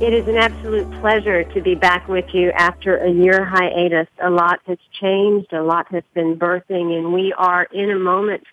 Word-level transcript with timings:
It 0.00 0.14
is 0.14 0.26
an 0.28 0.36
absolute 0.36 0.90
pleasure 1.02 1.44
to 1.44 1.60
be 1.60 1.74
back 1.74 2.08
with 2.08 2.24
you 2.32 2.52
after 2.52 2.96
a 2.96 3.10
year 3.10 3.44
hiatus. 3.44 4.08
A 4.18 4.30
lot 4.30 4.60
has 4.66 4.78
changed, 4.98 5.52
a 5.52 5.62
lot 5.62 5.88
has 5.92 6.04
been 6.14 6.38
birthing, 6.38 6.96
and 6.96 7.12
we 7.12 7.34
are 7.36 7.64
in 7.64 7.90
a 7.90 7.98
moment 7.98 8.44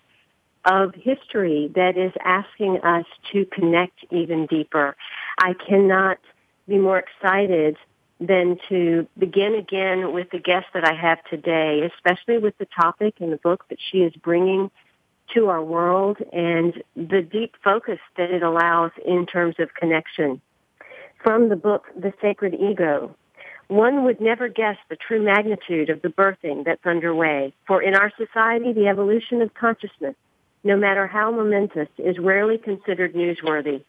of 0.66 0.94
history 0.94 1.72
that 1.74 1.96
is 1.96 2.12
asking 2.22 2.80
us 2.82 3.06
to 3.32 3.46
connect 3.46 3.98
even 4.10 4.44
deeper. 4.44 4.94
I 5.38 5.54
cannot 5.54 6.18
be 6.68 6.76
more 6.76 6.98
excited 6.98 7.78
than 8.20 8.58
to 8.68 9.06
begin 9.18 9.54
again 9.54 10.12
with 10.12 10.28
the 10.30 10.40
guest 10.40 10.66
that 10.74 10.84
I 10.84 10.92
have 10.92 11.24
today, 11.30 11.90
especially 11.94 12.36
with 12.36 12.58
the 12.58 12.66
topic 12.78 13.14
and 13.20 13.32
the 13.32 13.38
book 13.38 13.64
that 13.70 13.78
she 13.90 14.00
is 14.00 14.12
bringing 14.16 14.70
to 15.34 15.46
our 15.48 15.62
world 15.62 16.18
and 16.30 16.82
the 16.94 17.22
deep 17.22 17.54
focus 17.64 18.00
that 18.18 18.30
it 18.30 18.42
allows 18.42 18.90
in 19.06 19.24
terms 19.24 19.54
of 19.58 19.72
connection 19.72 20.42
from 21.28 21.50
the 21.50 21.56
book 21.56 21.84
The 21.94 22.14
Sacred 22.22 22.54
Ego. 22.54 23.14
One 23.66 24.04
would 24.04 24.18
never 24.18 24.48
guess 24.48 24.78
the 24.88 24.96
true 24.96 25.22
magnitude 25.22 25.90
of 25.90 26.00
the 26.00 26.08
birthing 26.08 26.64
that's 26.64 26.86
underway, 26.86 27.52
for 27.66 27.82
in 27.82 27.94
our 27.94 28.10
society, 28.16 28.72
the 28.72 28.88
evolution 28.88 29.42
of 29.42 29.52
consciousness, 29.52 30.14
no 30.64 30.74
matter 30.74 31.06
how 31.06 31.30
momentous, 31.30 31.90
is 31.98 32.18
rarely 32.18 32.56
considered 32.56 33.12
newsworthy. 33.12 33.84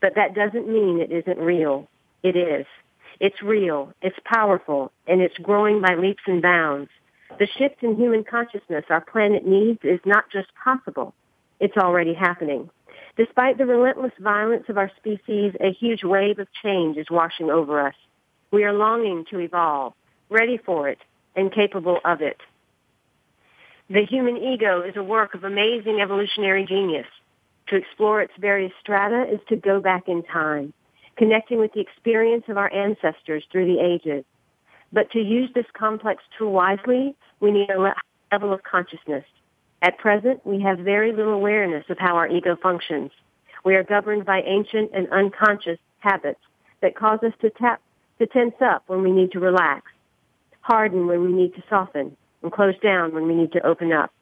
But 0.00 0.16
that 0.16 0.34
doesn't 0.34 0.66
mean 0.66 0.98
it 0.98 1.12
isn't 1.12 1.38
real. 1.38 1.86
It 2.24 2.34
is. 2.34 2.66
It's 3.20 3.40
real, 3.40 3.94
it's 4.02 4.18
powerful, 4.24 4.90
and 5.06 5.20
it's 5.20 5.38
growing 5.38 5.80
by 5.80 5.94
leaps 5.94 6.24
and 6.26 6.42
bounds. 6.42 6.90
The 7.38 7.46
shift 7.46 7.84
in 7.84 7.94
human 7.94 8.24
consciousness 8.24 8.86
our 8.90 9.00
planet 9.00 9.46
needs 9.46 9.78
is 9.84 10.00
not 10.04 10.24
just 10.32 10.48
possible, 10.64 11.14
it's 11.60 11.76
already 11.76 12.14
happening. 12.14 12.68
Despite 13.20 13.58
the 13.58 13.66
relentless 13.66 14.14
violence 14.18 14.64
of 14.70 14.78
our 14.78 14.90
species, 14.96 15.52
a 15.60 15.74
huge 15.78 16.02
wave 16.02 16.38
of 16.38 16.48
change 16.62 16.96
is 16.96 17.10
washing 17.10 17.50
over 17.50 17.78
us. 17.86 17.94
We 18.50 18.64
are 18.64 18.72
longing 18.72 19.26
to 19.30 19.40
evolve, 19.40 19.92
ready 20.30 20.56
for 20.56 20.88
it, 20.88 20.96
and 21.36 21.52
capable 21.52 21.98
of 22.02 22.22
it. 22.22 22.38
The 23.90 24.06
human 24.06 24.38
ego 24.38 24.80
is 24.80 24.96
a 24.96 25.02
work 25.02 25.34
of 25.34 25.44
amazing 25.44 26.00
evolutionary 26.00 26.64
genius. 26.64 27.08
To 27.66 27.76
explore 27.76 28.22
its 28.22 28.32
various 28.38 28.72
strata 28.80 29.30
is 29.30 29.40
to 29.50 29.56
go 29.56 29.82
back 29.82 30.08
in 30.08 30.22
time, 30.22 30.72
connecting 31.18 31.58
with 31.58 31.74
the 31.74 31.80
experience 31.80 32.44
of 32.48 32.56
our 32.56 32.72
ancestors 32.72 33.44
through 33.52 33.66
the 33.66 33.84
ages. 33.84 34.24
But 34.94 35.10
to 35.10 35.18
use 35.18 35.50
this 35.54 35.66
complex 35.74 36.22
tool 36.38 36.52
wisely, 36.52 37.14
we 37.40 37.50
need 37.50 37.68
a 37.68 37.92
level 38.32 38.54
of 38.54 38.62
consciousness 38.62 39.26
at 39.82 39.98
present, 39.98 40.44
we 40.46 40.60
have 40.60 40.78
very 40.78 41.12
little 41.12 41.32
awareness 41.32 41.84
of 41.88 41.98
how 41.98 42.16
our 42.16 42.28
ego 42.28 42.56
functions. 42.62 43.10
We 43.64 43.74
are 43.76 43.82
governed 43.82 44.24
by 44.26 44.42
ancient 44.42 44.90
and 44.92 45.08
unconscious 45.10 45.78
habits 46.00 46.40
that 46.80 46.96
cause 46.96 47.20
us 47.22 47.32
to 47.40 47.50
tap, 47.50 47.80
to 48.18 48.26
tense 48.26 48.54
up 48.60 48.84
when 48.86 49.02
we 49.02 49.10
need 49.10 49.32
to 49.32 49.40
relax, 49.40 49.90
harden 50.60 51.06
when 51.06 51.24
we 51.24 51.32
need 51.32 51.54
to 51.54 51.62
soften, 51.68 52.16
and 52.42 52.52
close 52.52 52.78
down 52.82 53.14
when 53.14 53.26
we 53.26 53.34
need 53.34 53.52
to 53.52 53.66
open 53.66 53.92
up. 53.92 54.12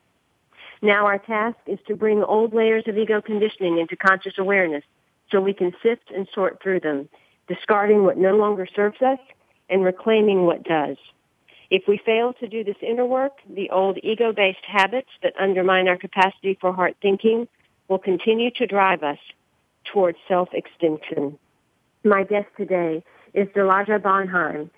Now 0.80 1.06
our 1.06 1.18
task 1.18 1.56
is 1.66 1.78
to 1.88 1.96
bring 1.96 2.22
old 2.22 2.54
layers 2.54 2.84
of 2.86 2.96
ego 2.96 3.20
conditioning 3.20 3.78
into 3.78 3.96
conscious 3.96 4.38
awareness 4.38 4.84
so 5.30 5.40
we 5.40 5.54
can 5.54 5.72
sift 5.82 6.10
and 6.14 6.28
sort 6.32 6.62
through 6.62 6.80
them, 6.80 7.08
discarding 7.48 8.04
what 8.04 8.16
no 8.16 8.36
longer 8.36 8.66
serves 8.74 9.02
us 9.02 9.18
and 9.68 9.84
reclaiming 9.84 10.46
what 10.46 10.62
does. 10.62 10.96
If 11.70 11.82
we 11.86 11.98
fail 11.98 12.32
to 12.34 12.48
do 12.48 12.64
this 12.64 12.76
inner 12.80 13.04
work, 13.04 13.38
the 13.48 13.68
old 13.70 13.98
ego-based 14.02 14.64
habits 14.66 15.10
that 15.22 15.34
undermine 15.38 15.86
our 15.86 15.98
capacity 15.98 16.56
for 16.58 16.72
heart 16.72 16.96
thinking 17.02 17.46
will 17.88 17.98
continue 17.98 18.50
to 18.52 18.66
drive 18.66 19.02
us 19.02 19.18
towards 19.84 20.16
self-extinction. 20.28 21.38
My 22.04 22.24
guest 22.24 22.48
today 22.56 23.04
is 23.34 23.48
Jalaja 23.48 24.00
Bonheim. 24.00 24.70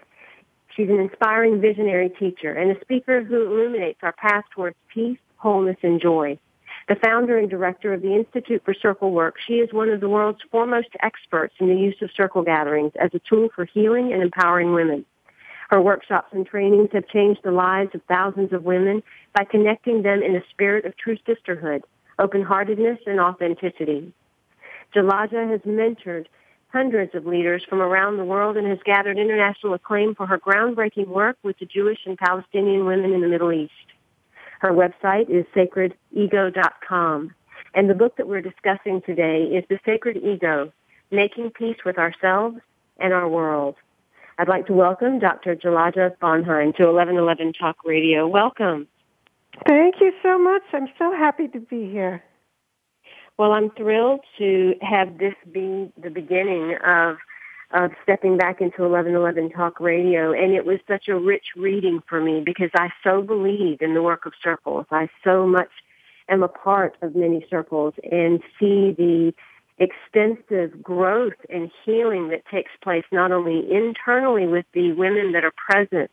She's 0.75 0.89
an 0.89 0.99
inspiring 0.99 1.61
visionary 1.61 2.09
teacher 2.09 2.53
and 2.53 2.77
a 2.77 2.81
speaker 2.81 3.23
who 3.23 3.47
illuminates 3.47 4.01
our 4.03 4.13
path 4.13 4.45
towards 4.53 4.77
peace, 4.93 5.19
wholeness, 5.37 5.77
and 5.83 6.01
joy. 6.01 6.39
The 6.89 6.97
founder 6.97 7.39
and 7.39 7.49
director 7.49 7.93
of 7.93 8.03
the 8.03 8.15
Institute 8.15 8.63
for 8.65 8.75
Circle 8.75 9.13
Work, 9.13 9.37
she 9.47 9.55
is 9.55 9.73
one 9.73 9.91
of 9.91 10.01
the 10.01 10.09
world's 10.09 10.43
foremost 10.51 10.89
experts 11.03 11.55
in 11.61 11.69
the 11.69 11.77
use 11.77 11.97
of 12.03 12.11
circle 12.17 12.43
gatherings 12.43 12.93
as 12.99 13.11
a 13.15 13.21
tool 13.21 13.49
for 13.55 13.65
healing 13.65 14.13
and 14.13 14.23
empowering 14.23 14.73
women. 14.73 15.05
Her 15.71 15.81
workshops 15.81 16.33
and 16.33 16.45
trainings 16.45 16.89
have 16.93 17.07
changed 17.07 17.43
the 17.45 17.53
lives 17.53 17.95
of 17.95 18.03
thousands 18.09 18.53
of 18.53 18.65
women 18.65 19.05
by 19.37 19.45
connecting 19.45 20.03
them 20.03 20.21
in 20.21 20.35
a 20.35 20.43
spirit 20.51 20.85
of 20.85 20.97
true 20.97 21.17
sisterhood, 21.25 21.85
open-heartedness, 22.19 22.99
and 23.07 23.21
authenticity. 23.21 24.13
Jalaja 24.93 25.49
has 25.49 25.61
mentored 25.61 26.27
hundreds 26.73 27.15
of 27.15 27.25
leaders 27.25 27.63
from 27.69 27.81
around 27.81 28.17
the 28.17 28.25
world 28.25 28.57
and 28.57 28.67
has 28.67 28.81
gathered 28.85 29.17
international 29.17 29.75
acclaim 29.75 30.17
for 30.17 30.27
her 30.27 30.41
groundbreaking 30.41 31.07
work 31.07 31.37
with 31.45 31.57
the 31.61 31.67
Jewish 31.67 32.01
and 32.05 32.19
Palestinian 32.19 32.85
women 32.85 33.13
in 33.13 33.21
the 33.21 33.29
Middle 33.29 33.53
East. 33.53 33.73
Her 34.59 34.73
website 34.73 35.31
is 35.31 35.47
sacredego.com. 35.55 37.33
And 37.75 37.89
the 37.89 37.95
book 37.95 38.17
that 38.17 38.27
we're 38.27 38.43
discussing 38.43 39.03
today 39.03 39.45
is 39.45 39.65
The 39.69 39.79
Sacred 39.87 40.17
Ego, 40.17 40.73
Making 41.13 41.53
Peace 41.53 41.79
with 41.85 41.97
Ourselves 41.97 42.57
and 42.99 43.13
Our 43.13 43.29
World. 43.29 43.77
I'd 44.41 44.49
like 44.49 44.67
to 44.69 44.73
welcome 44.73 45.19
Dr. 45.19 45.55
Jalaja 45.55 46.17
Bonheim 46.17 46.75
to 46.77 46.85
1111 46.85 47.53
Talk 47.61 47.77
Radio. 47.85 48.27
Welcome. 48.27 48.89
Thank 49.69 49.97
you 50.01 50.13
so 50.23 50.39
much. 50.39 50.63
I'm 50.73 50.87
so 50.99 51.13
happy 51.13 51.47
to 51.49 51.61
be 51.61 51.91
here. 51.91 52.25
Well, 53.39 53.53
I'm 53.53 53.71
thrilled 53.73 54.21
to 54.39 54.77
have 54.81 55.19
this 55.19 55.35
be 55.53 55.93
the 56.03 56.09
beginning 56.09 56.75
of 56.83 57.19
of 57.73 57.91
stepping 58.03 58.39
back 58.39 58.63
into 58.63 58.81
1111 58.81 59.51
Talk 59.51 59.79
Radio, 59.79 60.33
and 60.33 60.55
it 60.55 60.65
was 60.65 60.79
such 60.89 61.09
a 61.09 61.19
rich 61.19 61.49
reading 61.55 62.01
for 62.09 62.23
me 62.23 62.43
because 62.43 62.71
I 62.75 62.89
so 63.05 63.21
believe 63.21 63.83
in 63.83 63.93
the 63.93 64.03
work 64.03 64.25
of 64.25 64.33
circles. 64.43 64.87
I 64.91 65.11
so 65.23 65.47
much 65.47 65.69
am 66.31 66.43
a 66.43 66.49
part 66.49 66.97
of 67.03 67.15
many 67.15 67.47
circles 67.51 67.93
and 68.11 68.41
see 68.59 68.95
the 68.97 69.35
extensive 69.81 70.83
growth 70.83 71.35
and 71.49 71.71
healing 71.85 72.29
that 72.29 72.47
takes 72.47 72.71
place 72.83 73.05
not 73.11 73.33
only 73.33 73.67
internally 73.73 74.47
with 74.47 74.67
the 74.75 74.93
women 74.93 75.33
that 75.33 75.45
are 75.45 75.53
present, 75.57 76.11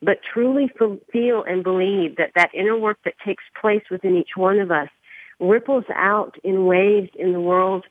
but 0.00 0.18
truly 0.22 0.70
feel 1.10 1.42
and 1.42 1.64
believe 1.64 2.16
that 2.16 2.32
that 2.36 2.54
inner 2.54 2.78
work 2.78 2.98
that 3.04 3.14
takes 3.24 3.42
place 3.60 3.82
within 3.90 4.14
each 4.14 4.36
one 4.36 4.60
of 4.60 4.70
us 4.70 4.88
ripples 5.40 5.84
out 5.94 6.36
in 6.44 6.66
ways 6.66 7.08
in 7.18 7.32
the 7.32 7.40
world 7.40 7.84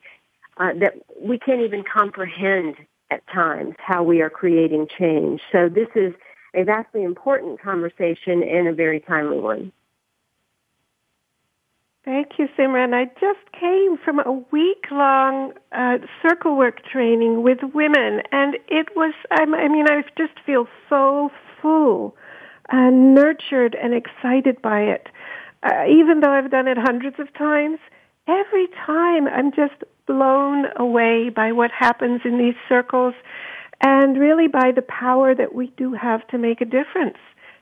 uh, 0.58 0.72
that 0.80 0.94
we 1.19 1.38
can't 1.38 1.62
even 1.62 1.84
comprehend 1.84 2.75
at 3.10 3.25
times 3.28 3.75
how 3.80 4.04
we 4.04 4.22
are 4.22 4.30
creating 4.30 4.88
change. 4.98 5.42
So 5.52 5.69
this 5.69 5.88
is 5.96 6.14
a 6.54 6.64
vastly 6.64 7.04
important 7.04 7.62
conversation 7.62 8.44
and 8.44 8.68
a 8.68 8.74
very 8.74 9.00
timely 9.00 9.40
one. 9.40 9.72
Thank 12.07 12.39
you, 12.39 12.48
Simran. 12.57 12.94
I 12.94 13.12
just 13.19 13.51
came 13.51 13.98
from 13.98 14.19
a 14.19 14.31
week-long 14.50 15.51
uh, 15.74 15.98
circle 16.21 16.56
work 16.56 16.81
training 16.86 17.44
with 17.44 17.57
women, 17.74 18.21
and 18.31 18.56
it 18.69 18.95
was, 18.95 19.13
I 19.30 19.45
mean, 19.45 19.88
I 19.89 20.04
just 20.18 20.39
feel 20.45 20.69
so 20.88 21.31
full 21.62 22.15
uh, 22.71 22.92
nurtured 22.92 23.75
and 23.75 23.94
excited 23.94 24.62
by 24.62 24.83
it. 24.83 25.09
Uh, 25.63 25.83
even 25.89 26.21
though 26.21 26.31
I've 26.31 26.50
done 26.50 26.69
it 26.69 26.77
hundreds 26.77 27.19
of 27.19 27.27
times, 27.33 27.77
every 28.25 28.68
time 28.86 29.27
I'm 29.27 29.51
just 29.51 29.83
blown 30.06 30.68
away 30.77 31.27
by 31.27 31.51
what 31.51 31.71
happens 31.71 32.21
in 32.24 32.38
these 32.38 32.56
circles 32.69 33.15
and 33.81 34.18
really 34.18 34.48
by 34.48 34.71
the 34.74 34.81
power 34.81 35.36
that 35.36 35.54
we 35.54 35.74
do 35.75 35.92
have 35.92 36.25
to 36.27 36.38
make 36.38 36.62
a 36.62 36.65
difference. 36.65 37.18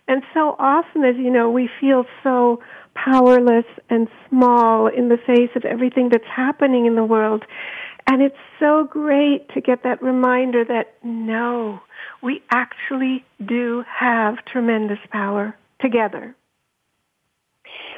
And 0.07 0.23
so 0.33 0.55
often, 0.59 1.03
as 1.03 1.15
you 1.17 1.31
know, 1.31 1.49
we 1.49 1.69
feel 1.79 2.05
so 2.23 2.61
powerless 2.93 3.65
and 3.89 4.07
small 4.29 4.87
in 4.87 5.09
the 5.09 5.17
face 5.17 5.49
of 5.55 5.65
everything 5.65 6.09
that's 6.11 6.23
happening 6.33 6.85
in 6.85 6.95
the 6.95 7.03
world. 7.03 7.43
And 8.07 8.21
it's 8.21 8.35
so 8.59 8.87
great 8.89 9.49
to 9.53 9.61
get 9.61 9.83
that 9.83 10.01
reminder 10.01 10.63
that 10.65 10.93
no, 11.03 11.79
we 12.21 12.41
actually 12.51 13.25
do 13.43 13.83
have 13.89 14.35
tremendous 14.45 14.99
power 15.11 15.55
together. 15.81 16.35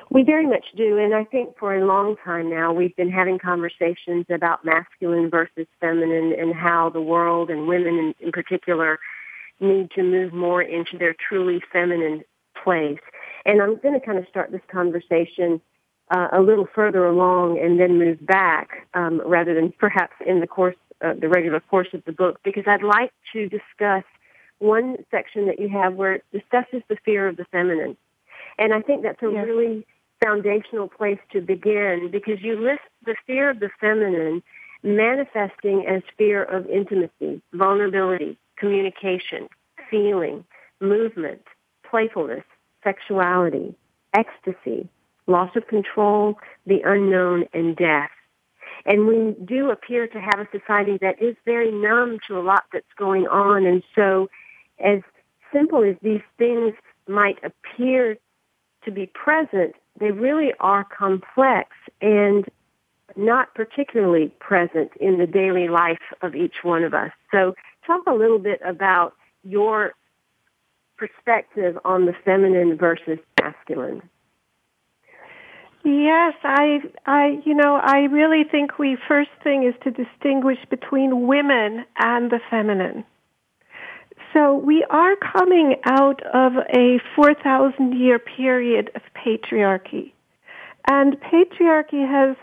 We 0.09 0.24
very 0.24 0.48
much 0.48 0.65
do, 0.77 0.98
and 0.98 1.13
I 1.13 1.25
think 1.25 1.57
for 1.59 1.75
a 1.75 1.86
long 1.86 2.15
time 2.24 2.50
now 2.50 2.71
we've 2.71 2.95
been 2.95 3.12
having 3.12 3.38
conversations 3.38 4.25
about 4.33 4.63
masculine 4.63 5.30
versus 5.30 5.68
feminine 5.81 6.33
and 6.39 6.56
how 6.56 6.89
the 6.89 7.01
world 7.01 7.50
and 7.50 7.68
women 7.68 7.95
in, 7.98 8.13
in 8.21 8.31
particular 8.31 9.00
need 9.59 9.92
to 9.92 10.04
move 10.04 10.33
more 10.33 10.62
into 10.62 10.98
their 10.98 11.15
truly 11.27 11.62
feminine 11.71 12.24
place. 12.63 13.00
And 13.45 13.62
I'm 13.62 13.77
going 13.77 14.00
to 14.00 14.06
kind 14.06 14.18
of 14.18 14.25
start 14.30 14.51
this 14.51 14.62
conversation 14.71 15.62
uh, 16.15 16.27
a 16.31 16.42
little 16.42 16.68
further 16.74 17.06
along 17.06 17.59
and 17.59 17.80
then 17.80 17.98
move 18.00 18.25
back 18.25 18.88
um, 18.94 19.21
rather 19.25 19.54
than 19.54 19.74
perhaps 19.77 20.13
in 20.25 20.39
the 20.39 20.48
course, 20.48 20.75
uh, 21.04 21.13
the 21.19 21.27
regular 21.27 21.59
course 21.59 21.89
of 21.94 22.04
the 22.06 22.12
book, 22.12 22.39
because 22.44 22.63
I'd 22.68 22.83
like 22.83 23.12
to 23.33 23.50
discuss 23.50 24.04
one 24.59 24.98
section 25.12 25.45
that 25.48 25.59
you 25.59 25.69
have 25.69 25.94
where 25.95 26.13
it 26.13 26.25
discusses 26.31 26.81
the 26.89 26.98
fear 27.06 27.27
of 27.27 27.38
the 27.38 27.45
feminine. 27.51 27.98
And 28.57 28.74
I 28.74 28.81
think 28.81 29.04
that's 29.04 29.21
a 29.21 29.31
yes. 29.31 29.45
really 29.45 29.86
foundational 30.24 30.88
place 30.88 31.19
to 31.31 31.42
begin 31.42 32.09
because 32.12 32.42
you 32.42 32.59
list 32.59 32.81
the 33.06 33.15
fear 33.27 33.51
of 33.51 33.59
the 33.59 33.69
feminine 33.80 34.42
manifesting 34.83 35.86
as 35.88 36.01
fear 36.18 36.44
of 36.44 36.68
intimacy, 36.68 37.42
vulnerability, 37.54 38.38
communication, 38.57 39.48
feeling, 39.89 40.44
movement, 40.80 41.42
playfulness, 41.89 42.44
sexuality, 42.83 43.75
ecstasy, 44.13 44.89
loss 45.27 45.56
of 45.56 45.68
control, 45.68 46.36
the 46.65 46.81
unknown, 46.86 47.45
and 47.54 47.75
death. 47.75 48.09
And 48.86 49.07
we 49.07 49.36
do 49.44 49.69
appear 49.69 50.07
to 50.07 50.19
have 50.19 50.39
a 50.39 50.48
society 50.57 50.98
that 51.01 51.21
is 51.21 51.36
very 51.45 51.71
numb 51.71 52.19
to 52.27 52.38
a 52.38 52.42
lot 52.42 52.63
that's 52.71 52.86
going 52.98 53.27
on. 53.27 53.65
And 53.65 53.83
so 53.95 54.30
as 54.80 55.01
simple 55.51 55.83
as 55.83 55.95
these 56.01 56.21
things 56.38 56.74
might 57.07 57.38
appear 57.44 58.18
to 58.86 58.92
be 58.92 59.07
present, 59.07 59.75
they 60.00 60.12
really 60.12 60.54
are 60.59 60.86
complex 60.86 61.69
and 62.01 62.45
not 63.15 63.54
particularly 63.56 64.31
present 64.39 64.92
in 65.00 65.18
the 65.18 65.27
daily 65.27 65.68
life 65.68 66.13
of 66.21 66.36
each 66.36 66.57
one 66.63 66.83
of 66.83 66.94
us. 66.94 67.12
So 67.31 67.56
talk 67.87 68.05
a 68.05 68.13
little 68.13 68.39
bit 68.39 68.59
about 68.63 69.13
your 69.43 69.93
perspective 70.97 71.77
on 71.85 72.05
the 72.05 72.13
feminine 72.25 72.77
versus 72.77 73.19
masculine. 73.41 74.01
Yes, 75.83 76.33
I, 76.43 76.79
I, 77.05 77.39
you 77.45 77.53
know, 77.53 77.79
I 77.81 78.07
really 78.11 78.43
think 78.43 78.77
we 78.77 78.97
first 79.07 79.29
thing 79.41 79.63
is 79.63 79.73
to 79.83 79.91
distinguish 79.91 80.57
between 80.69 81.27
women 81.27 81.85
and 81.97 82.29
the 82.29 82.39
feminine. 82.49 83.05
So 84.33 84.53
we 84.53 84.85
are 84.89 85.15
coming 85.15 85.75
out 85.85 86.21
of 86.33 86.53
a 86.73 86.99
4,000 87.15 87.97
year 87.97 88.19
period 88.19 88.91
of 88.95 89.01
patriarchy. 89.15 90.11
And 90.89 91.17
patriarchy 91.21 92.05
has 92.05 92.35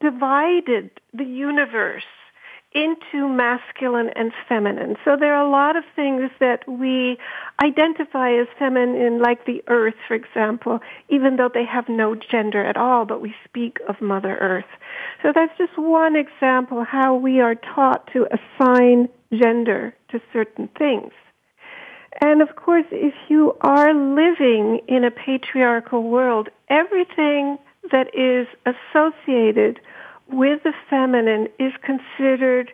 divided 0.00 0.90
the 1.12 1.24
universe 1.24 2.02
into 2.74 3.28
masculine 3.28 4.10
and 4.16 4.32
feminine. 4.48 4.96
So 5.04 5.16
there 5.18 5.34
are 5.34 5.46
a 5.46 5.50
lot 5.50 5.76
of 5.76 5.84
things 5.94 6.30
that 6.40 6.68
we 6.68 7.16
identify 7.62 8.32
as 8.32 8.48
feminine, 8.58 9.20
like 9.20 9.46
the 9.46 9.62
earth, 9.68 9.94
for 10.08 10.14
example, 10.14 10.80
even 11.08 11.36
though 11.36 11.50
they 11.52 11.64
have 11.64 11.88
no 11.88 12.16
gender 12.16 12.64
at 12.64 12.76
all, 12.76 13.04
but 13.04 13.20
we 13.20 13.32
speak 13.44 13.78
of 13.88 14.00
Mother 14.00 14.36
Earth. 14.40 14.64
So 15.22 15.32
that's 15.32 15.56
just 15.56 15.78
one 15.78 16.16
example 16.16 16.84
how 16.84 17.14
we 17.14 17.40
are 17.40 17.54
taught 17.54 18.10
to 18.12 18.26
assign 18.26 19.08
gender 19.32 19.94
to 20.10 20.20
certain 20.32 20.68
things. 20.76 21.12
And 22.20 22.42
of 22.42 22.56
course, 22.56 22.86
if 22.90 23.14
you 23.28 23.56
are 23.60 23.94
living 23.94 24.80
in 24.88 25.04
a 25.04 25.10
patriarchal 25.10 26.02
world, 26.02 26.48
everything 26.68 27.58
that 27.90 28.08
is 28.14 28.46
associated 28.66 29.80
with 30.30 30.62
the 30.62 30.72
feminine 30.88 31.48
is 31.58 31.72
considered 31.82 32.72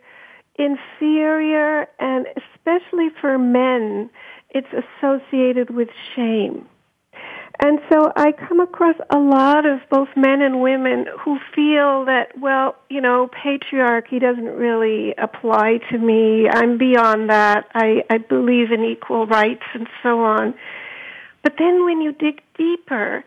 inferior 0.57 1.87
and 1.99 2.27
especially 2.37 3.09
for 3.21 3.39
men, 3.39 4.11
it's 4.51 4.69
associated 4.73 5.71
with 5.71 5.89
shame. 6.15 6.67
And 7.63 7.79
so 7.91 8.11
I 8.17 8.33
come 8.33 8.61
across 8.61 8.97
a 9.11 9.19
lot 9.19 9.67
of 9.67 9.81
both 9.91 10.09
men 10.17 10.41
and 10.41 10.63
women 10.63 11.07
who 11.23 11.39
feel 11.55 12.07
that, 12.07 12.29
well, 12.39 12.75
you 12.89 13.03
know, 13.03 13.29
patriarchy 13.29 14.19
doesn't 14.19 14.57
really 14.57 15.15
apply 15.19 15.81
to 15.91 15.99
me. 15.99 16.49
I'm 16.49 16.79
beyond 16.79 17.29
that. 17.29 17.67
I, 17.75 18.03
I 18.09 18.17
believe 18.17 18.73
in 18.73 18.83
equal 18.83 19.27
rights 19.27 19.65
and 19.75 19.87
so 20.03 20.21
on. 20.21 20.55
But 21.43 21.55
then 21.59 21.85
when 21.85 22.01
you 22.01 22.13
dig 22.13 22.41
deeper, 22.57 23.25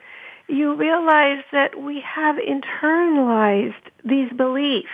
you 0.47 0.75
realize 0.75 1.43
that 1.51 1.81
we 1.81 2.01
have 2.01 2.35
internalized 2.35 3.73
these 4.03 4.31
beliefs 4.35 4.89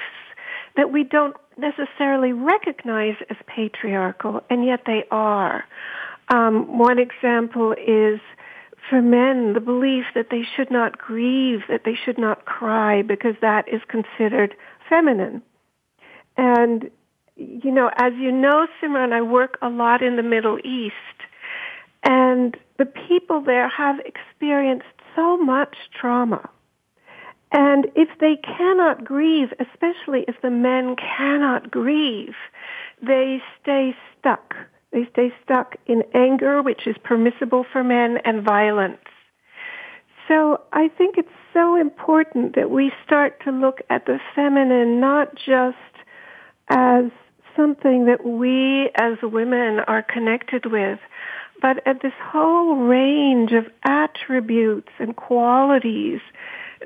that 0.76 0.92
we 0.92 1.04
don't 1.04 1.36
necessarily 1.58 2.32
recognize 2.32 3.16
as 3.30 3.38
patriarchal, 3.48 4.42
and 4.50 4.66
yet 4.66 4.82
they 4.86 5.04
are. 5.12 5.66
Um, 6.30 6.78
one 6.78 7.00
example 7.00 7.74
is 7.74 8.20
for 8.90 9.02
men 9.02 9.54
the 9.54 9.60
belief 9.60 10.06
that 10.16 10.28
they 10.32 10.44
should 10.56 10.72
not 10.72 10.98
grieve, 10.98 11.62
that 11.68 11.82
they 11.84 11.96
should 11.96 12.18
not 12.18 12.46
cry, 12.46 13.02
because 13.02 13.36
that 13.42 13.68
is 13.68 13.82
considered 13.88 14.56
feminine. 14.88 15.42
And, 16.38 16.90
you 17.36 17.72
know, 17.72 17.92
as 17.98 18.14
you 18.18 18.32
know, 18.32 18.68
Simran, 18.82 19.12
I 19.12 19.22
work 19.22 19.58
a 19.62 19.70
lot 19.70 20.02
in 20.02 20.16
the 20.16 20.24
Middle 20.24 20.60
East, 20.60 20.94
and 22.04 22.56
the 22.78 22.86
people 22.86 23.42
there 23.42 23.68
have 23.68 23.98
experienced 24.06 24.86
so 25.16 25.38
much 25.38 25.76
trauma. 26.00 26.50
And 27.52 27.88
if 27.96 28.10
they 28.20 28.36
cannot 28.36 29.04
grieve, 29.04 29.50
especially 29.60 30.24
if 30.28 30.36
the 30.42 30.52
men 30.52 30.96
cannot 30.96 31.72
grieve, 31.72 32.36
they 33.02 33.42
stay 33.62 33.96
stuck. 34.18 34.54
They 34.92 35.08
stay 35.12 35.34
stuck 35.44 35.76
in 35.88 36.04
anger, 36.14 36.62
which 36.62 36.86
is 36.86 36.96
permissible 37.04 37.66
for 37.72 37.84
men, 37.84 38.18
and 38.24 38.44
violence. 38.44 38.98
So 40.28 40.62
I 40.74 40.90
think 40.90 41.18
it's 41.18 41.28
so 41.54 41.76
important 41.76 42.56
that 42.56 42.70
we 42.70 42.92
start 43.04 43.44
to 43.46 43.52
look 43.52 43.80
at 43.90 44.06
the 44.06 44.20
feminine 44.36 45.00
not 45.00 45.34
just 45.36 45.78
as 46.70 47.06
something 47.56 48.06
that 48.06 48.24
we 48.24 48.92
as 48.96 49.18
women 49.24 49.80
are 49.88 50.04
connected 50.04 50.68
with, 50.68 51.00
but 51.62 51.86
at 51.88 52.02
this 52.02 52.14
whole 52.22 52.76
range 52.76 53.52
of 53.52 53.66
attributes 53.84 54.90
and 55.00 55.16
qualities 55.16 56.20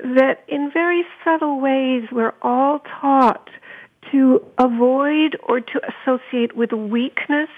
that 0.02 0.44
in 0.48 0.70
very 0.72 1.04
subtle 1.24 1.60
ways 1.60 2.04
we're 2.10 2.34
all 2.42 2.80
taught 3.00 3.48
to 4.10 4.44
avoid 4.58 5.36
or 5.44 5.60
to 5.60 5.80
associate 5.88 6.56
with 6.56 6.72
weakness. 6.72 7.48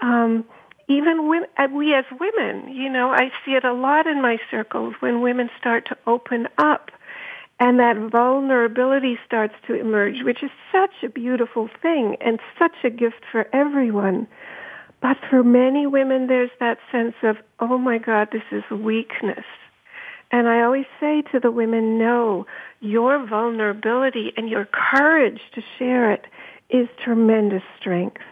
Um, 0.00 0.44
even 0.88 1.28
when, 1.28 1.44
uh, 1.58 1.66
we 1.72 1.94
as 1.94 2.04
women, 2.18 2.72
you 2.72 2.88
know, 2.88 3.10
I 3.10 3.32
see 3.44 3.52
it 3.52 3.64
a 3.64 3.72
lot 3.72 4.06
in 4.06 4.22
my 4.22 4.38
circles 4.50 4.94
when 5.00 5.20
women 5.20 5.50
start 5.58 5.86
to 5.86 5.98
open 6.06 6.46
up 6.58 6.90
and 7.58 7.80
that 7.80 7.96
vulnerability 8.10 9.18
starts 9.26 9.54
to 9.66 9.74
emerge, 9.74 10.22
which 10.22 10.42
is 10.42 10.50
such 10.70 10.92
a 11.02 11.08
beautiful 11.08 11.68
thing 11.80 12.16
and 12.20 12.38
such 12.58 12.74
a 12.84 12.90
gift 12.90 13.24
for 13.32 13.48
everyone. 13.52 14.28
But 15.00 15.18
for 15.28 15.42
many 15.42 15.86
women, 15.86 16.26
there's 16.26 16.50
that 16.60 16.78
sense 16.90 17.14
of, 17.22 17.36
oh 17.60 17.78
my 17.78 17.98
God, 17.98 18.28
this 18.32 18.42
is 18.50 18.64
weakness. 18.70 19.44
And 20.32 20.48
I 20.48 20.62
always 20.62 20.86
say 20.98 21.22
to 21.32 21.40
the 21.40 21.50
women, 21.50 21.98
no, 21.98 22.46
your 22.80 23.24
vulnerability 23.26 24.32
and 24.36 24.48
your 24.48 24.66
courage 24.66 25.40
to 25.54 25.62
share 25.78 26.12
it 26.12 26.26
is 26.70 26.88
tremendous 27.04 27.62
strength. 27.78 28.22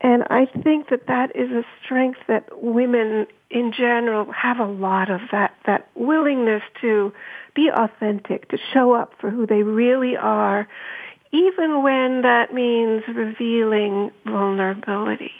And 0.00 0.24
I 0.30 0.46
think 0.46 0.88
that 0.90 1.06
that 1.06 1.34
is 1.36 1.50
a 1.50 1.64
strength 1.84 2.18
that 2.28 2.48
women 2.62 3.26
in 3.50 3.72
general 3.72 4.30
have 4.32 4.58
a 4.58 4.66
lot 4.66 5.10
of 5.10 5.20
that, 5.30 5.54
that 5.66 5.88
willingness 5.94 6.62
to 6.80 7.12
be 7.54 7.70
authentic, 7.72 8.48
to 8.48 8.58
show 8.72 8.92
up 8.92 9.12
for 9.20 9.30
who 9.30 9.46
they 9.46 9.62
really 9.62 10.16
are, 10.16 10.66
even 11.32 11.82
when 11.82 12.22
that 12.22 12.52
means 12.52 13.02
revealing 13.08 14.10
vulnerability. 14.24 15.32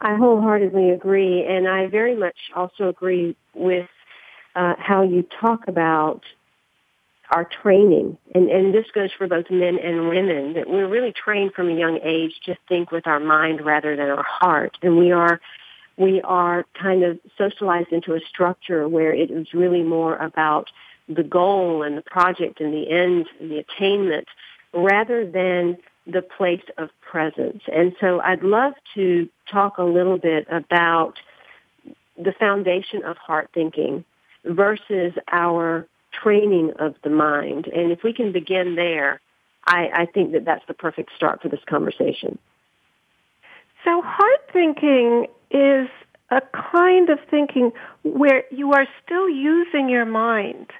I 0.00 0.16
wholeheartedly 0.16 0.90
agree, 0.90 1.44
and 1.44 1.68
I 1.68 1.86
very 1.86 2.16
much 2.16 2.36
also 2.54 2.88
agree 2.88 3.36
with 3.54 3.88
uh, 4.56 4.74
how 4.78 5.02
you 5.02 5.26
talk 5.40 5.68
about 5.68 6.22
our 7.30 7.44
training, 7.44 8.18
and, 8.34 8.50
and 8.50 8.74
this 8.74 8.86
goes 8.92 9.10
for 9.16 9.28
both 9.28 9.50
men 9.50 9.78
and 9.78 10.08
women, 10.08 10.54
that 10.54 10.68
we're 10.68 10.88
really 10.88 11.12
trained 11.12 11.52
from 11.52 11.68
a 11.68 11.74
young 11.74 12.00
age 12.02 12.40
to 12.44 12.56
think 12.68 12.90
with 12.90 13.06
our 13.06 13.20
mind 13.20 13.64
rather 13.64 13.94
than 13.94 14.08
our 14.08 14.24
heart, 14.24 14.76
and 14.82 14.98
we 14.98 15.12
are 15.12 15.40
we 15.96 16.22
are 16.22 16.64
kind 16.72 17.04
of 17.04 17.20
socialized 17.36 17.92
into 17.92 18.14
a 18.14 18.20
structure 18.20 18.88
where 18.88 19.12
it 19.12 19.30
is 19.30 19.52
really 19.52 19.82
more 19.82 20.16
about 20.16 20.70
the 21.08 21.22
goal 21.22 21.82
and 21.82 21.98
the 21.98 22.02
project 22.02 22.60
and 22.60 22.72
the 22.72 22.88
end 22.90 23.26
and 23.38 23.50
the 23.50 23.58
attainment 23.58 24.26
rather 24.72 25.26
than 25.26 25.76
the 26.10 26.22
place 26.22 26.62
of 26.78 26.90
presence. 27.00 27.62
And 27.72 27.94
so 28.00 28.20
I'd 28.20 28.42
love 28.42 28.74
to 28.94 29.28
talk 29.50 29.78
a 29.78 29.84
little 29.84 30.18
bit 30.18 30.46
about 30.50 31.14
the 32.16 32.32
foundation 32.38 33.04
of 33.04 33.16
heart 33.16 33.50
thinking 33.54 34.04
versus 34.44 35.12
our 35.30 35.86
training 36.12 36.72
of 36.78 36.94
the 37.02 37.10
mind. 37.10 37.66
And 37.66 37.92
if 37.92 38.02
we 38.02 38.12
can 38.12 38.32
begin 38.32 38.74
there, 38.74 39.20
I, 39.66 39.88
I 39.92 40.06
think 40.06 40.32
that 40.32 40.44
that's 40.44 40.64
the 40.66 40.74
perfect 40.74 41.10
start 41.16 41.42
for 41.42 41.48
this 41.48 41.60
conversation. 41.68 42.38
So 43.84 44.02
heart 44.02 44.50
thinking 44.52 45.26
is 45.50 45.88
a 46.30 46.40
kind 46.72 47.08
of 47.08 47.18
thinking 47.30 47.72
where 48.02 48.44
you 48.50 48.72
are 48.72 48.86
still 49.04 49.28
using 49.28 49.88
your 49.88 50.04
mind. 50.04 50.70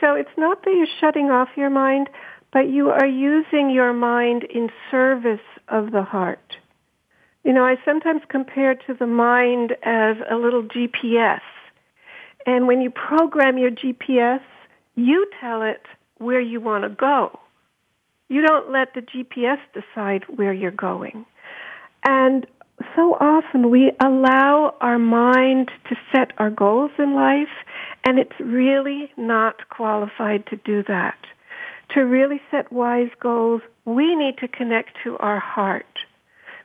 So 0.00 0.14
it's 0.14 0.36
not 0.36 0.64
that 0.64 0.74
you're 0.74 0.86
shutting 1.00 1.30
off 1.30 1.48
your 1.56 1.70
mind, 1.70 2.08
but 2.54 2.70
you 2.70 2.88
are 2.90 3.06
using 3.06 3.68
your 3.68 3.92
mind 3.92 4.44
in 4.44 4.70
service 4.88 5.40
of 5.68 5.90
the 5.90 6.04
heart. 6.04 6.56
You 7.42 7.52
know, 7.52 7.64
I 7.64 7.74
sometimes 7.84 8.22
compare 8.30 8.76
to 8.76 8.94
the 8.94 9.08
mind 9.08 9.72
as 9.82 10.16
a 10.30 10.36
little 10.36 10.62
GPS. 10.62 11.40
And 12.46 12.68
when 12.68 12.80
you 12.80 12.90
program 12.90 13.58
your 13.58 13.72
GPS, 13.72 14.40
you 14.94 15.26
tell 15.40 15.62
it 15.62 15.82
where 16.18 16.40
you 16.40 16.60
want 16.60 16.84
to 16.84 16.90
go. 16.90 17.40
You 18.28 18.46
don't 18.46 18.70
let 18.70 18.94
the 18.94 19.02
GPS 19.02 19.58
decide 19.74 20.22
where 20.28 20.52
you're 20.52 20.70
going. 20.70 21.26
And 22.04 22.46
so 22.94 23.16
often 23.20 23.68
we 23.68 23.90
allow 24.00 24.74
our 24.80 24.98
mind 24.98 25.70
to 25.88 25.96
set 26.12 26.30
our 26.38 26.50
goals 26.50 26.92
in 26.98 27.14
life, 27.14 27.48
and 28.04 28.18
it's 28.18 28.38
really 28.38 29.10
not 29.16 29.68
qualified 29.70 30.46
to 30.46 30.56
do 30.56 30.84
that. 30.86 31.16
To 31.90 32.00
really 32.00 32.40
set 32.50 32.72
wise 32.72 33.10
goals, 33.20 33.62
we 33.84 34.16
need 34.16 34.38
to 34.38 34.48
connect 34.48 34.96
to 35.04 35.16
our 35.18 35.38
heart. 35.38 35.86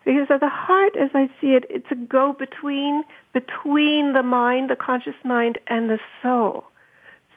Because 0.05 0.27
of 0.29 0.39
the 0.39 0.49
heart, 0.49 0.95
as 0.95 1.11
I 1.13 1.29
see 1.39 1.49
it, 1.49 1.65
it's 1.69 1.91
a 1.91 1.95
go-between 1.95 3.03
between 3.33 4.13
the 4.13 4.23
mind, 4.23 4.69
the 4.69 4.75
conscious 4.75 5.15
mind, 5.23 5.59
and 5.67 5.89
the 5.89 5.99
soul. 6.23 6.63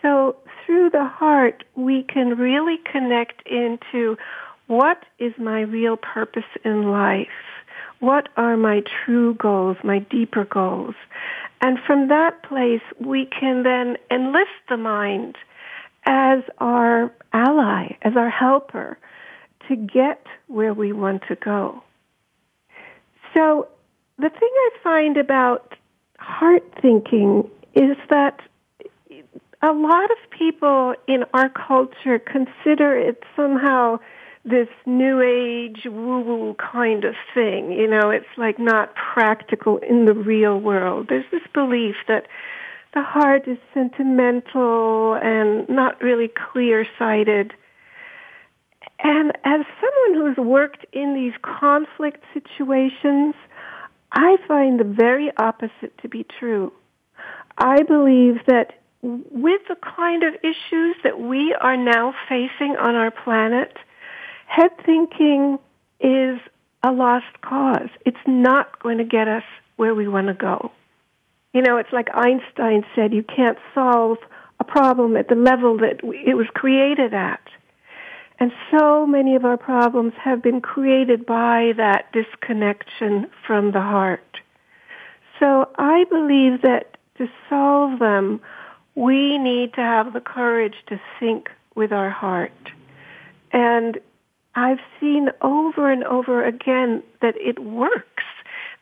So 0.00 0.36
through 0.64 0.90
the 0.90 1.04
heart, 1.04 1.64
we 1.74 2.02
can 2.04 2.38
really 2.38 2.78
connect 2.90 3.46
into 3.46 4.16
what 4.68 5.04
is 5.18 5.32
my 5.38 5.60
real 5.60 5.96
purpose 5.96 6.48
in 6.64 6.90
life? 6.90 7.28
What 8.00 8.28
are 8.36 8.56
my 8.56 8.82
true 9.04 9.34
goals, 9.34 9.76
my 9.84 9.98
deeper 9.98 10.44
goals? 10.44 10.94
And 11.60 11.78
from 11.86 12.08
that 12.08 12.42
place, 12.42 12.82
we 12.98 13.26
can 13.26 13.62
then 13.62 13.96
enlist 14.10 14.58
the 14.68 14.76
mind 14.76 15.36
as 16.04 16.40
our 16.58 17.12
ally, 17.32 17.96
as 18.02 18.16
our 18.16 18.30
helper 18.30 18.98
to 19.68 19.76
get 19.76 20.26
where 20.48 20.74
we 20.74 20.92
want 20.92 21.22
to 21.28 21.36
go. 21.36 21.82
So 23.34 23.68
the 24.18 24.28
thing 24.28 24.50
I 24.54 24.70
find 24.82 25.16
about 25.16 25.74
heart 26.18 26.62
thinking 26.80 27.48
is 27.74 27.96
that 28.10 28.40
a 29.62 29.72
lot 29.72 30.10
of 30.10 30.16
people 30.36 30.94
in 31.06 31.24
our 31.32 31.48
culture 31.48 32.18
consider 32.18 32.96
it 32.96 33.22
somehow 33.36 33.98
this 34.44 34.68
new 34.86 35.20
age 35.20 35.84
woo 35.84 36.20
woo 36.20 36.54
kind 36.54 37.04
of 37.04 37.14
thing. 37.32 37.70
You 37.72 37.86
know, 37.86 38.10
it's 38.10 38.26
like 38.36 38.58
not 38.58 38.92
practical 38.94 39.78
in 39.78 40.04
the 40.04 40.14
real 40.14 40.58
world. 40.58 41.06
There's 41.08 41.30
this 41.30 41.46
belief 41.54 41.94
that 42.08 42.26
the 42.94 43.02
heart 43.02 43.48
is 43.48 43.58
sentimental 43.72 45.14
and 45.14 45.68
not 45.68 46.00
really 46.02 46.28
clear 46.28 46.86
sighted. 46.98 47.52
And 48.98 49.32
as 49.44 49.60
someone 49.80 50.14
who's 50.14 50.36
worked 50.36 50.86
in 50.92 51.14
these 51.14 51.32
conflict 51.42 52.22
situations, 52.34 53.34
I 54.12 54.36
find 54.46 54.78
the 54.78 54.84
very 54.84 55.30
opposite 55.38 55.96
to 56.02 56.08
be 56.08 56.26
true. 56.38 56.72
I 57.56 57.82
believe 57.82 58.44
that 58.46 58.74
with 59.02 59.62
the 59.68 59.76
kind 59.96 60.22
of 60.22 60.34
issues 60.42 60.96
that 61.02 61.18
we 61.18 61.54
are 61.60 61.76
now 61.76 62.14
facing 62.28 62.76
on 62.78 62.94
our 62.94 63.10
planet, 63.10 63.76
head 64.46 64.70
thinking 64.84 65.58
is 65.98 66.38
a 66.84 66.92
lost 66.92 67.40
cause. 67.40 67.88
It's 68.04 68.16
not 68.26 68.80
going 68.80 68.98
to 68.98 69.04
get 69.04 69.28
us 69.28 69.44
where 69.76 69.94
we 69.94 70.06
want 70.06 70.28
to 70.28 70.34
go. 70.34 70.70
You 71.52 71.62
know, 71.62 71.76
it's 71.76 71.92
like 71.92 72.08
Einstein 72.14 72.84
said, 72.94 73.12
you 73.12 73.22
can't 73.22 73.58
solve 73.74 74.18
a 74.58 74.64
problem 74.64 75.16
at 75.16 75.28
the 75.28 75.34
level 75.34 75.76
that 75.78 76.00
it 76.02 76.36
was 76.36 76.46
created 76.54 77.12
at. 77.12 77.42
And 78.38 78.52
so 78.70 79.06
many 79.06 79.36
of 79.36 79.44
our 79.44 79.56
problems 79.56 80.14
have 80.22 80.42
been 80.42 80.60
created 80.60 81.26
by 81.26 81.72
that 81.76 82.10
disconnection 82.12 83.28
from 83.46 83.72
the 83.72 83.80
heart. 83.80 84.38
So 85.38 85.68
I 85.76 86.04
believe 86.10 86.62
that 86.62 86.96
to 87.18 87.28
solve 87.48 87.98
them, 87.98 88.40
we 88.94 89.38
need 89.38 89.74
to 89.74 89.80
have 89.80 90.12
the 90.12 90.20
courage 90.20 90.76
to 90.88 91.00
think 91.20 91.50
with 91.74 91.92
our 91.92 92.10
heart. 92.10 92.70
And 93.52 93.98
I've 94.54 94.80
seen 95.00 95.28
over 95.40 95.90
and 95.90 96.04
over 96.04 96.44
again 96.44 97.02
that 97.20 97.34
it 97.36 97.58
works, 97.58 98.24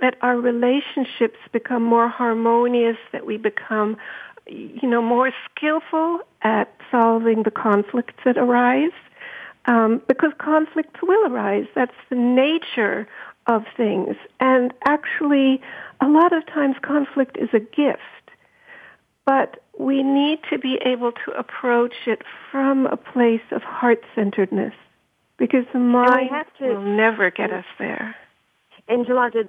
that 0.00 0.16
our 0.22 0.38
relationships 0.38 1.38
become 1.52 1.82
more 1.82 2.08
harmonious, 2.08 2.96
that 3.12 3.26
we 3.26 3.36
become, 3.36 3.96
you 4.46 4.88
know, 4.88 5.02
more 5.02 5.32
skillful 5.50 6.20
at 6.42 6.72
solving 6.90 7.42
the 7.42 7.50
conflicts 7.50 8.14
that 8.24 8.38
arise. 8.38 8.92
Um, 9.66 10.00
because 10.08 10.32
conflicts 10.38 11.00
will 11.02 11.30
arise. 11.30 11.66
That's 11.74 11.94
the 12.08 12.16
nature 12.16 13.06
of 13.46 13.64
things. 13.76 14.16
And 14.40 14.72
actually, 14.86 15.60
a 16.00 16.08
lot 16.08 16.32
of 16.32 16.46
times 16.46 16.76
conflict 16.82 17.36
is 17.36 17.50
a 17.52 17.60
gift. 17.60 18.00
But 19.26 19.62
we 19.78 20.02
need 20.02 20.40
to 20.50 20.58
be 20.58 20.78
able 20.84 21.12
to 21.12 21.30
approach 21.32 21.94
it 22.06 22.22
from 22.50 22.86
a 22.86 22.96
place 22.96 23.42
of 23.50 23.62
heart-centeredness 23.62 24.74
because 25.36 25.64
the 25.72 25.78
mind 25.78 26.30
to, 26.58 26.68
will 26.68 26.82
never 26.82 27.30
get 27.30 27.52
us 27.52 27.64
there. 27.78 28.16
And 28.88 29.06
Jalaja, 29.06 29.48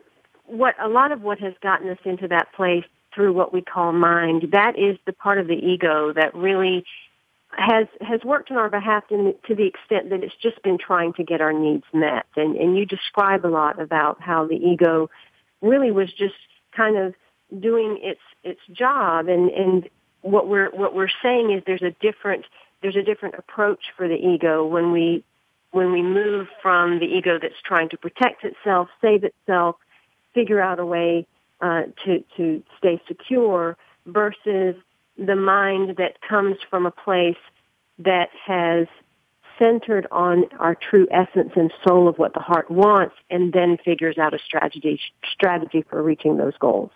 what 0.52 0.76
a 0.84 0.90
lot 0.90 1.12
of 1.12 1.22
what 1.22 1.40
has 1.40 1.54
gotten 1.64 1.90
us 1.90 1.98
into 2.04 2.28
that 2.28 2.52
place 2.54 2.84
through 3.16 3.34
what 3.34 3.54
we 3.54 3.62
call 3.62 3.94
mind, 3.94 4.50
that 4.52 4.78
is 4.78 4.98
the 5.06 5.14
part 5.14 5.38
of 5.38 5.48
the 5.48 5.56
ego 5.56 6.12
that 6.14 6.36
really 6.36 6.86
has 7.52 7.88
has 8.02 8.22
worked 8.24 8.52
on 8.52 8.58
our 8.58 8.70
behalf 8.70 9.04
in, 9.10 9.34
to 9.48 9.56
the 9.56 9.66
extent 9.66 10.10
that 10.10 10.24
it's 10.24 10.36
just 10.42 10.62
been 10.64 10.78
trying 10.78 11.14
to 11.14 11.24
get 11.24 11.42
our 11.42 11.54
needs 11.54 11.86
met. 11.94 12.26
And, 12.36 12.56
and 12.56 12.78
you 12.78 12.86
describe 12.86 13.46
a 13.46 13.48
lot 13.48 13.82
about 13.82 14.22
how 14.22 14.46
the 14.46 14.56
ego 14.56 15.10
really 15.62 15.92
was 15.92 16.12
just 16.12 16.36
kind 16.76 16.98
of 16.98 17.14
doing 17.58 18.00
its 18.02 18.22
its 18.44 18.62
job. 18.72 19.28
And 19.30 19.50
and 19.50 19.90
what 20.22 20.48
we're 20.48 20.70
what 20.72 20.94
we're 20.94 21.10
saying 21.24 21.52
is 21.52 21.64
there's 21.66 21.82
a 21.82 21.96
different 22.02 22.46
there's 22.82 22.98
a 22.98 23.04
different 23.04 23.36
approach 23.36 23.86
for 23.96 24.08
the 24.08 24.16
ego 24.16 24.66
when 24.66 24.92
we 24.92 25.24
when 25.72 25.94
we 25.94 26.02
move 26.02 26.48
from 26.62 27.00
the 27.00 27.06
ego 27.06 27.40
that's 27.42 27.62
trying 27.64 27.88
to 27.90 27.98
protect 27.98 28.44
itself, 28.44 28.90
save 29.02 29.24
itself, 29.24 29.78
figure 30.34 30.62
out 30.62 30.80
a 30.80 30.86
way 30.86 31.28
uh, 31.62 31.84
to 32.06 32.24
to 32.38 32.64
stay 32.78 33.02
secure, 33.08 33.78
versus 34.06 34.76
the 35.18 35.36
mind 35.36 35.98
that 35.98 36.22
comes 36.28 36.58
from 36.70 36.86
a 36.86 36.92
place 36.92 37.36
that 38.00 38.30
has 38.46 38.88
centered 39.60 40.08
on 40.12 40.46
our 40.60 40.76
true 40.76 41.08
essence 41.12 41.52
and 41.56 41.72
soul 41.86 42.08
of 42.08 42.18
what 42.18 42.34
the 42.34 42.40
heart 42.40 42.72
wants, 42.72 43.16
and 43.30 43.54
then 43.54 43.78
figures 43.78 44.18
out 44.18 44.34
a 44.34 44.40
strategy 44.40 45.00
strategy 45.32 45.84
for 45.88 46.02
reaching 46.02 46.38
those 46.38 46.58
goals. 46.58 46.90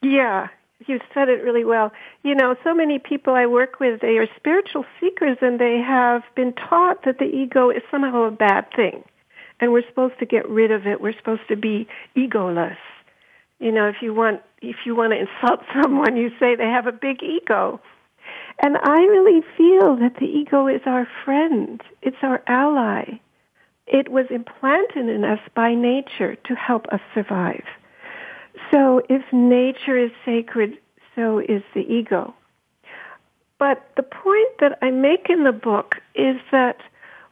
Yeah, 0.00 0.48
you 0.86 1.00
said 1.12 1.28
it 1.28 1.42
really 1.42 1.64
well. 1.64 1.92
You 2.22 2.34
know, 2.34 2.56
so 2.62 2.74
many 2.74 2.98
people 2.98 3.34
I 3.34 3.46
work 3.46 3.80
with, 3.80 4.00
they 4.00 4.18
are 4.18 4.28
spiritual 4.36 4.84
seekers 5.00 5.38
and 5.40 5.58
they 5.58 5.78
have 5.78 6.22
been 6.34 6.52
taught 6.52 7.04
that 7.04 7.18
the 7.18 7.24
ego 7.24 7.70
is 7.70 7.82
somehow 7.90 8.24
a 8.24 8.30
bad 8.30 8.66
thing. 8.76 9.02
And 9.64 9.72
we're 9.72 9.88
supposed 9.88 10.18
to 10.18 10.26
get 10.26 10.46
rid 10.46 10.70
of 10.70 10.86
it. 10.86 11.00
We're 11.00 11.16
supposed 11.16 11.48
to 11.48 11.56
be 11.56 11.88
egoless. 12.14 12.76
You 13.60 13.72
know, 13.72 13.88
if 13.88 13.96
you 14.02 14.12
want, 14.12 14.42
if 14.60 14.76
you 14.84 14.94
want 14.94 15.14
to 15.14 15.20
insult 15.20 15.60
someone, 15.82 16.18
you 16.18 16.28
say 16.38 16.54
they 16.54 16.64
have 16.64 16.86
a 16.86 16.92
big 16.92 17.22
ego. 17.22 17.80
And 18.62 18.76
I 18.76 19.00
really 19.04 19.40
feel 19.56 19.96
that 19.96 20.16
the 20.20 20.26
ego 20.26 20.66
is 20.68 20.82
our 20.84 21.08
friend. 21.24 21.80
It's 22.02 22.18
our 22.20 22.42
ally. 22.46 23.20
It 23.86 24.10
was 24.10 24.26
implanted 24.28 25.08
in 25.08 25.24
us 25.24 25.40
by 25.54 25.74
nature 25.74 26.34
to 26.34 26.54
help 26.54 26.84
us 26.92 27.00
survive. 27.14 27.64
So 28.70 29.00
if 29.08 29.22
nature 29.32 29.96
is 29.96 30.10
sacred, 30.26 30.76
so 31.14 31.38
is 31.38 31.62
the 31.74 31.90
ego. 31.90 32.34
But 33.58 33.82
the 33.96 34.02
point 34.02 34.58
that 34.60 34.78
I 34.82 34.90
make 34.90 35.30
in 35.30 35.44
the 35.44 35.52
book 35.52 35.94
is 36.14 36.36
that 36.52 36.76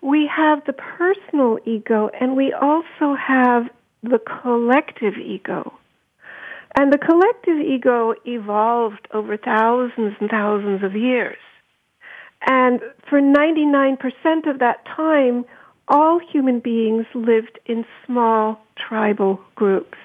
we 0.02 0.26
have 0.26 0.64
the 0.66 0.73
personal 0.73 1.59
ego 1.64 2.11
and 2.21 2.37
we 2.37 2.52
also 2.52 3.14
have 3.14 3.71
the 4.02 4.18
collective 4.42 5.14
ego. 5.16 5.73
And 6.75 6.92
the 6.92 6.99
collective 6.99 7.59
ego 7.59 8.14
evolved 8.25 9.06
over 9.12 9.37
thousands 9.37 10.16
and 10.21 10.28
thousands 10.28 10.82
of 10.82 10.97
years. 10.97 11.38
And 12.49 12.80
for 13.09 13.21
99% 13.21 13.99
of 14.50 14.59
that 14.59 14.85
time, 14.85 15.44
all 15.87 16.18
human 16.18 16.59
beings 16.59 17.06
lived 17.14 17.61
in 17.66 17.85
small 18.04 18.61
tribal 18.76 19.40
groups. 19.54 19.99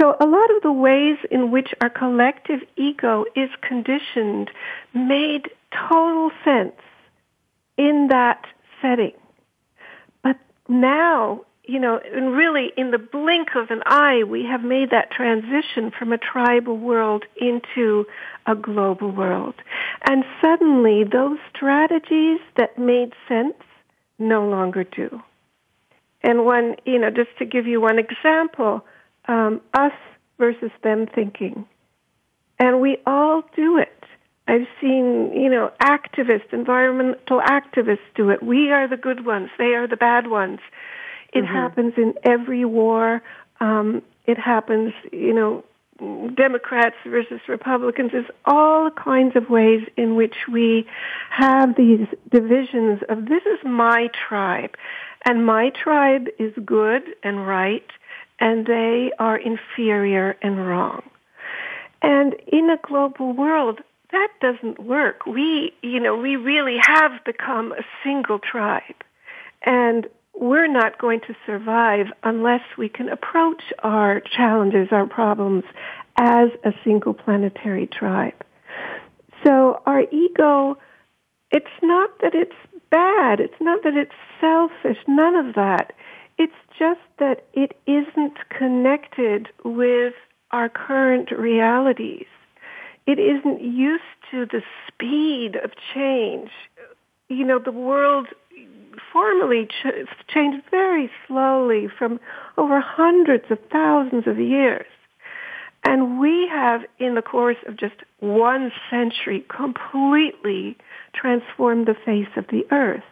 So 0.00 0.16
a 0.20 0.26
lot 0.26 0.50
of 0.56 0.62
the 0.62 0.72
ways 0.72 1.18
in 1.30 1.50
which 1.50 1.74
our 1.80 1.90
collective 1.90 2.60
ego 2.76 3.24
is 3.34 3.50
conditioned 3.60 4.50
made 4.94 5.50
total 5.88 6.30
sense 6.44 6.80
in 7.76 8.08
that 8.10 8.46
setting. 8.82 9.12
But 10.22 10.36
now, 10.68 11.42
you 11.64 11.78
know, 11.78 12.00
and 12.12 12.32
really 12.32 12.72
in 12.76 12.90
the 12.90 12.98
blink 12.98 13.48
of 13.54 13.70
an 13.70 13.82
eye, 13.86 14.24
we 14.24 14.44
have 14.44 14.62
made 14.62 14.90
that 14.90 15.10
transition 15.10 15.92
from 15.96 16.12
a 16.12 16.18
tribal 16.18 16.78
world 16.78 17.24
into 17.36 18.06
a 18.46 18.54
global 18.54 19.10
world. 19.10 19.54
And 20.08 20.24
suddenly 20.40 21.04
those 21.04 21.38
strategies 21.54 22.40
that 22.56 22.78
made 22.78 23.12
sense 23.28 23.54
no 24.18 24.48
longer 24.48 24.84
do. 24.84 25.20
And 26.22 26.44
one, 26.44 26.76
you 26.84 26.98
know, 26.98 27.10
just 27.10 27.36
to 27.38 27.44
give 27.44 27.66
you 27.66 27.80
one 27.80 27.98
example, 27.98 28.84
um, 29.26 29.60
us 29.74 29.92
versus 30.38 30.70
them 30.82 31.06
thinking. 31.14 31.66
And 32.58 32.80
we 32.80 32.98
all 33.06 33.42
do 33.54 33.78
it. 33.78 33.97
I've 34.48 34.66
seen, 34.80 35.30
you 35.34 35.50
know, 35.50 35.70
activists, 35.80 36.52
environmental 36.52 37.40
activists 37.40 38.08
do 38.14 38.30
it. 38.30 38.42
We 38.42 38.72
are 38.72 38.88
the 38.88 38.96
good 38.96 39.26
ones. 39.26 39.50
They 39.58 39.74
are 39.74 39.86
the 39.86 39.96
bad 39.96 40.26
ones. 40.26 40.60
It 41.34 41.44
mm-hmm. 41.44 41.54
happens 41.54 41.92
in 41.98 42.14
every 42.24 42.64
war. 42.64 43.22
Um, 43.60 44.02
it 44.26 44.38
happens, 44.38 44.94
you 45.12 45.34
know, 45.34 45.64
Democrats 46.34 46.96
versus 47.06 47.40
Republicans. 47.46 48.12
There's 48.12 48.30
all 48.46 48.90
kinds 48.90 49.36
of 49.36 49.50
ways 49.50 49.82
in 49.98 50.16
which 50.16 50.36
we 50.50 50.86
have 51.30 51.76
these 51.76 52.06
divisions 52.30 53.00
of 53.10 53.26
this 53.26 53.42
is 53.44 53.58
my 53.64 54.08
tribe, 54.28 54.76
and 55.26 55.44
my 55.44 55.70
tribe 55.70 56.28
is 56.38 56.54
good 56.64 57.02
and 57.22 57.46
right, 57.46 57.86
and 58.40 58.64
they 58.64 59.10
are 59.18 59.36
inferior 59.36 60.36
and 60.40 60.66
wrong. 60.66 61.02
And 62.00 62.34
in 62.46 62.70
a 62.70 62.78
global 62.80 63.32
world, 63.32 63.80
that 64.12 64.28
doesn't 64.40 64.78
work. 64.80 65.26
We, 65.26 65.72
you 65.82 66.00
know, 66.00 66.16
we 66.16 66.36
really 66.36 66.78
have 66.80 67.12
become 67.24 67.72
a 67.72 67.84
single 68.02 68.38
tribe. 68.38 68.82
And 69.62 70.06
we're 70.34 70.68
not 70.68 70.98
going 70.98 71.20
to 71.20 71.34
survive 71.44 72.06
unless 72.22 72.62
we 72.76 72.88
can 72.88 73.08
approach 73.08 73.62
our 73.80 74.20
challenges, 74.20 74.88
our 74.92 75.06
problems, 75.06 75.64
as 76.16 76.48
a 76.64 76.72
single 76.84 77.14
planetary 77.14 77.86
tribe. 77.86 78.34
So 79.44 79.82
our 79.86 80.02
ego, 80.10 80.78
it's 81.50 81.66
not 81.82 82.10
that 82.22 82.34
it's 82.34 82.56
bad. 82.90 83.40
It's 83.40 83.60
not 83.60 83.82
that 83.82 83.96
it's 83.96 84.12
selfish. 84.40 84.98
None 85.06 85.34
of 85.34 85.54
that. 85.54 85.92
It's 86.38 86.52
just 86.78 87.00
that 87.18 87.46
it 87.52 87.76
isn't 87.86 88.38
connected 88.48 89.48
with 89.64 90.14
our 90.50 90.68
current 90.68 91.30
realities. 91.32 92.26
It 93.08 93.18
isn't 93.18 93.62
used 93.62 94.02
to 94.30 94.44
the 94.44 94.60
speed 94.86 95.56
of 95.64 95.70
change. 95.94 96.50
You 97.30 97.42
know, 97.42 97.58
the 97.58 97.72
world 97.72 98.26
formally 99.10 99.64
ch- 99.64 100.06
changed 100.28 100.62
very 100.70 101.10
slowly 101.26 101.88
from 101.88 102.20
over 102.58 102.80
hundreds 102.80 103.46
of 103.50 103.60
thousands 103.72 104.26
of 104.26 104.38
years. 104.38 104.84
And 105.84 106.20
we 106.20 106.48
have, 106.52 106.82
in 106.98 107.14
the 107.14 107.22
course 107.22 107.56
of 107.66 107.78
just 107.78 107.94
one 108.20 108.70
century, 108.90 109.42
completely 109.48 110.76
transformed 111.14 111.86
the 111.86 111.96
face 112.04 112.36
of 112.36 112.44
the 112.48 112.66
earth. 112.70 113.08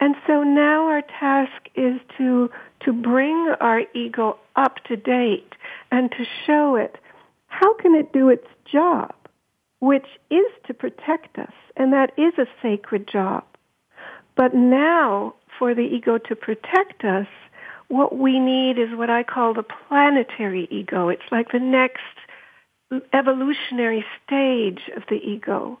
And 0.00 0.16
so 0.26 0.42
now 0.42 0.86
our 0.86 1.02
task 1.02 1.68
is 1.76 2.00
to, 2.18 2.50
to 2.80 2.92
bring 2.92 3.54
our 3.60 3.82
ego 3.94 4.38
up 4.56 4.82
to 4.88 4.96
date 4.96 5.52
and 5.92 6.10
to 6.10 6.24
show 6.44 6.74
it 6.74 6.98
how 7.46 7.74
can 7.74 7.94
it 7.94 8.12
do 8.12 8.28
its 8.28 8.46
job, 8.64 9.12
which 9.80 10.06
is 10.30 10.46
to 10.66 10.74
protect 10.74 11.38
us, 11.38 11.52
and 11.76 11.92
that 11.92 12.12
is 12.16 12.34
a 12.38 12.46
sacred 12.62 13.08
job. 13.08 13.44
But 14.36 14.54
now, 14.54 15.34
for 15.58 15.74
the 15.74 15.82
ego 15.82 16.18
to 16.18 16.36
protect 16.36 17.04
us, 17.04 17.26
what 17.88 18.16
we 18.16 18.38
need 18.38 18.78
is 18.78 18.96
what 18.96 19.10
I 19.10 19.22
call 19.24 19.52
the 19.52 19.64
planetary 19.64 20.68
ego. 20.70 21.08
It's 21.08 21.32
like 21.32 21.50
the 21.50 21.58
next 21.58 22.00
evolutionary 23.12 24.04
stage 24.24 24.80
of 24.96 25.02
the 25.08 25.16
ego 25.16 25.78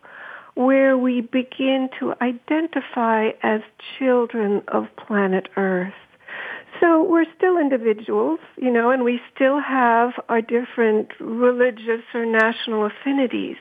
where 0.54 0.98
we 0.98 1.20
begin 1.20 1.88
to 1.98 2.14
identify 2.20 3.30
as 3.42 3.60
children 3.98 4.62
of 4.68 4.84
planet 4.96 5.48
Earth. 5.56 5.94
So 6.80 7.02
we're 7.02 7.26
still 7.36 7.58
individuals, 7.58 8.40
you 8.56 8.70
know, 8.70 8.90
and 8.90 9.04
we 9.04 9.20
still 9.34 9.60
have 9.60 10.12
our 10.28 10.40
different 10.40 11.08
religious 11.20 12.02
or 12.14 12.26
national 12.26 12.86
affinities. 12.86 13.56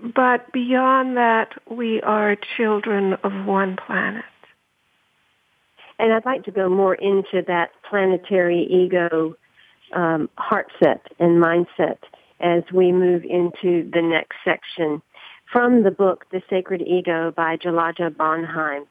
But 0.00 0.52
beyond 0.52 1.16
that, 1.16 1.50
we 1.70 2.00
are 2.02 2.36
children 2.56 3.14
of 3.24 3.32
one 3.46 3.76
planet. 3.76 4.24
And 5.98 6.12
I'd 6.12 6.24
like 6.24 6.44
to 6.44 6.50
go 6.50 6.68
more 6.68 6.94
into 6.94 7.42
that 7.46 7.70
planetary 7.88 8.64
ego 8.64 9.36
um, 9.92 10.30
heart 10.36 10.72
set 10.82 11.06
and 11.18 11.42
mindset 11.42 11.98
as 12.40 12.64
we 12.72 12.90
move 12.90 13.22
into 13.24 13.88
the 13.92 14.02
next 14.02 14.36
section 14.44 15.02
from 15.52 15.82
the 15.82 15.90
book 15.90 16.24
The 16.32 16.42
Sacred 16.48 16.82
Ego 16.82 17.32
by 17.36 17.56
Jalaja 17.56 18.10
Bonheim. 18.10 18.86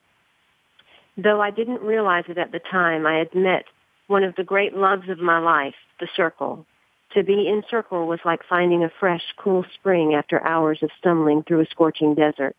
Though 1.18 1.42
I 1.42 1.50
didn't 1.50 1.82
realize 1.82 2.26
it 2.30 2.38
at 2.38 2.52
the 2.52 2.60
time, 2.60 3.06
I 3.06 3.18
had 3.18 3.34
met 3.36 3.66
one 4.08 4.24
of 4.24 4.36
the 4.36 4.44
great 4.44 4.74
loves 4.74 5.10
of 5.10 5.20
my 5.20 5.40
life, 5.40 5.76
the 6.00 6.08
circle. 6.16 6.66
To 7.13 7.24
be 7.24 7.47
in 7.47 7.63
circle 7.69 8.08
was 8.08 8.19
like 8.24 8.41
finding 8.47 8.84
a 8.84 8.91
fresh, 9.00 9.24
cool 9.38 9.65
spring 9.74 10.13
after 10.13 10.41
hours 10.45 10.82
of 10.82 10.91
stumbling 10.97 11.43
through 11.43 11.62
a 11.62 11.65
scorching 11.65 12.15
desert. 12.15 12.56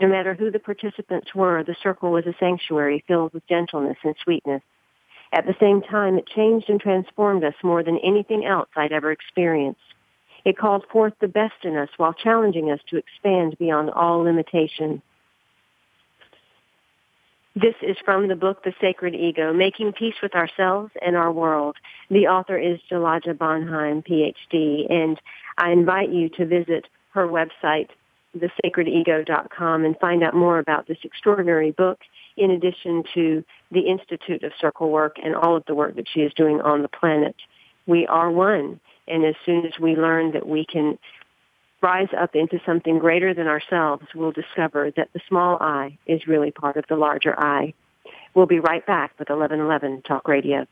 No 0.00 0.06
matter 0.08 0.32
who 0.32 0.50
the 0.50 0.60
participants 0.60 1.34
were, 1.34 1.64
the 1.64 1.76
circle 1.82 2.12
was 2.12 2.24
a 2.26 2.34
sanctuary 2.38 3.04
filled 3.08 3.34
with 3.34 3.46
gentleness 3.48 3.98
and 4.04 4.14
sweetness. 4.22 4.62
At 5.32 5.44
the 5.44 5.56
same 5.60 5.82
time, 5.82 6.18
it 6.18 6.26
changed 6.26 6.70
and 6.70 6.80
transformed 6.80 7.44
us 7.44 7.54
more 7.62 7.82
than 7.82 7.98
anything 7.98 8.44
else 8.44 8.68
I'd 8.76 8.92
ever 8.92 9.10
experienced. 9.10 9.80
It 10.44 10.56
called 10.56 10.86
forth 10.90 11.14
the 11.20 11.28
best 11.28 11.64
in 11.64 11.76
us 11.76 11.90
while 11.96 12.14
challenging 12.14 12.70
us 12.70 12.80
to 12.88 12.96
expand 12.96 13.58
beyond 13.58 13.90
all 13.90 14.22
limitation. 14.22 15.02
This 17.56 17.74
is 17.82 17.96
from 18.04 18.28
the 18.28 18.36
book 18.36 18.62
The 18.62 18.72
Sacred 18.80 19.12
Ego, 19.12 19.52
Making 19.52 19.92
Peace 19.92 20.14
with 20.22 20.36
Ourselves 20.36 20.92
and 21.02 21.16
Our 21.16 21.32
World. 21.32 21.76
The 22.08 22.28
author 22.28 22.56
is 22.56 22.78
Jalaja 22.88 23.36
Bonheim, 23.36 24.06
PhD, 24.06 24.88
and 24.88 25.20
I 25.58 25.72
invite 25.72 26.10
you 26.10 26.28
to 26.30 26.46
visit 26.46 26.86
her 27.12 27.26
website, 27.26 27.88
thesacredego.com, 28.38 29.84
and 29.84 29.98
find 29.98 30.22
out 30.22 30.34
more 30.34 30.60
about 30.60 30.86
this 30.86 30.98
extraordinary 31.02 31.72
book, 31.72 31.98
in 32.36 32.52
addition 32.52 33.02
to 33.14 33.44
the 33.72 33.80
Institute 33.80 34.44
of 34.44 34.52
Circle 34.60 34.92
Work 34.92 35.16
and 35.20 35.34
all 35.34 35.56
of 35.56 35.64
the 35.66 35.74
work 35.74 35.96
that 35.96 36.06
she 36.08 36.20
is 36.20 36.32
doing 36.34 36.60
on 36.60 36.82
the 36.82 36.88
planet. 36.88 37.34
We 37.84 38.06
are 38.06 38.30
one. 38.30 38.78
And 39.08 39.24
as 39.24 39.34
soon 39.44 39.66
as 39.66 39.72
we 39.80 39.96
learn 39.96 40.30
that 40.32 40.46
we 40.46 40.64
can 40.64 41.00
rise 41.82 42.08
up 42.18 42.34
into 42.34 42.60
something 42.66 42.98
greater 42.98 43.34
than 43.34 43.46
ourselves, 43.46 44.04
we'll 44.14 44.32
discover 44.32 44.90
that 44.96 45.08
the 45.12 45.20
small 45.28 45.56
I 45.60 45.98
is 46.06 46.26
really 46.26 46.50
part 46.50 46.76
of 46.76 46.84
the 46.88 46.96
larger 46.96 47.38
I. 47.38 47.74
We'll 48.34 48.46
be 48.46 48.60
right 48.60 48.84
back 48.86 49.12
with 49.18 49.28
1111 49.28 50.02
Talk 50.02 50.28
Radio. 50.28 50.66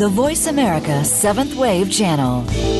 The 0.00 0.08
Voice 0.08 0.46
America 0.46 1.04
Seventh 1.04 1.56
Wave 1.56 1.90
Channel. 1.90 2.79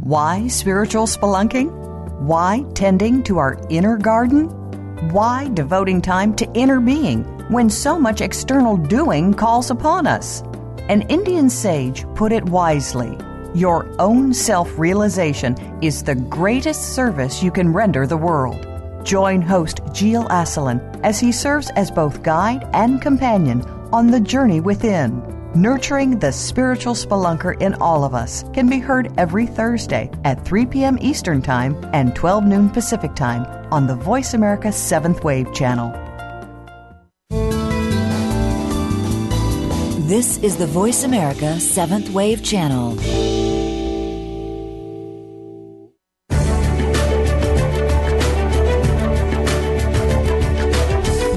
Why 0.00 0.48
spiritual 0.48 1.06
spelunking? 1.06 1.70
Why 2.20 2.64
tending 2.74 3.22
to 3.22 3.38
our 3.38 3.58
inner 3.70 3.96
garden? 3.96 4.48
Why 5.12 5.48
devoting 5.54 6.02
time 6.02 6.34
to 6.34 6.46
inner 6.52 6.80
being 6.80 7.24
when 7.50 7.68
so 7.68 7.98
much 7.98 8.20
external 8.20 8.76
doing 8.76 9.34
calls 9.34 9.70
upon 9.70 10.06
us? 10.06 10.42
An 10.88 11.02
Indian 11.02 11.50
sage 11.50 12.06
put 12.14 12.32
it 12.32 12.44
wisely 12.44 13.18
Your 13.54 13.92
own 13.98 14.32
self 14.32 14.78
realization 14.78 15.56
is 15.82 16.02
the 16.02 16.14
greatest 16.14 16.94
service 16.94 17.42
you 17.42 17.50
can 17.50 17.72
render 17.72 18.06
the 18.06 18.16
world. 18.16 18.66
Join 19.04 19.42
host 19.42 19.80
Gilles 19.92 20.28
Asselin 20.28 20.80
as 21.02 21.18
he 21.18 21.32
serves 21.32 21.70
as 21.70 21.90
both 21.90 22.22
guide 22.22 22.68
and 22.72 23.02
companion 23.02 23.62
on 23.92 24.06
the 24.06 24.20
journey 24.20 24.60
within. 24.60 25.20
Nurturing 25.52 26.20
the 26.20 26.30
spiritual 26.30 26.94
spelunker 26.94 27.60
in 27.60 27.74
all 27.74 28.04
of 28.04 28.14
us 28.14 28.44
can 28.52 28.68
be 28.68 28.78
heard 28.78 29.12
every 29.18 29.46
Thursday 29.46 30.08
at 30.22 30.44
3 30.44 30.66
p.m. 30.66 30.96
Eastern 31.00 31.42
Time 31.42 31.76
and 31.92 32.14
12 32.14 32.44
noon 32.44 32.70
Pacific 32.70 33.16
Time 33.16 33.44
on 33.72 33.88
the 33.88 33.96
Voice 33.96 34.34
America 34.34 34.70
Seventh 34.70 35.24
Wave 35.24 35.52
channel. 35.52 36.09
This 40.10 40.38
is 40.38 40.56
the 40.56 40.66
Voice 40.66 41.04
America 41.04 41.60
Seventh 41.60 42.10
Wave 42.10 42.42
channel. 42.42 43.00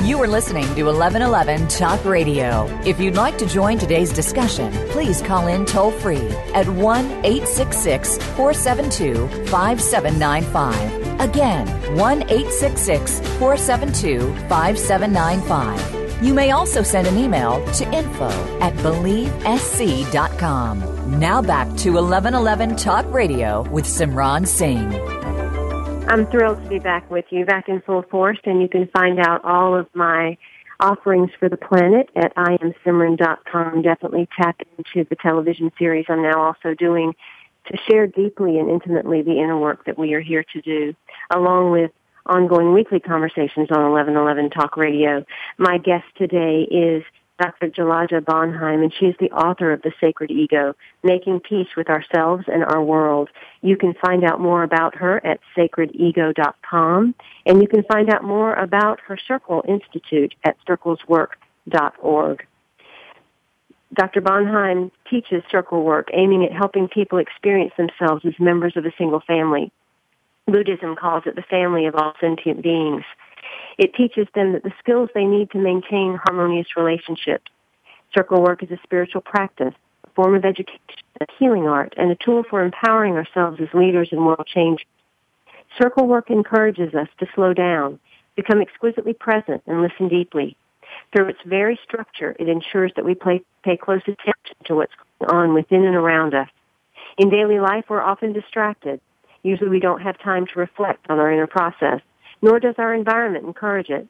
You 0.04 0.20
are 0.20 0.28
listening 0.28 0.66
to 0.74 0.86
1111 0.86 1.68
Talk 1.68 2.04
Radio. 2.04 2.66
If 2.84 3.00
you'd 3.00 3.14
like 3.14 3.38
to 3.38 3.46
join 3.46 3.78
today's 3.78 4.12
discussion, 4.12 4.74
please 4.90 5.22
call 5.22 5.46
in 5.46 5.66
toll 5.66 5.92
free 5.92 6.28
at 6.56 6.68
1 6.68 7.06
866 7.24 8.18
472 8.18 9.28
5795. 9.52 11.20
Again, 11.20 11.68
1 11.96 12.24
866 12.24 13.20
472 13.38 14.34
5795. 14.50 16.03
You 16.24 16.34
may 16.34 16.52
also 16.52 16.82
send 16.84 17.06
an 17.06 17.18
email 17.18 17.62
to 17.74 17.84
info 17.94 18.30
at 18.62 18.74
believesc.com. 18.76 19.20
Now 21.20 21.42
back 21.42 21.68
to 21.80 21.92
1111 21.92 22.78
Talk 22.78 23.06
Radio 23.14 23.64
with 23.70 23.84
Simran 23.84 24.48
Singh. 24.48 24.94
I'm 26.08 26.26
thrilled 26.28 26.64
to 26.64 26.70
be 26.70 26.80
back 26.80 27.12
with 27.12 27.26
you, 27.30 27.44
back 27.46 27.68
in 27.68 27.82
full 27.82 28.04
force, 28.04 28.40
and 28.46 28.62
you 28.62 28.70
can 28.70 28.88
find 28.94 29.20
out 29.20 29.44
all 29.44 29.78
of 29.78 29.90
my 29.94 30.38
offerings 30.80 31.32
for 31.42 31.50
the 31.50 31.58
planet 31.58 32.10
at 32.16 32.34
iamsimran.com. 32.38 33.82
Definitely 33.82 34.30
tap 34.42 34.62
into 34.78 35.06
the 35.10 35.18
television 35.18 35.74
series 35.78 36.06
I'm 36.08 36.22
now 36.22 36.42
also 36.42 36.74
doing 36.74 37.14
to 37.66 37.78
share 37.90 38.08
deeply 38.08 38.60
and 38.60 38.70
intimately 38.70 39.24
the 39.24 39.42
inner 39.42 39.58
work 39.60 39.84
that 39.88 39.98
we 39.98 40.14
are 40.14 40.22
here 40.22 40.46
to 40.54 40.62
do, 40.62 40.94
along 41.36 41.72
with 41.72 41.92
ongoing 42.26 42.74
weekly 42.74 43.00
conversations 43.00 43.70
on 43.72 43.92
1111 43.92 44.50
Talk 44.50 44.78
Radio. 44.78 45.26
My 45.58 45.78
guest 45.78 46.06
today 46.18 46.68
is 46.70 47.04
Dr. 47.40 47.70
Jalaja 47.70 48.22
Bonheim, 48.22 48.84
and 48.84 48.94
she 48.98 49.08
is 49.08 49.16
the 49.20 49.32
author 49.32 49.72
of 49.72 49.82
The 49.82 49.92
Sacred 50.00 50.32
Ego, 50.32 50.76
Making 51.04 51.40
Peace 51.40 51.68
with 51.76 51.90
Ourselves 51.90 52.46
and 52.48 52.64
Our 52.64 52.82
World. 52.82 53.30
You 53.62 53.76
can 53.76 53.94
find 53.96 54.24
out 54.24 54.40
more 54.40 54.64
about 54.64 54.96
her 54.96 55.26
at 55.26 55.40
sacredego.com, 55.58 57.16
and 57.46 57.62
you 57.62 57.68
can 57.68 57.84
find 57.84 58.14
out 58.14 58.24
more 58.24 58.54
about 58.54 59.00
her 59.02 59.18
Circle 59.18 59.64
Institute 59.68 60.36
at 60.44 60.56
circleswork.org. 60.68 62.46
Dr. 63.94 64.22
Bonheim 64.22 64.92
teaches 65.10 65.44
circle 65.52 65.84
work, 65.84 66.10
aiming 66.14 66.44
at 66.46 66.52
helping 66.52 66.88
people 66.88 67.20
experience 67.20 67.74
themselves 67.78 68.26
as 68.26 68.34
members 68.40 68.76
of 68.76 68.86
a 68.86 68.94
single 68.98 69.22
family. 69.22 69.72
Buddhism 70.48 70.96
calls 70.96 71.24
it 71.26 71.36
the 71.36 71.44
family 71.44 71.86
of 71.86 71.96
all 71.96 72.14
sentient 72.20 72.62
beings. 72.62 73.04
It 73.78 73.94
teaches 73.96 74.28
them 74.36 74.54
that 74.54 74.64
the 74.64 74.74
skills 74.80 75.10
they 75.14 75.26
need 75.26 75.52
to 75.52 75.58
maintain 75.58 76.20
harmonious 76.24 76.76
relationships. 76.76 77.50
Circle 78.14 78.42
work 78.42 78.62
is 78.62 78.70
a 78.72 78.80
spiritual 78.84 79.22
practice, 79.22 79.74
a 80.04 80.10
form 80.12 80.36
of 80.36 80.46
education, 80.46 80.80
a 81.22 81.26
healing 81.40 81.68
art, 81.68 81.94
and 81.98 82.12
a 82.12 82.16
tool 82.16 82.44
for 82.50 82.64
empowering 82.64 83.16
ourselves 83.16 83.60
as 83.62 83.74
leaders 83.74 84.10
in 84.12 84.24
world 84.24 84.46
change. 84.46 84.86
Circle 85.82 86.08
work 86.08 86.30
encourages 86.30 86.94
us 86.94 87.08
to 87.20 87.28
slow 87.34 87.54
down, 87.54 88.00
become 88.36 88.62
exquisitely 88.62 89.14
present, 89.14 89.64
and 89.66 89.82
listen 89.82 90.08
deeply. 90.08 90.56
Through 91.12 91.30
its 91.30 91.40
very 91.46 91.80
structure, 91.84 92.36
it 92.38 92.50
ensures 92.50 92.92
that 92.96 93.06
we 93.06 93.16
pay, 93.16 93.42
pay 93.64 93.78
close 93.78 94.02
attention 94.02 94.58
to 94.66 94.76
what's 94.76 94.94
going 95.20 95.32
on 95.32 95.54
within 95.54 95.86
and 95.86 95.96
around 95.96 96.36
us. 96.36 96.50
In 97.18 97.30
daily 97.30 97.60
life, 97.60 97.86
we're 97.90 98.02
often 98.02 98.34
distracted. 98.34 99.00
Usually 99.44 99.70
we 99.70 99.80
don't 99.80 100.02
have 100.02 100.18
time 100.20 100.48
to 100.48 100.60
reflect 100.60 101.06
on 101.10 101.20
our 101.20 101.32
inner 101.32 101.48
process 101.48 102.02
nor 102.44 102.60
does 102.60 102.76
our 102.78 102.94
environment 102.94 103.46
encourage 103.46 103.90
it. 103.90 104.06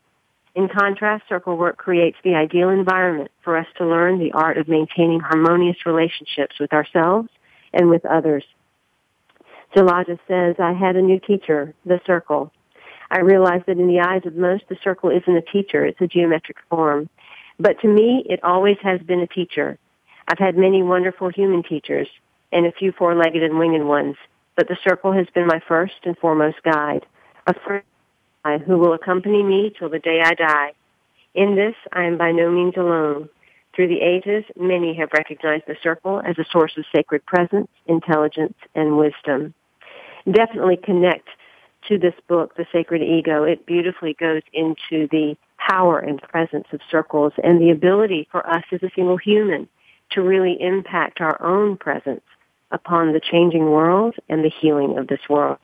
In 0.56 0.68
contrast, 0.68 1.24
circle 1.30 1.56
work 1.56 1.78
creates 1.78 2.18
the 2.24 2.34
ideal 2.34 2.70
environment 2.70 3.30
for 3.44 3.56
us 3.56 3.68
to 3.78 3.86
learn 3.86 4.18
the 4.18 4.32
art 4.34 4.58
of 4.58 4.68
maintaining 4.68 5.20
harmonious 5.20 5.78
relationships 5.86 6.60
with 6.60 6.74
ourselves 6.74 7.30
and 7.74 7.90
with 7.90 8.04
others. 8.06 8.44
Jalaja 9.76 10.20
says, 10.28 10.56
I 10.60 10.74
had 10.74 10.96
a 10.96 11.02
new 11.02 11.20
teacher, 11.20 11.76
the 11.86 12.02
circle. 12.06 12.52
I 13.12 13.20
realized 13.20 13.66
that 13.68 13.78
in 13.78 13.88
the 13.88 14.00
eyes 14.00 14.26
of 14.26 14.36
most, 14.36 14.64
the 14.68 14.78
circle 14.84 15.12
isn't 15.12 15.38
a 15.38 15.42
teacher, 15.42 15.86
it's 15.86 16.02
a 16.02 16.08
geometric 16.08 16.58
form. 16.70 17.10
But 17.60 17.80
to 17.82 17.88
me, 17.88 18.26
it 18.28 18.44
always 18.44 18.78
has 18.82 19.00
been 19.02 19.20
a 19.20 19.28
teacher. 19.28 19.78
I've 20.28 20.40
had 20.40 20.58
many 20.58 20.82
wonderful 20.82 21.30
human 21.30 21.62
teachers 21.62 22.08
and 22.52 22.66
a 22.66 22.72
few 22.72 22.92
four-legged 22.92 23.44
and 23.44 23.60
winged 23.60 23.86
ones, 23.86 24.16
but 24.56 24.68
the 24.68 24.78
circle 24.84 25.12
has 25.12 25.28
been 25.34 25.48
my 25.48 25.60
first 25.68 25.94
and 26.04 26.18
foremost 26.18 26.58
guide, 26.64 27.06
a 27.48 27.54
friend 27.54 28.64
who 28.66 28.78
will 28.78 28.94
accompany 28.94 29.42
me 29.44 29.74
till 29.78 29.90
the 29.90 30.00
day 30.00 30.22
I 30.24 30.34
die. 30.34 30.74
In 31.34 31.56
this, 31.56 31.76
I 31.92 32.04
am 32.04 32.18
by 32.18 32.32
no 32.32 32.52
means 32.52 32.76
alone. 32.78 33.30
Through 33.76 33.88
the 33.88 34.02
ages, 34.02 34.44
many 34.56 34.96
have 34.96 35.10
recognized 35.14 35.64
the 35.68 35.76
circle 35.82 36.22
as 36.24 36.38
a 36.38 36.46
source 36.52 36.74
of 36.78 36.86
sacred 36.96 37.26
presence, 37.26 37.70
intelligence, 37.88 38.56
and 38.76 38.98
wisdom. 38.98 39.54
Definitely 40.30 40.78
connect 40.78 41.28
to 41.88 41.98
this 41.98 42.14
book, 42.28 42.56
The 42.56 42.68
Sacred 42.72 43.02
Ego. 43.02 43.44
It 43.44 43.66
beautifully 43.66 44.16
goes 44.20 44.42
into 44.54 45.08
the 45.08 45.36
power 45.58 46.00
and 46.00 46.22
presence 46.22 46.68
of 46.72 46.82
circles 46.90 47.34
and 47.44 47.60
the 47.60 47.72
ability 47.72 48.28
for 48.32 48.48
us 48.48 48.64
as 48.72 48.84
a 48.84 48.92
single 48.96 49.18
human 49.18 49.68
to 50.12 50.22
really 50.22 50.56
impact 50.62 51.20
our 51.20 51.42
own 51.42 51.78
presence 51.78 52.22
upon 52.74 53.14
the 53.14 53.22
changing 53.22 53.72
world 53.72 54.16
and 54.28 54.44
the 54.44 54.52
healing 54.62 54.98
of 54.98 55.08
this 55.08 55.22
world. 55.30 55.60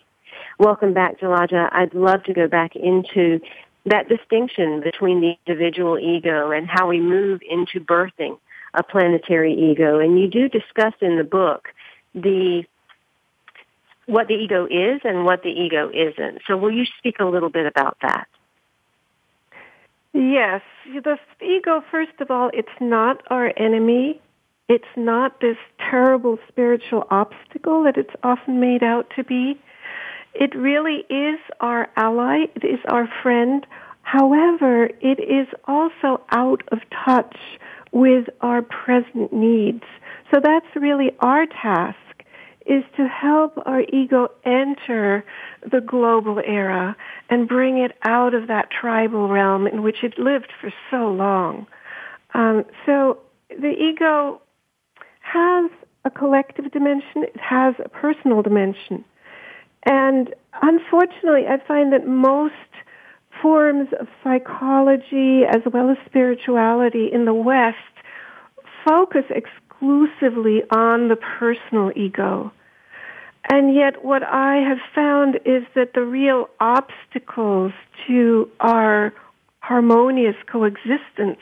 Welcome 0.58 0.94
back, 0.94 1.20
Jalaja. 1.20 1.70
I'd 1.72 1.94
love 1.94 2.24
to 2.26 2.34
go 2.34 2.48
back 2.48 2.76
into 2.76 3.40
that 3.86 4.08
distinction 4.08 4.82
between 4.82 5.20
the 5.22 5.34
individual 5.46 5.98
ego 5.98 6.52
and 6.52 6.68
how 6.70 6.88
we 6.88 7.00
move 7.00 7.42
into 7.50 7.80
birthing 7.80 8.38
a 8.74 8.84
planetary 8.84 9.54
ego. 9.54 10.00
And 10.00 10.20
you 10.20 10.28
do 10.28 10.48
discuss 10.48 10.94
in 11.02 11.18
the 11.18 11.24
book 11.24 11.70
the 12.14 12.64
what 14.06 14.28
the 14.28 14.34
ego 14.34 14.66
is 14.66 15.02
and 15.04 15.24
what 15.24 15.44
the 15.44 15.50
ego 15.50 15.90
isn't. 15.90 16.42
So 16.48 16.58
will 16.58 16.72
you 16.72 16.86
speak 16.98 17.20
a 17.20 17.26
little 17.26 17.50
bit 17.50 17.66
about 17.66 17.98
that? 18.02 18.28
Yes. 20.14 20.62
The 20.86 21.18
ego, 21.42 21.84
first 21.92 22.20
of 22.20 22.32
all, 22.32 22.50
it's 22.54 22.68
not 22.82 23.22
our 23.30 23.54
enemy. 23.56 24.20
It's 24.70 24.86
not 24.96 25.42
this 25.42 25.58
terrible 25.80 26.38
spiritual 26.48 27.08
obstacle 27.10 27.84
that 27.84 27.98
it's 27.98 28.14
often 28.22 28.60
made 28.60 28.84
out 28.84 29.12
to 29.16 29.24
be. 29.24 29.60
It 30.36 30.56
really 30.56 31.06
is 31.10 31.40
our 31.60 31.90
ally. 31.96 32.46
It 32.56 32.64
is 32.64 32.80
our 32.88 33.10
friend. 33.24 33.66
However, 34.04 34.86
it 35.02 35.20
is 35.20 35.48
also 35.68 36.22
out 36.32 36.62
of 36.72 36.80
touch 37.06 37.36
with 37.92 38.30
our 38.42 38.62
present 38.62 39.34
needs. 39.34 39.84
So 40.32 40.40
that's 40.40 40.68
really 40.76 41.12
our 41.20 41.48
task 41.48 41.98
is 42.68 42.84
to 42.96 43.08
help 43.08 43.58
our 43.66 43.82
ego 43.82 44.30
enter 44.46 45.26
the 45.72 45.82
global 45.82 46.40
era 46.46 46.96
and 47.28 47.48
bring 47.48 47.80
it 47.80 47.98
out 48.04 48.36
of 48.36 48.48
that 48.48 48.70
tribal 48.70 49.28
realm 49.28 49.66
in 49.66 49.82
which 49.82 50.04
it 50.04 50.20
lived 50.20 50.52
for 50.62 50.72
so 50.92 51.10
long. 51.12 51.66
Um, 52.36 52.66
so 52.86 53.18
the 53.50 53.72
ego 53.72 54.40
has 55.32 55.70
a 56.06 56.10
collective 56.10 56.72
dimension, 56.72 57.24
it 57.24 57.40
has 57.40 57.76
a 57.84 57.90
personal 57.90 58.42
dimension. 58.42 59.04
And 59.86 60.34
unfortunately, 60.62 61.46
I 61.48 61.58
find 61.68 61.94
that 61.94 62.08
most 62.08 62.54
forms 63.42 63.90
of 64.00 64.08
psychology 64.24 65.44
as 65.46 65.62
well 65.72 65.90
as 65.90 65.98
spirituality 66.06 67.10
in 67.12 67.26
the 67.26 67.34
West 67.34 67.78
focus 68.86 69.26
exclusively 69.30 70.64
on 70.72 71.08
the 71.10 71.16
personal 71.16 71.92
ego. 71.96 72.52
And 73.52 73.74
yet 73.74 74.04
what 74.04 74.24
I 74.24 74.58
have 74.58 74.80
found 74.94 75.40
is 75.46 75.64
that 75.76 75.94
the 75.94 76.04
real 76.04 76.50
obstacles 76.60 77.72
to 78.08 78.50
our 78.60 79.14
harmonious 79.62 80.36
coexistence 80.52 81.40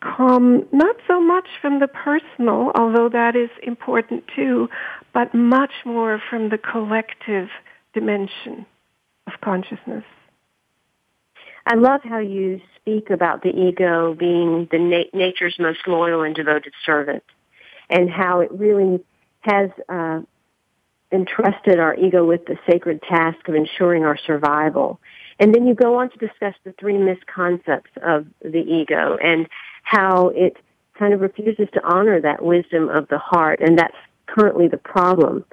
come 0.00 0.66
not 0.72 0.96
so 1.06 1.20
much 1.20 1.46
from 1.60 1.80
the 1.80 1.88
personal, 1.88 2.72
although 2.74 3.08
that 3.08 3.36
is 3.36 3.50
important 3.62 4.24
too, 4.34 4.68
but 5.12 5.34
much 5.34 5.72
more 5.84 6.20
from 6.30 6.50
the 6.50 6.58
collective 6.58 7.48
dimension 7.94 8.66
of 9.26 9.40
consciousness. 9.40 10.04
I 11.66 11.74
love 11.74 12.00
how 12.02 12.18
you 12.18 12.60
speak 12.76 13.10
about 13.10 13.42
the 13.42 13.50
ego 13.50 14.14
being 14.14 14.68
the 14.70 14.78
na- 14.78 15.18
nature's 15.18 15.56
most 15.58 15.80
loyal 15.86 16.22
and 16.22 16.34
devoted 16.34 16.72
servant, 16.86 17.22
and 17.90 18.08
how 18.08 18.40
it 18.40 18.50
really 18.52 19.04
has 19.40 19.70
uh, 19.88 20.20
entrusted 21.12 21.78
our 21.78 21.94
ego 21.94 22.24
with 22.24 22.46
the 22.46 22.56
sacred 22.68 23.02
task 23.02 23.48
of 23.48 23.54
ensuring 23.54 24.04
our 24.04 24.18
survival. 24.26 25.00
And 25.38 25.54
then 25.54 25.66
you 25.66 25.74
go 25.74 25.98
on 25.98 26.10
to 26.10 26.18
discuss 26.18 26.54
the 26.64 26.74
three 26.78 26.98
misconceptions 26.98 27.84
of 28.02 28.26
the 28.40 28.60
ego 28.60 29.16
and 29.22 29.48
how 29.88 30.28
it 30.34 30.56
kind 30.98 31.14
of 31.14 31.20
refuses 31.20 31.68
to 31.72 31.80
honor 31.84 32.20
that 32.20 32.44
wisdom 32.44 32.88
of 32.90 33.08
the 33.08 33.18
heart, 33.18 33.60
and 33.60 33.78
that's 33.78 33.96
currently 34.26 34.68
the 34.68 34.76
problem. 34.76 35.44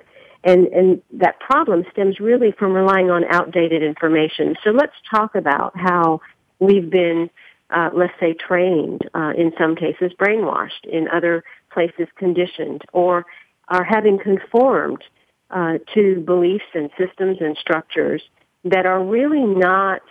And, 0.44 0.68
and 0.68 1.02
that 1.14 1.40
problem 1.40 1.86
stems 1.92 2.20
really 2.20 2.52
from 2.52 2.74
relying 2.74 3.10
on 3.10 3.24
outdated 3.26 3.82
information. 3.82 4.56
So 4.64 4.72
let's 4.72 4.94
talk 5.10 5.36
about 5.36 5.72
how 5.76 6.22
we've 6.60 6.90
been, 6.90 7.30
uh, 7.70 7.92
let's 7.94 8.14
say, 8.20 8.34
trained, 8.34 9.02
uh, 9.14 9.32
in 9.38 9.54
some 9.58 9.76
cases 9.76 10.12
brainwashed, 10.20 10.84
in 10.84 11.08
other 11.08 11.44
places 11.72 12.08
conditioned, 12.18 12.84
or 12.92 13.26
are 13.70 13.84
having 13.84 14.20
conformed 14.20 15.04
uh, 15.50 15.78
to 15.94 16.20
beliefs 16.22 16.66
and 16.74 16.90
systems 16.98 17.38
and 17.40 17.58
structures 17.58 18.22
that 18.66 18.86
are 18.86 19.04
really 19.04 19.46
not 19.46 20.02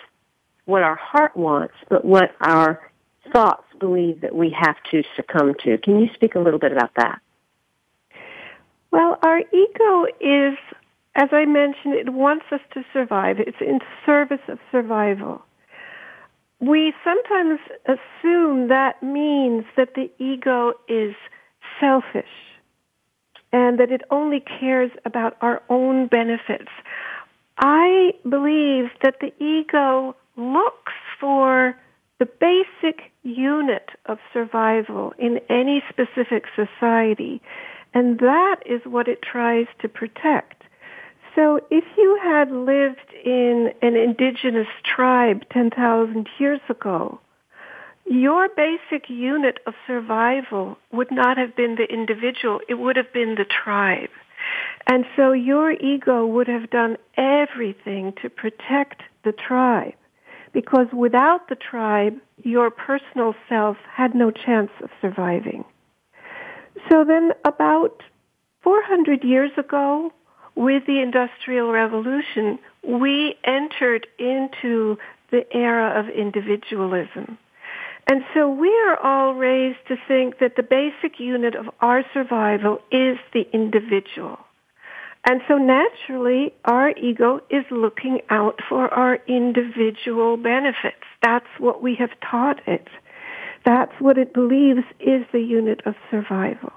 what 0.64 0.82
our 0.82 0.96
heart 0.96 1.36
wants, 1.36 1.74
but 1.90 2.04
what 2.04 2.30
our 2.40 2.80
thoughts 3.32 3.63
believe 3.78 4.20
that 4.20 4.34
we 4.34 4.54
have 4.58 4.76
to 4.90 5.02
succumb 5.16 5.54
to. 5.64 5.78
Can 5.78 6.00
you 6.00 6.08
speak 6.14 6.34
a 6.34 6.40
little 6.40 6.58
bit 6.58 6.72
about 6.72 6.94
that? 6.96 7.20
Well, 8.90 9.18
our 9.22 9.40
ego 9.40 10.06
is, 10.20 10.56
as 11.16 11.28
I 11.32 11.44
mentioned, 11.46 11.94
it 11.94 12.12
wants 12.12 12.44
us 12.52 12.60
to 12.74 12.84
survive. 12.92 13.40
It's 13.40 13.60
in 13.60 13.80
service 14.06 14.40
of 14.48 14.58
survival. 14.70 15.42
We 16.60 16.94
sometimes 17.02 17.58
assume 17.86 18.68
that 18.68 19.02
means 19.02 19.64
that 19.76 19.94
the 19.94 20.10
ego 20.18 20.74
is 20.88 21.14
selfish 21.80 22.24
and 23.52 23.78
that 23.78 23.90
it 23.90 24.02
only 24.10 24.40
cares 24.40 24.90
about 25.04 25.36
our 25.40 25.62
own 25.68 26.06
benefits. 26.06 26.70
I 27.58 28.14
believe 28.28 28.90
that 29.02 29.20
the 29.20 29.32
ego 29.44 30.16
looks 30.36 30.92
for 31.20 31.76
the 32.18 32.26
basic 32.26 33.10
unit 33.22 33.90
of 34.06 34.18
survival 34.32 35.12
in 35.18 35.40
any 35.48 35.82
specific 35.88 36.44
society, 36.54 37.40
and 37.92 38.18
that 38.20 38.56
is 38.66 38.80
what 38.84 39.08
it 39.08 39.22
tries 39.22 39.66
to 39.80 39.88
protect. 39.88 40.62
So 41.34 41.60
if 41.70 41.84
you 41.96 42.18
had 42.22 42.50
lived 42.52 43.12
in 43.24 43.72
an 43.82 43.96
indigenous 43.96 44.68
tribe 44.84 45.42
10,000 45.50 46.28
years 46.38 46.60
ago, 46.68 47.18
your 48.06 48.48
basic 48.48 49.08
unit 49.08 49.58
of 49.66 49.74
survival 49.86 50.78
would 50.92 51.10
not 51.10 51.36
have 51.38 51.56
been 51.56 51.76
the 51.76 51.92
individual, 51.92 52.60
it 52.68 52.74
would 52.74 52.96
have 52.96 53.12
been 53.12 53.34
the 53.34 53.46
tribe. 53.46 54.10
And 54.86 55.04
so 55.16 55.32
your 55.32 55.72
ego 55.72 56.26
would 56.26 56.46
have 56.46 56.70
done 56.70 56.98
everything 57.16 58.12
to 58.22 58.28
protect 58.28 59.02
the 59.24 59.32
tribe. 59.32 59.94
Because 60.54 60.86
without 60.92 61.48
the 61.48 61.56
tribe, 61.56 62.14
your 62.42 62.70
personal 62.70 63.34
self 63.48 63.76
had 63.92 64.14
no 64.14 64.30
chance 64.30 64.70
of 64.82 64.88
surviving. 65.02 65.64
So 66.88 67.04
then 67.04 67.32
about 67.44 68.02
400 68.62 69.24
years 69.24 69.50
ago, 69.58 70.10
with 70.54 70.86
the 70.86 71.00
Industrial 71.00 71.70
Revolution, 71.72 72.58
we 72.86 73.34
entered 73.44 74.06
into 74.18 74.96
the 75.30 75.44
era 75.54 75.98
of 75.98 76.08
individualism. 76.08 77.36
And 78.06 78.22
so 78.34 78.48
we 78.48 78.68
are 78.86 78.98
all 79.02 79.34
raised 79.34 79.78
to 79.88 79.96
think 80.06 80.38
that 80.38 80.56
the 80.56 80.62
basic 80.62 81.18
unit 81.18 81.56
of 81.56 81.70
our 81.80 82.04
survival 82.12 82.80
is 82.92 83.18
the 83.32 83.48
individual. 83.52 84.38
And 85.26 85.40
so 85.48 85.56
naturally, 85.56 86.52
our 86.66 86.90
ego 86.90 87.40
is 87.48 87.64
looking 87.70 88.20
out 88.28 88.60
for 88.68 88.92
our 88.92 89.18
individual 89.26 90.36
benefits. 90.36 91.04
That's 91.22 91.46
what 91.58 91.82
we 91.82 91.94
have 91.96 92.10
taught 92.20 92.60
it. 92.66 92.88
That's 93.64 93.92
what 93.98 94.18
it 94.18 94.34
believes 94.34 94.84
is 95.00 95.24
the 95.32 95.40
unit 95.40 95.80
of 95.86 95.94
survival. 96.10 96.72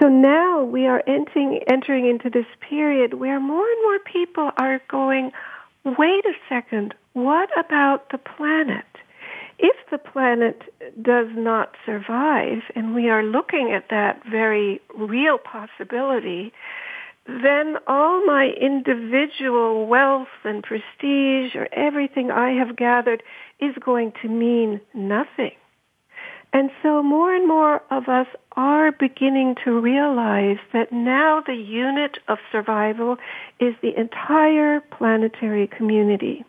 So 0.00 0.08
now 0.08 0.64
we 0.64 0.86
are 0.86 1.02
entering, 1.06 1.60
entering 1.68 2.06
into 2.06 2.28
this 2.28 2.46
period 2.68 3.14
where 3.14 3.40
more 3.40 3.66
and 3.66 3.82
more 3.82 3.98
people 4.00 4.50
are 4.58 4.80
going, 4.90 5.30
wait 5.84 6.24
a 6.26 6.32
second, 6.48 6.94
what 7.12 7.48
about 7.58 8.10
the 8.10 8.18
planet? 8.18 8.84
If 9.58 9.76
the 9.90 9.98
planet 9.98 10.62
does 11.00 11.28
not 11.34 11.76
survive, 11.86 12.62
and 12.74 12.94
we 12.94 13.08
are 13.08 13.22
looking 13.22 13.72
at 13.72 13.88
that 13.88 14.20
very 14.30 14.82
real 14.98 15.38
possibility, 15.38 16.52
then 17.26 17.76
all 17.86 18.24
my 18.24 18.50
individual 18.60 19.86
wealth 19.86 20.28
and 20.44 20.62
prestige 20.62 21.54
or 21.54 21.68
everything 21.72 22.30
I 22.30 22.52
have 22.52 22.76
gathered 22.76 23.22
is 23.60 23.74
going 23.84 24.12
to 24.22 24.28
mean 24.28 24.80
nothing. 24.94 25.52
And 26.52 26.70
so 26.82 27.02
more 27.02 27.34
and 27.34 27.46
more 27.46 27.82
of 27.90 28.08
us 28.08 28.28
are 28.52 28.92
beginning 28.92 29.56
to 29.64 29.78
realize 29.78 30.58
that 30.72 30.92
now 30.92 31.42
the 31.44 31.54
unit 31.54 32.18
of 32.28 32.38
survival 32.50 33.16
is 33.60 33.74
the 33.82 33.98
entire 33.98 34.80
planetary 34.80 35.66
community. 35.66 36.44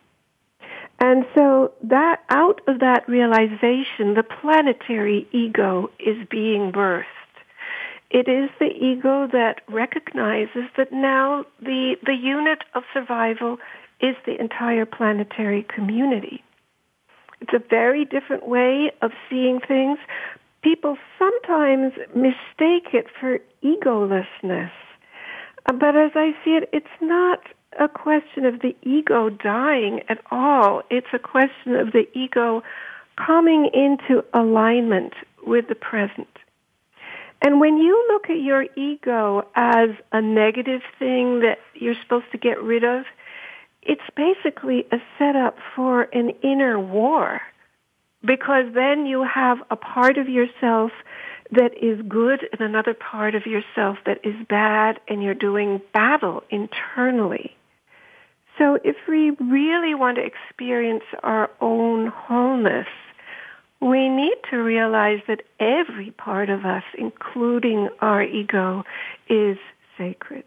And 1.00 1.26
so 1.34 1.72
that 1.82 2.22
out 2.30 2.60
of 2.66 2.80
that 2.80 3.08
realization, 3.08 4.14
the 4.14 4.24
planetary 4.40 5.28
ego 5.32 5.90
is 5.98 6.16
being 6.30 6.72
birthed. 6.72 7.04
It 8.10 8.26
is 8.28 8.48
the 8.58 8.70
ego 8.74 9.28
that 9.32 9.60
recognizes 9.68 10.64
that 10.76 10.92
now 10.92 11.44
the, 11.60 11.96
the 12.04 12.14
unit 12.14 12.64
of 12.74 12.82
survival 12.94 13.58
is 14.00 14.16
the 14.24 14.40
entire 14.40 14.86
planetary 14.86 15.66
community. 15.74 16.42
It's 17.40 17.52
a 17.52 17.68
very 17.68 18.04
different 18.04 18.48
way 18.48 18.90
of 19.02 19.12
seeing 19.28 19.60
things. 19.60 19.98
People 20.62 20.96
sometimes 21.18 21.92
mistake 22.14 22.94
it 22.94 23.06
for 23.20 23.38
egolessness. 23.62 24.70
Uh, 25.66 25.72
but 25.72 25.96
as 25.96 26.12
I 26.14 26.32
see 26.44 26.52
it, 26.52 26.68
it's 26.72 26.86
not 27.00 27.40
a 27.78 27.88
question 27.88 28.44
of 28.46 28.60
the 28.60 28.74
ego 28.82 29.28
dying 29.28 30.00
at 30.08 30.18
all. 30.30 30.82
It's 30.90 31.12
a 31.12 31.18
question 31.18 31.76
of 31.76 31.92
the 31.92 32.08
ego 32.14 32.62
coming 33.16 33.70
into 33.72 34.24
alignment 34.32 35.12
with 35.46 35.68
the 35.68 35.74
present. 35.74 36.28
And 37.40 37.60
when 37.60 37.78
you 37.78 38.06
look 38.08 38.30
at 38.30 38.40
your 38.40 38.66
ego 38.76 39.46
as 39.54 39.90
a 40.12 40.20
negative 40.20 40.82
thing 40.98 41.40
that 41.40 41.58
you're 41.74 41.94
supposed 42.02 42.30
to 42.32 42.38
get 42.38 42.60
rid 42.62 42.84
of, 42.84 43.04
it's 43.82 44.02
basically 44.16 44.86
a 44.90 44.98
setup 45.18 45.56
for 45.74 46.02
an 46.02 46.30
inner 46.42 46.78
war. 46.80 47.40
Because 48.24 48.74
then 48.74 49.06
you 49.06 49.22
have 49.22 49.58
a 49.70 49.76
part 49.76 50.18
of 50.18 50.28
yourself 50.28 50.90
that 51.52 51.72
is 51.80 52.02
good 52.08 52.46
and 52.52 52.60
another 52.60 52.92
part 52.92 53.34
of 53.34 53.46
yourself 53.46 53.98
that 54.04 54.18
is 54.24 54.34
bad 54.48 54.98
and 55.08 55.22
you're 55.22 55.34
doing 55.34 55.80
battle 55.94 56.42
internally. 56.50 57.56
So 58.58 58.78
if 58.82 58.96
we 59.08 59.30
really 59.30 59.94
want 59.94 60.16
to 60.16 60.24
experience 60.24 61.04
our 61.22 61.48
own 61.60 62.08
wholeness, 62.08 62.88
we 63.80 64.08
need 64.08 64.36
to 64.50 64.56
realize 64.56 65.20
that 65.28 65.42
every 65.60 66.10
part 66.10 66.50
of 66.50 66.64
us, 66.64 66.82
including 66.96 67.88
our 68.00 68.22
ego, 68.22 68.84
is 69.28 69.56
sacred. 69.96 70.44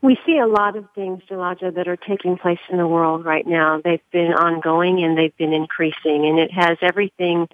We 0.00 0.16
see 0.24 0.38
a 0.38 0.46
lot 0.46 0.76
of 0.76 0.86
things, 0.94 1.22
Jalaja, 1.28 1.74
that 1.74 1.88
are 1.88 1.96
taking 1.96 2.36
place 2.36 2.58
in 2.70 2.78
the 2.78 2.86
world 2.86 3.24
right 3.24 3.46
now. 3.46 3.80
They've 3.82 4.00
been 4.12 4.32
ongoing 4.32 5.02
and 5.02 5.16
they've 5.16 5.36
been 5.36 5.52
increasing, 5.52 6.26
and 6.26 6.38
it 6.38 6.52
has 6.52 6.78
everything 6.82 7.48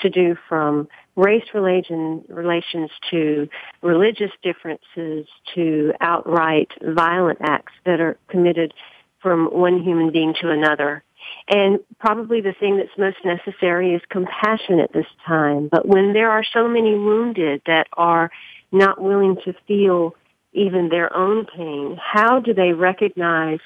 to 0.00 0.10
do 0.10 0.36
from 0.48 0.88
race 1.16 1.46
relation, 1.54 2.22
relations 2.28 2.90
to 3.10 3.48
religious 3.82 4.30
differences 4.42 5.26
to 5.54 5.92
outright 6.00 6.70
violent 6.82 7.38
acts 7.42 7.72
that 7.86 8.00
are 8.00 8.18
committed 8.28 8.74
from 9.20 9.46
one 9.46 9.82
human 9.82 10.10
being 10.10 10.34
to 10.40 10.50
another. 10.50 11.02
And 11.48 11.78
probably 12.00 12.40
the 12.40 12.54
thing 12.58 12.76
that's 12.76 12.98
most 12.98 13.18
necessary 13.24 13.94
is 13.94 14.02
compassion 14.08 14.80
at 14.80 14.92
this 14.92 15.06
time. 15.26 15.68
But 15.70 15.86
when 15.86 16.12
there 16.12 16.30
are 16.30 16.44
so 16.52 16.66
many 16.66 16.94
wounded 16.94 17.62
that 17.66 17.86
are 17.92 18.30
not 18.72 19.00
willing 19.00 19.36
to 19.44 19.54
feel 19.68 20.14
even 20.52 20.88
their 20.88 21.14
own 21.14 21.46
pain, 21.46 21.98
how 22.02 22.40
do 22.40 22.52
they 22.52 22.72
recognize 22.72 23.60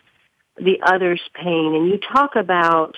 the 0.56 0.80
other's 0.84 1.22
pain? 1.34 1.74
And 1.74 1.88
you 1.88 1.98
talk 2.12 2.36
about 2.36 2.96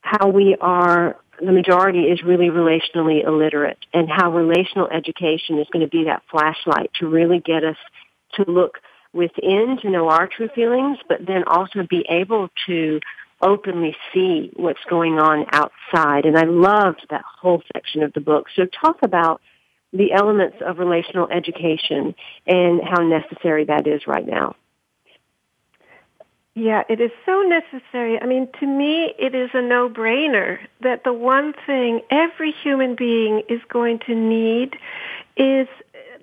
how 0.00 0.28
we 0.28 0.56
are, 0.60 1.16
the 1.40 1.52
majority 1.52 2.04
is 2.04 2.22
really 2.22 2.48
relationally 2.48 3.22
illiterate 3.26 3.78
and 3.92 4.08
how 4.08 4.32
relational 4.32 4.88
education 4.88 5.58
is 5.58 5.66
going 5.72 5.84
to 5.84 5.90
be 5.90 6.04
that 6.04 6.22
flashlight 6.30 6.90
to 7.00 7.08
really 7.08 7.40
get 7.40 7.64
us 7.64 7.76
to 8.34 8.50
look 8.50 8.78
within 9.12 9.78
to 9.82 9.90
know 9.90 10.08
our 10.08 10.26
true 10.26 10.48
feelings, 10.54 10.98
but 11.08 11.18
then 11.26 11.44
also 11.46 11.86
be 11.88 12.04
able 12.08 12.48
to 12.66 13.00
openly 13.44 13.94
see 14.12 14.50
what's 14.56 14.82
going 14.88 15.18
on 15.18 15.46
outside. 15.52 16.24
And 16.24 16.36
I 16.36 16.44
loved 16.44 17.06
that 17.10 17.24
whole 17.40 17.62
section 17.72 18.02
of 18.02 18.12
the 18.14 18.20
book. 18.20 18.46
So 18.56 18.64
talk 18.64 18.96
about 19.02 19.40
the 19.92 20.12
elements 20.12 20.56
of 20.66 20.78
relational 20.78 21.28
education 21.30 22.14
and 22.46 22.80
how 22.82 23.02
necessary 23.02 23.66
that 23.66 23.86
is 23.86 24.06
right 24.08 24.26
now. 24.26 24.56
Yeah, 26.56 26.82
it 26.88 27.00
is 27.00 27.10
so 27.26 27.42
necessary. 27.42 28.18
I 28.20 28.26
mean, 28.26 28.48
to 28.60 28.66
me, 28.66 29.12
it 29.18 29.34
is 29.34 29.50
a 29.54 29.60
no-brainer 29.60 30.58
that 30.82 31.02
the 31.02 31.12
one 31.12 31.52
thing 31.66 32.00
every 32.10 32.52
human 32.62 32.94
being 32.94 33.42
is 33.48 33.60
going 33.68 33.98
to 34.06 34.14
need 34.14 34.76
is 35.36 35.66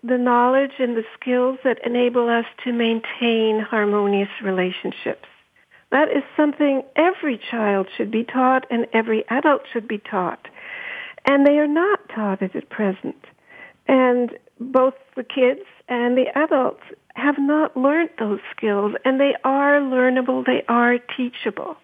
the 0.04 0.18
knowledge 0.18 0.72
and 0.80 0.96
the 0.96 1.04
skills 1.20 1.60
that 1.64 1.86
enable 1.86 2.30
us 2.30 2.46
to 2.64 2.72
maintain 2.72 3.60
harmonious 3.60 4.30
relationships. 4.42 5.28
That 5.92 6.10
is 6.10 6.24
something 6.38 6.84
every 6.96 7.38
child 7.38 7.88
should 7.96 8.12
be 8.12 8.24
taught 8.24 8.66
and 8.72 8.88
every 8.94 9.26
adult 9.30 9.64
should 9.72 9.88
be 9.88 9.98
taught. 9.98 10.48
And 11.26 11.46
they 11.46 11.58
are 11.60 11.68
not 11.68 12.00
taught 12.10 12.42
at 12.42 12.70
present. 12.70 13.24
And 13.88 14.32
both 14.60 14.94
the 15.16 15.24
kids 15.24 15.68
and 15.90 16.18
the 16.18 16.28
adults 16.36 16.84
have 17.16 17.36
not 17.38 17.76
learned 17.76 18.12
those 18.18 18.40
skills 18.56 18.94
and 19.04 19.20
they 19.20 19.36
are 19.44 19.82
learnable, 19.82 20.46
they 20.46 20.64
are 20.70 20.98
teachable. 21.18 21.76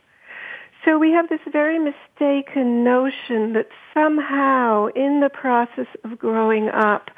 So 0.85 0.97
we 0.97 1.11
have 1.11 1.27
this 1.27 1.41
very 1.51 1.79
mistaken 1.79 2.85
notion 2.85 3.53
that 3.53 3.67
somehow 3.93 4.87
in 4.95 5.19
the 5.19 5.29
process 5.29 5.87
of 6.05 6.17
growing 6.17 6.69
up, 6.69 7.09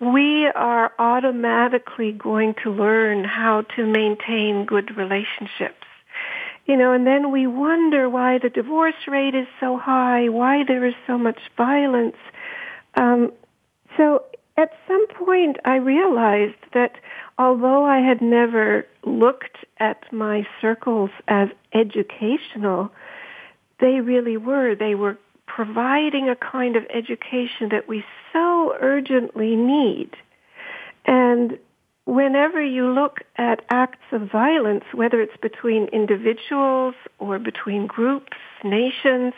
we 0.00 0.46
are 0.54 0.92
automatically 0.98 2.12
going 2.12 2.54
to 2.62 2.70
learn 2.70 3.24
how 3.24 3.62
to 3.76 3.86
maintain 3.86 4.66
good 4.66 4.94
relationships. 4.98 5.85
You 6.66 6.76
know, 6.76 6.92
and 6.92 7.06
then 7.06 7.30
we 7.30 7.46
wonder 7.46 8.08
why 8.08 8.38
the 8.38 8.50
divorce 8.50 9.06
rate 9.06 9.34
is 9.34 9.46
so 9.60 9.78
high, 9.78 10.28
why 10.28 10.64
there 10.66 10.84
is 10.84 10.94
so 11.06 11.16
much 11.16 11.38
violence. 11.56 12.16
Um, 12.94 13.32
so 13.96 14.24
at 14.56 14.72
some 14.88 15.06
point 15.08 15.58
I 15.64 15.76
realized 15.76 16.58
that 16.74 16.92
although 17.38 17.84
I 17.84 18.00
had 18.00 18.20
never 18.20 18.86
looked 19.04 19.64
at 19.78 20.12
my 20.12 20.46
circles 20.60 21.10
as 21.28 21.48
educational, 21.72 22.90
they 23.78 24.00
really 24.00 24.36
were. 24.36 24.74
They 24.74 24.94
were 24.94 25.18
providing 25.46 26.28
a 26.28 26.36
kind 26.36 26.74
of 26.74 26.84
education 26.92 27.68
that 27.70 27.86
we 27.86 28.04
so 28.32 28.74
urgently 28.80 29.54
need. 29.54 30.10
And 31.04 31.58
whenever 32.06 32.62
you 32.62 32.90
look 32.92 33.20
at 33.36 33.64
acts 33.68 34.06
of 34.12 34.30
violence, 34.30 34.84
whether 34.94 35.20
it's 35.20 35.36
between 35.42 35.88
individuals 35.88 36.94
or 37.18 37.38
between 37.38 37.86
groups, 37.86 38.38
nations, 38.64 39.34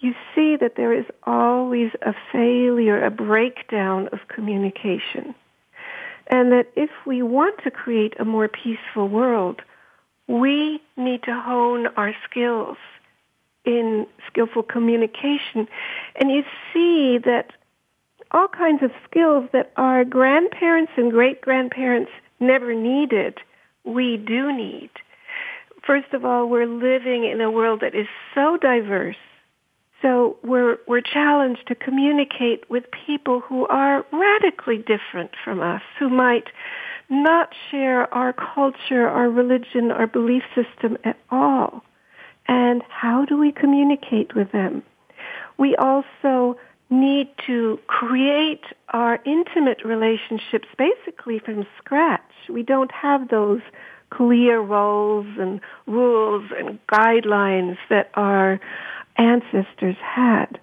you 0.00 0.14
see 0.34 0.56
that 0.56 0.76
there 0.76 0.92
is 0.92 1.06
always 1.24 1.90
a 2.02 2.14
failure, 2.30 3.02
a 3.02 3.10
breakdown 3.10 4.08
of 4.12 4.20
communication. 4.28 5.34
And 6.28 6.52
that 6.52 6.70
if 6.76 6.90
we 7.06 7.22
want 7.22 7.62
to 7.64 7.70
create 7.70 8.14
a 8.20 8.24
more 8.24 8.48
peaceful 8.48 9.08
world, 9.08 9.62
we 10.28 10.82
need 10.96 11.22
to 11.22 11.40
hone 11.40 11.86
our 11.96 12.14
skills 12.28 12.76
in 13.64 14.06
skillful 14.26 14.62
communication. 14.62 15.66
And 16.16 16.30
you 16.30 16.42
see 16.72 17.18
that 17.24 17.52
all 18.30 18.48
kinds 18.48 18.82
of 18.82 18.90
skills 19.08 19.48
that 19.52 19.72
our 19.76 20.04
grandparents 20.04 20.92
and 20.96 21.10
great 21.10 21.40
grandparents 21.40 22.10
never 22.40 22.74
needed, 22.74 23.38
we 23.84 24.16
do 24.16 24.52
need. 24.52 24.90
First 25.86 26.12
of 26.12 26.24
all, 26.24 26.48
we're 26.48 26.66
living 26.66 27.24
in 27.24 27.40
a 27.40 27.50
world 27.50 27.80
that 27.80 27.94
is 27.94 28.08
so 28.34 28.56
diverse 28.56 29.16
so 30.02 30.36
we're, 30.42 30.78
we're 30.86 31.00
challenged 31.00 31.66
to 31.68 31.74
communicate 31.74 32.68
with 32.68 32.84
people 33.06 33.40
who 33.40 33.66
are 33.66 34.04
radically 34.12 34.78
different 34.78 35.30
from 35.42 35.60
us, 35.60 35.82
who 35.98 36.08
might 36.08 36.48
not 37.08 37.50
share 37.70 38.12
our 38.12 38.32
culture, 38.32 39.08
our 39.08 39.30
religion, 39.30 39.90
our 39.90 40.06
belief 40.06 40.42
system 40.54 40.98
at 41.04 41.18
all. 41.30 41.82
And 42.46 42.82
how 42.88 43.24
do 43.24 43.38
we 43.38 43.52
communicate 43.52 44.34
with 44.34 44.52
them? 44.52 44.82
We 45.58 45.74
also 45.76 46.56
need 46.90 47.28
to 47.46 47.78
create 47.86 48.64
our 48.90 49.18
intimate 49.24 49.84
relationships 49.84 50.68
basically 50.78 51.38
from 51.38 51.66
scratch. 51.78 52.20
We 52.48 52.62
don't 52.62 52.92
have 52.92 53.28
those 53.28 53.60
clear 54.10 54.60
roles 54.60 55.26
and 55.38 55.60
rules 55.86 56.50
and 56.56 56.78
guidelines 56.86 57.76
that 57.90 58.10
our 58.14 58.60
ancestors 59.16 59.96
had. 60.00 60.60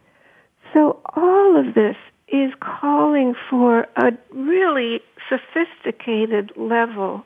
So 0.74 1.02
all 1.16 1.58
of 1.58 1.76
this 1.76 1.98
is 2.30 2.52
calling 2.62 3.36
for 3.50 3.86
a 3.96 4.12
really 4.32 5.02
sophisticated 5.30 6.52
level 6.56 7.24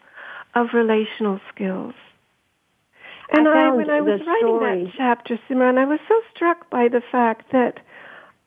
of 0.56 0.68
relational 0.74 1.40
skills. 1.54 1.94
And 3.30 3.48
I, 3.48 3.68
I 3.68 3.72
when 3.72 3.90
I 3.90 4.02
was 4.02 4.22
writing 4.26 4.48
story. 4.48 4.84
that 4.86 4.94
chapter, 4.98 5.40
Simran, 5.50 5.78
I 5.78 5.86
was 5.86 6.00
so 6.08 6.20
struck 6.34 6.70
by 6.70 6.88
the 6.88 7.02
fact 7.12 7.52
that 7.52 7.80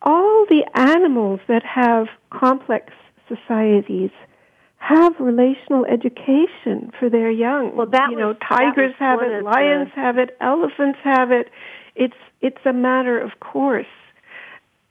all 0.03 0.47
the 0.49 0.65
animals 0.75 1.41
that 1.49 1.63
have 1.65 2.07
complex 2.31 2.93
societies 3.29 4.11
have 4.79 5.15
relational 5.21 5.85
education 5.85 6.91
for 6.99 7.11
their 7.11 7.31
young. 7.31 7.77
Well, 7.77 7.87
that 7.87 8.11
you 8.11 8.17
know, 8.17 8.29
was, 8.29 8.37
tigers 8.49 8.95
have 8.99 9.21
it, 9.21 9.45
lions 9.45 9.91
the... 9.95 10.01
have 10.01 10.19
it, 10.19 10.37
elephants 10.41 10.99
have 11.05 11.31
it. 11.31 11.49
It's 11.95 12.15
it's 12.41 12.65
a 12.65 12.73
matter 12.73 13.21
of 13.21 13.39
course. 13.41 13.87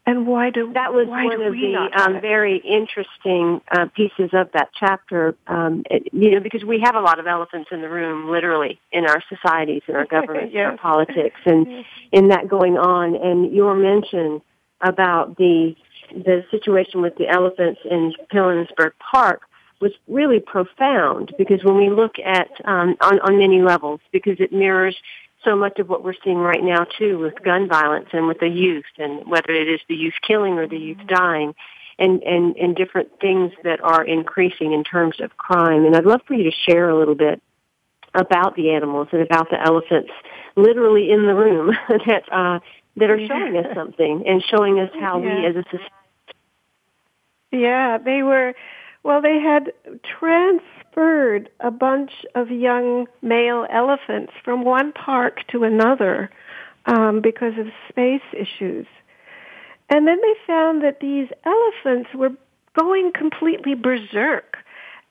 And 0.06 0.26
why 0.26 0.50
do 0.50 0.74
that 0.74 0.92
was 0.92 1.08
one 1.08 1.32
of 1.32 1.54
the 1.54 1.90
um, 1.96 2.20
very 2.20 2.58
interesting 2.58 3.62
uh, 3.72 3.86
pieces 3.96 4.32
of 4.34 4.52
that 4.54 4.70
chapter? 4.80 5.36
Um, 5.46 5.84
it, 5.90 6.12
you 6.12 6.32
know, 6.32 6.40
because 6.40 6.64
we 6.64 6.80
have 6.84 6.96
a 6.96 7.00
lot 7.00 7.20
of 7.20 7.28
elephants 7.28 7.70
in 7.72 7.82
the 7.82 7.90
room, 7.90 8.28
literally, 8.32 8.80
in 8.92 9.06
our 9.06 9.22
societies, 9.30 9.84
in 9.88 9.96
our 9.96 10.06
governments, 10.10 10.52
yes. 10.52 10.72
our 10.72 10.78
politics, 10.78 11.40
and 11.46 11.86
in 12.12 12.30
that 12.30 12.48
going 12.48 12.78
on. 12.78 13.16
And 13.16 13.54
your 13.54 13.76
mention 13.76 14.42
about 14.82 15.38
the 15.38 15.76
the 16.12 16.44
situation 16.50 17.02
with 17.02 17.16
the 17.18 17.28
elephants 17.28 17.80
in 17.90 18.14
Pilanesberg 18.34 18.94
Park 19.00 19.42
was 19.80 19.92
really 20.08 20.40
profound 20.40 21.32
because 21.38 21.64
when 21.64 21.78
we 21.78 21.90
look 21.90 22.16
at 22.24 22.50
um, 22.66 22.96
on 23.02 23.20
on 23.20 23.38
many 23.38 23.62
levels, 23.62 24.00
because 24.12 24.40
it 24.40 24.52
mirrors 24.52 24.98
so 25.44 25.56
much 25.56 25.80
of 25.80 25.88
what 25.88 26.04
we're 26.04 26.14
seeing 26.24 26.38
right 26.38 26.64
now 26.64 26.86
too 26.98 27.18
with 27.18 27.42
gun 27.44 27.68
violence 27.68 28.10
and 28.12 28.28
with 28.28 28.40
the 28.40 28.48
youth 28.48 28.86
and 28.98 29.26
whether 29.26 29.52
it 29.52 29.70
is 29.70 29.80
the 29.88 29.96
youth 29.96 30.16
killing 30.26 30.54
or 30.54 30.68
the 30.68 30.78
youth 30.78 31.00
dying 31.08 31.54
and, 31.98 32.22
and, 32.24 32.56
and 32.58 32.76
different 32.76 33.10
things 33.20 33.52
that 33.64 33.82
are 33.82 34.04
increasing 34.04 34.74
in 34.74 34.84
terms 34.84 35.20
of 35.22 35.38
crime. 35.38 35.86
And 35.86 35.96
I'd 35.96 36.06
love 36.06 36.22
for 36.28 36.34
you 36.34 36.44
to 36.44 36.56
share 36.70 36.90
a 36.90 36.98
little 36.98 37.16
bit 37.16 37.42
about 38.14 38.56
the 38.56 38.72
animals 38.72 39.08
and 39.12 39.22
about 39.22 39.50
the 39.50 39.62
elephants 39.62 40.12
literally 40.56 41.12
in 41.12 41.26
the 41.26 41.36
room 41.36 41.76
that, 41.90 42.24
uh, 42.32 42.60
that 43.00 43.10
are 43.10 43.28
showing 43.28 43.58
us 43.58 43.68
something 43.76 44.24
and 44.28 44.44
showing 44.44 44.80
us 44.80 44.90
how 45.00 45.22
yeah. 45.22 45.36
we 45.36 45.46
as 45.46 45.56
a 45.56 45.64
society. 45.64 45.94
Yeah, 47.52 47.98
they 47.98 48.22
were, 48.22 48.54
well, 49.04 49.22
they 49.22 49.40
had 49.40 49.74
transferred 50.20 51.50
a 51.60 51.72
bunch 51.72 52.12
of 52.36 52.52
young 52.52 53.08
male 53.22 53.66
elephants 53.72 54.34
from 54.44 54.64
one 54.64 54.92
park 54.92 55.40
to 55.52 55.64
another 55.64 56.30
um, 56.86 57.22
because 57.22 57.54
of 57.58 57.68
space 57.90 58.22
issues. 58.34 58.86
And 59.90 60.08
then 60.08 60.18
they 60.22 60.34
found 60.46 60.84
that 60.84 61.00
these 61.00 61.28
elephants 61.46 62.10
were 62.14 62.32
going 62.80 63.12
completely 63.14 63.74
berserk 63.74 64.58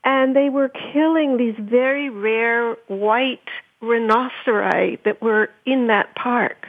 and 0.04 0.34
they 0.34 0.48
were 0.48 0.70
killing 0.92 1.36
these 1.36 1.56
very 1.58 2.08
rare 2.08 2.76
white 2.86 3.48
rhinoceri 3.82 5.02
that 5.04 5.20
were 5.20 5.50
in 5.66 5.88
that 5.88 6.14
park. 6.14 6.68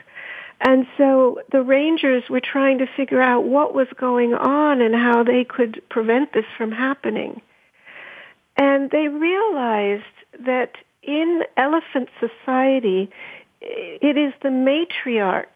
And 0.60 0.86
so 0.98 1.40
the 1.50 1.62
rangers 1.62 2.24
were 2.28 2.40
trying 2.40 2.78
to 2.78 2.86
figure 2.96 3.22
out 3.22 3.44
what 3.44 3.74
was 3.74 3.88
going 3.98 4.34
on 4.34 4.82
and 4.82 4.94
how 4.94 5.24
they 5.24 5.44
could 5.44 5.82
prevent 5.88 6.34
this 6.34 6.44
from 6.56 6.70
happening. 6.70 7.40
And 8.56 8.90
they 8.90 9.08
realized 9.08 10.04
that 10.44 10.72
in 11.02 11.42
elephant 11.56 12.10
society, 12.18 13.10
it 13.62 14.18
is 14.18 14.34
the 14.42 14.50
matriarchs 14.50 15.46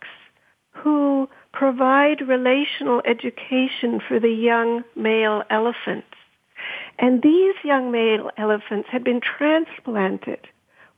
who 0.71 1.29
provide 1.53 2.27
relational 2.27 3.03
education 3.05 4.01
for 4.09 4.19
the 4.19 4.31
young 4.31 4.85
male 4.97 5.43
elephants. 5.51 6.07
And 6.99 7.23
these 7.23 7.55
young 7.63 7.93
male 7.93 8.31
elephants 8.39 8.89
had 8.91 9.05
been 9.05 9.21
transplanted 9.21 10.49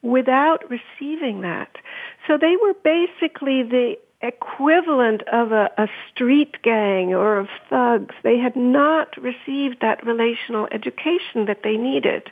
without 0.03 0.63
receiving 0.71 1.41
that. 1.43 1.77
So 2.27 2.39
they 2.39 2.57
were 2.61 2.75
basically 2.75 3.63
the 3.63 3.97
equivalent 4.23 5.23
of 5.29 5.53
a, 5.53 5.71
a, 5.77 5.89
street 6.11 6.63
gang 6.63 7.15
or 7.15 7.39
of 7.39 7.49
thugs. 7.69 8.15
They 8.23 8.39
had 8.39 8.57
not 8.57 9.17
received 9.17 9.79
that 9.81 10.07
relational 10.07 10.69
education 10.73 11.47
that 11.47 11.61
they 11.63 11.77
needed. 11.77 12.31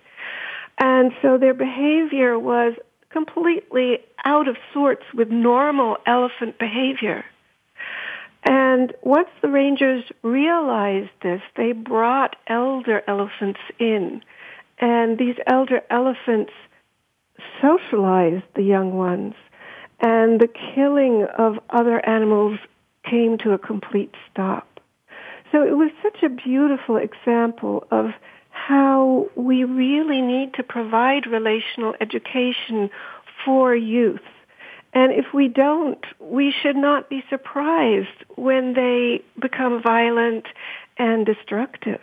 And 0.79 1.13
so 1.21 1.39
their 1.39 1.55
behavior 1.55 2.39
was 2.39 2.75
completely 3.11 3.99
out 4.25 4.49
of 4.49 4.57
sorts 4.73 5.05
with 5.13 5.29
normal 5.29 5.99
elephant 6.07 6.59
behavior. 6.59 7.25
And 8.45 8.93
once 9.03 9.29
the 9.41 9.49
rangers 9.49 10.05
realized 10.23 11.11
this, 11.23 11.41
they 11.57 11.73
brought 11.73 12.37
elder 12.47 13.03
elephants 13.07 13.61
in. 13.79 14.23
And 14.79 15.19
these 15.19 15.37
elder 15.47 15.83
elephants 15.91 16.53
socialized 17.61 18.45
the 18.55 18.63
young 18.63 18.95
ones. 18.95 19.35
And 20.01 20.41
the 20.41 20.49
killing 20.75 21.27
of 21.39 21.59
other 21.71 22.05
animals 22.07 22.59
came 23.09 23.39
to 23.39 23.53
a 23.53 23.59
complete 23.59 24.15
stop. 24.31 24.81
So 25.53 25.63
it 25.63 25.77
was 25.77 25.91
such 26.03 26.23
a 26.23 26.29
beautiful 26.29 26.97
example 26.97 27.87
of 27.91 28.07
how 28.51 29.29
we 29.37 29.65
really 29.65 30.21
need 30.21 30.55
to 30.55 30.63
provide 30.63 31.27
relational 31.27 31.95
education 32.01 32.91
for 33.45 33.75
youth 33.75 34.21
and 34.95 35.13
if 35.13 35.35
we 35.35 35.49
don't, 35.49 36.05
we 36.21 36.53
should 36.63 36.77
not 36.77 37.11
be 37.11 37.25
surprised 37.29 38.25
when 38.37 38.75
they 38.75 39.23
become 39.41 39.83
violent 39.83 40.47
and 40.97 41.27
destructive. 41.27 42.01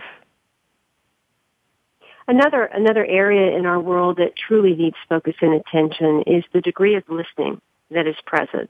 Another 2.32 2.63
another 2.63 3.05
area 3.05 3.57
in 3.57 3.65
our 3.65 3.82
world 3.82 4.15
that 4.15 4.38
truly 4.38 4.73
needs 4.73 4.95
focus 5.09 5.36
and 5.41 5.53
attention 5.53 6.23
is 6.25 6.45
the 6.53 6.61
degree 6.61 6.95
of 6.95 7.03
listening 7.09 7.59
that 7.89 8.07
is 8.07 8.15
present. 8.25 8.69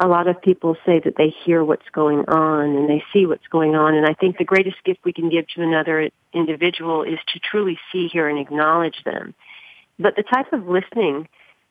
A 0.00 0.08
lot 0.08 0.26
of 0.26 0.42
people 0.42 0.76
say 0.84 1.00
that 1.04 1.14
they 1.16 1.32
hear 1.44 1.62
what's 1.62 1.88
going 1.92 2.24
on 2.26 2.74
and 2.74 2.90
they 2.90 3.04
see 3.12 3.24
what's 3.24 3.46
going 3.46 3.76
on 3.76 3.94
and 3.94 4.04
I 4.04 4.14
think 4.14 4.36
the 4.36 4.44
greatest 4.44 4.82
gift 4.84 5.04
we 5.04 5.12
can 5.12 5.28
give 5.28 5.46
to 5.54 5.62
another 5.62 6.10
individual 6.32 7.04
is 7.04 7.20
to 7.28 7.38
truly 7.38 7.78
see, 7.92 8.08
hear 8.08 8.28
and 8.28 8.36
acknowledge 8.36 9.04
them. 9.04 9.32
But 10.00 10.16
the 10.16 10.24
type 10.24 10.52
of 10.52 10.66
listening 10.66 11.28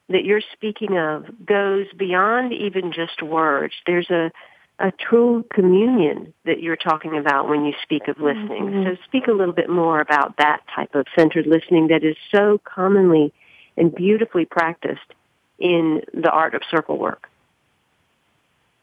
that 0.07 0.23
you're 0.23 0.39
speaking 0.53 0.97
of 0.97 1.25
goes 1.45 1.87
beyond 1.97 2.53
even 2.53 2.93
just 2.93 3.21
words. 3.21 3.73
There's 3.85 4.09
a 4.09 4.31
a 4.79 4.91
true 4.91 5.43
communion 5.51 6.33
that 6.45 6.61
you're 6.61 6.75
talking 6.75 7.17
about 7.17 7.49
when 7.49 7.65
you 7.65 7.73
speak 7.81 8.07
of 8.07 8.19
listening. 8.19 8.67
Mm-hmm. 8.67 8.83
So 8.83 8.97
speak 9.05 9.27
a 9.27 9.31
little 9.31 9.53
bit 9.53 9.69
more 9.69 9.99
about 9.99 10.37
that 10.37 10.61
type 10.75 10.93
of 10.93 11.07
centered 11.17 11.47
listening 11.47 11.87
that 11.87 12.03
is 12.03 12.15
so 12.31 12.61
commonly 12.63 13.33
and 13.75 13.93
beautifully 13.93 14.45
practiced 14.45 15.13
in 15.59 16.01
the 16.13 16.29
art 16.29 16.53
of 16.53 16.61
circle 16.69 16.97
work. 16.97 17.27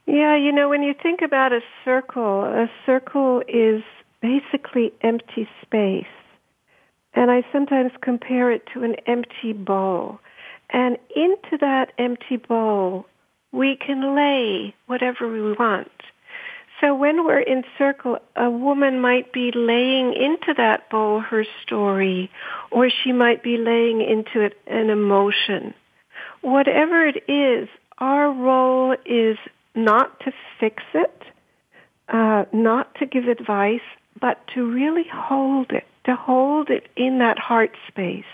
Yeah, 0.06 0.36
you 0.36 0.52
know, 0.52 0.68
when 0.68 0.82
you 0.82 0.94
think 1.00 1.22
about 1.22 1.52
a 1.52 1.60
circle, 1.84 2.44
a 2.44 2.68
circle 2.84 3.42
is 3.48 3.82
basically 4.20 4.92
empty 5.00 5.48
space. 5.62 6.06
And 7.14 7.30
I 7.30 7.44
sometimes 7.52 7.92
compare 8.02 8.50
it 8.50 8.64
to 8.74 8.82
an 8.82 8.96
empty 9.06 9.52
bowl. 9.52 10.18
And 10.70 10.98
into 11.14 11.56
that 11.60 11.92
empty 11.98 12.36
bowl, 12.36 13.06
we 13.54 13.76
can 13.76 14.14
lay 14.14 14.74
whatever 14.86 15.30
we 15.30 15.52
want. 15.52 15.90
So 16.80 16.94
when 16.94 17.24
we're 17.24 17.40
in 17.40 17.62
circle, 17.78 18.18
a 18.34 18.50
woman 18.50 19.00
might 19.00 19.32
be 19.32 19.52
laying 19.54 20.12
into 20.12 20.54
that 20.56 20.90
bowl 20.90 21.20
her 21.20 21.44
story, 21.62 22.30
or 22.70 22.90
she 22.90 23.12
might 23.12 23.42
be 23.42 23.56
laying 23.56 24.00
into 24.00 24.40
it 24.40 24.58
an 24.66 24.90
emotion. 24.90 25.72
Whatever 26.40 27.06
it 27.06 27.22
is, 27.28 27.68
our 27.98 28.30
role 28.32 28.96
is 29.06 29.38
not 29.74 30.18
to 30.20 30.32
fix 30.58 30.82
it, 30.92 31.22
uh, 32.08 32.44
not 32.52 32.94
to 32.96 33.06
give 33.06 33.28
advice, 33.28 33.86
but 34.20 34.44
to 34.54 34.68
really 34.68 35.06
hold 35.10 35.70
it, 35.70 35.86
to 36.04 36.16
hold 36.16 36.70
it 36.70 36.88
in 36.96 37.18
that 37.18 37.38
heart 37.38 37.70
space 37.88 38.24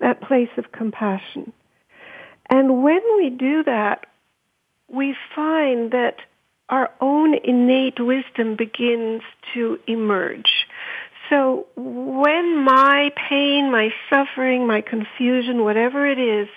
that 0.00 0.20
place 0.20 0.50
of 0.56 0.72
compassion. 0.72 1.52
And 2.50 2.82
when 2.82 3.00
we 3.16 3.30
do 3.30 3.64
that, 3.64 4.06
we 4.88 5.16
find 5.34 5.90
that 5.92 6.16
our 6.68 6.90
own 7.00 7.34
innate 7.44 7.98
wisdom 8.00 8.56
begins 8.56 9.22
to 9.54 9.78
emerge. 9.86 10.66
So 11.30 11.66
when 11.76 12.64
my 12.64 13.10
pain, 13.28 13.70
my 13.70 13.90
suffering, 14.10 14.66
my 14.66 14.80
confusion, 14.80 15.64
whatever 15.64 16.08
it 16.08 16.18
is, 16.18 16.48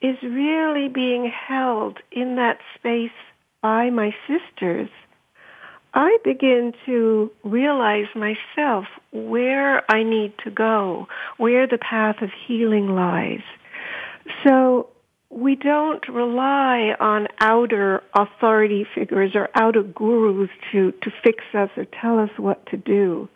is 0.00 0.16
really 0.22 0.88
being 0.88 1.30
held 1.30 1.98
in 2.10 2.36
that 2.36 2.58
space 2.76 3.10
by 3.62 3.90
my 3.90 4.14
sisters, 4.26 4.88
I 5.92 6.18
begin 6.24 6.72
to 6.86 7.30
realize 7.42 8.06
myself 8.14 8.86
where 9.12 9.90
I 9.90 10.02
need 10.04 10.32
to 10.44 10.50
go, 10.50 11.08
where 11.36 11.66
the 11.66 11.78
path 11.78 12.22
of 12.22 12.30
healing 12.46 12.94
lies. 12.94 13.42
So 14.46 14.88
we 15.30 15.54
don't 15.54 16.06
rely 16.08 16.96
on 16.98 17.28
outer 17.40 18.02
authority 18.14 18.84
figures 18.94 19.32
or 19.34 19.48
outer 19.54 19.82
gurus 19.82 20.50
to, 20.72 20.90
to 21.02 21.10
fix 21.22 21.44
us 21.54 21.70
or 21.76 21.86
tell 22.00 22.18
us 22.18 22.30
what 22.36 22.66
to 22.66 22.76
do. 22.76 23.28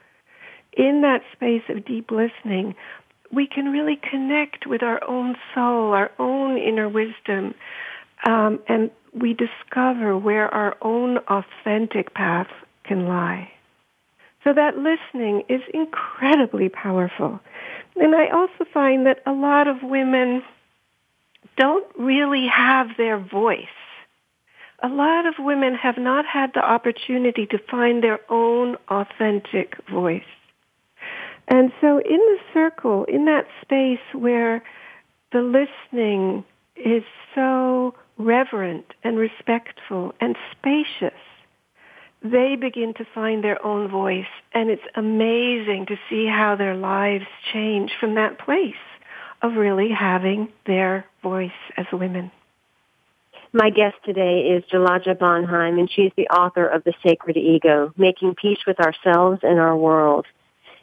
In 0.76 1.02
that 1.02 1.20
space 1.32 1.62
of 1.68 1.84
deep 1.84 2.10
listening, 2.10 2.74
we 3.32 3.46
can 3.46 3.66
really 3.66 3.98
connect 4.10 4.66
with 4.66 4.82
our 4.82 5.02
own 5.08 5.36
soul, 5.54 5.92
our 5.92 6.10
own 6.18 6.58
inner 6.58 6.88
wisdom, 6.88 7.54
um, 8.26 8.58
and 8.68 8.90
we 9.12 9.34
discover 9.34 10.18
where 10.18 10.52
our 10.52 10.76
own 10.82 11.18
authentic 11.28 12.12
path 12.14 12.48
can 12.84 13.06
lie. 13.06 13.50
So 14.42 14.52
that 14.52 14.76
listening 14.76 15.44
is 15.48 15.62
incredibly 15.72 16.68
powerful. 16.68 17.40
And 17.96 18.14
I 18.14 18.28
also 18.34 18.68
find 18.72 19.06
that 19.06 19.20
a 19.26 19.32
lot 19.32 19.68
of 19.68 19.76
women 19.82 20.42
don't 21.56 21.86
really 21.98 22.46
have 22.46 22.88
their 22.96 23.18
voice. 23.18 23.66
A 24.82 24.88
lot 24.88 25.26
of 25.26 25.34
women 25.38 25.74
have 25.74 25.96
not 25.96 26.26
had 26.26 26.52
the 26.54 26.64
opportunity 26.64 27.46
to 27.46 27.58
find 27.70 28.02
their 28.02 28.20
own 28.28 28.76
authentic 28.88 29.76
voice. 29.90 30.22
And 31.48 31.72
so 31.80 31.98
in 31.98 32.18
the 32.18 32.38
circle, 32.52 33.04
in 33.04 33.26
that 33.26 33.46
space 33.62 34.00
where 34.12 34.62
the 35.32 35.42
listening 35.42 36.44
is 36.76 37.02
so 37.34 37.94
reverent 38.18 38.86
and 39.02 39.18
respectful 39.18 40.14
and 40.20 40.36
spacious, 40.52 41.18
they 42.22 42.56
begin 42.56 42.94
to 42.94 43.04
find 43.14 43.44
their 43.44 43.64
own 43.64 43.88
voice 43.88 44.24
and 44.52 44.70
it's 44.70 44.82
amazing 44.96 45.86
to 45.86 45.96
see 46.08 46.26
how 46.26 46.56
their 46.56 46.74
lives 46.74 47.26
change 47.52 47.92
from 48.00 48.14
that 48.14 48.38
place 48.38 48.74
of 49.44 49.56
really 49.56 49.90
having 49.90 50.48
their 50.64 51.04
voice 51.22 51.50
as 51.76 51.84
women. 51.92 52.32
My 53.52 53.68
guest 53.68 53.96
today 54.02 54.48
is 54.48 54.64
Jalaja 54.72 55.18
Bonheim, 55.18 55.78
and 55.78 55.90
she's 55.90 56.12
the 56.16 56.28
author 56.28 56.66
of 56.66 56.82
The 56.82 56.94
Sacred 57.06 57.36
Ego, 57.36 57.92
Making 57.98 58.34
Peace 58.36 58.60
with 58.66 58.80
Ourselves 58.80 59.40
and 59.42 59.60
Our 59.60 59.76
World. 59.76 60.24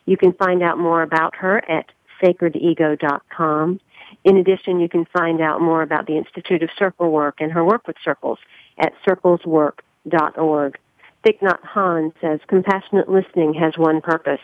You 0.05 0.15
can 0.15 0.33
find 0.33 0.61
out 0.61 0.77
more 0.77 1.01
about 1.01 1.35
her 1.37 1.57
at 1.69 1.87
sacredego.com. 2.21 3.79
In 4.23 4.37
addition, 4.37 4.79
you 4.79 4.87
can 4.87 5.05
find 5.05 5.41
out 5.41 5.59
more 5.59 5.81
about 5.81 6.05
the 6.05 6.17
Institute 6.17 6.61
of 6.61 6.69
Circle 6.77 7.11
Work 7.11 7.41
and 7.41 7.51
her 7.51 7.65
work 7.65 7.87
with 7.87 7.95
circles 8.05 8.37
at 8.77 8.93
circleswork.org. 9.07 10.77
Thich 11.25 11.39
Nhat 11.39 11.61
Hanh 11.61 12.13
says 12.21 12.39
compassionate 12.47 13.09
listening 13.09 13.55
has 13.55 13.75
one 13.75 14.01
purpose, 14.01 14.41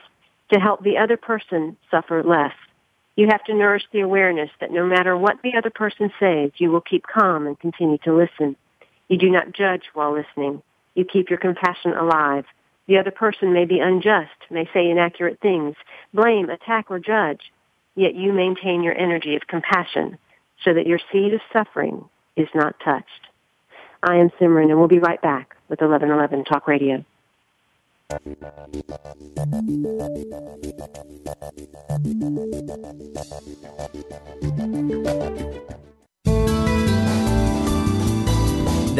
to 0.51 0.59
help 0.59 0.84
the 0.84 0.97
other 0.97 1.18
person 1.18 1.78
suffer 1.91 2.24
less. 2.24 2.53
You 3.18 3.26
have 3.32 3.43
to 3.45 3.55
nourish 3.55 3.82
the 3.91 4.01
awareness 4.01 4.51
that 4.61 4.72
no 4.72 4.86
matter 4.86 5.18
what 5.18 5.41
the 5.41 5.55
other 5.57 5.72
person 5.72 6.11
says, 6.20 6.51
you 6.57 6.70
will 6.70 6.82
keep 6.82 7.03
calm 7.07 7.47
and 7.47 7.59
continue 7.59 7.97
to 8.03 8.15
listen. 8.15 8.55
You 9.07 9.18
do 9.18 9.32
not 9.32 9.53
judge 9.53 9.86
while 9.95 10.13
listening. 10.13 10.61
You 10.93 11.03
keep 11.03 11.32
your 11.32 11.39
compassion 11.39 11.93
alive. 11.93 12.45
The 12.86 12.99
other 12.99 13.09
person 13.09 13.53
may 13.53 13.65
be 13.65 13.80
unjust, 13.80 14.38
may 14.51 14.70
say 14.72 14.91
inaccurate 14.91 15.39
things, 15.41 15.76
blame, 16.13 16.51
attack, 16.51 16.91
or 16.91 16.99
judge, 16.99 17.41
yet 17.95 18.13
you 18.13 18.34
maintain 18.34 18.84
your 18.84 18.95
energy 18.95 19.36
of 19.36 19.47
compassion 19.47 20.20
so 20.63 20.76
that 20.76 20.86
your 20.86 20.99
seed 21.11 21.34
of 21.34 21.41
suffering 21.51 22.07
is 22.36 22.47
not 22.53 22.80
touched. 22.86 23.28
I 24.03 24.18
am 24.18 24.30
Simran, 24.39 24.70
and 24.70 24.78
we'll 24.78 24.88
be 24.88 24.99
right 24.99 25.22
back 25.22 25.55
with 25.70 25.82
1111 25.82 26.45
Talk 26.45 26.68
Radio. 26.68 27.03
The 28.10 28.16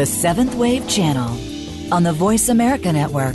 Seventh 0.04 0.54
Wave 0.56 0.86
Channel 0.88 1.30
on 1.90 2.02
the 2.02 2.12
Voice 2.12 2.50
America 2.50 2.92
Network. 2.92 3.34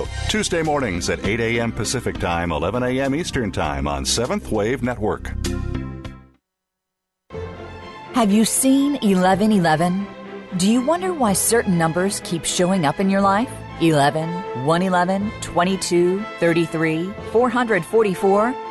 Tuesday 0.29 0.61
mornings 0.61 1.09
at 1.09 1.25
8 1.25 1.39
a.m. 1.39 1.71
Pacific 1.71 2.17
Time, 2.17 2.51
11 2.51 2.83
a.m. 2.83 3.15
Eastern 3.15 3.51
Time 3.51 3.87
on 3.87 4.05
Seventh 4.05 4.51
Wave 4.51 4.83
Network. 4.83 5.31
Have 8.13 8.31
you 8.31 8.45
seen 8.45 8.93
1111? 8.93 10.05
Do 10.57 10.69
you 10.69 10.81
wonder 10.85 11.13
why 11.13 11.33
certain 11.33 11.77
numbers 11.77 12.19
keep 12.23 12.43
showing 12.43 12.85
up 12.85 12.99
in 12.99 13.09
your 13.09 13.21
life? 13.21 13.49
11, 13.79 14.29
111, 14.65 15.31
22, 15.41 16.23
33, 16.39 17.13
444? 17.31 18.70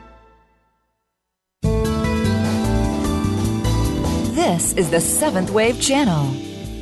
This 4.31 4.71
is 4.75 4.89
the 4.89 5.01
Seventh 5.01 5.49
Wave 5.51 5.81
Channel 5.81 6.33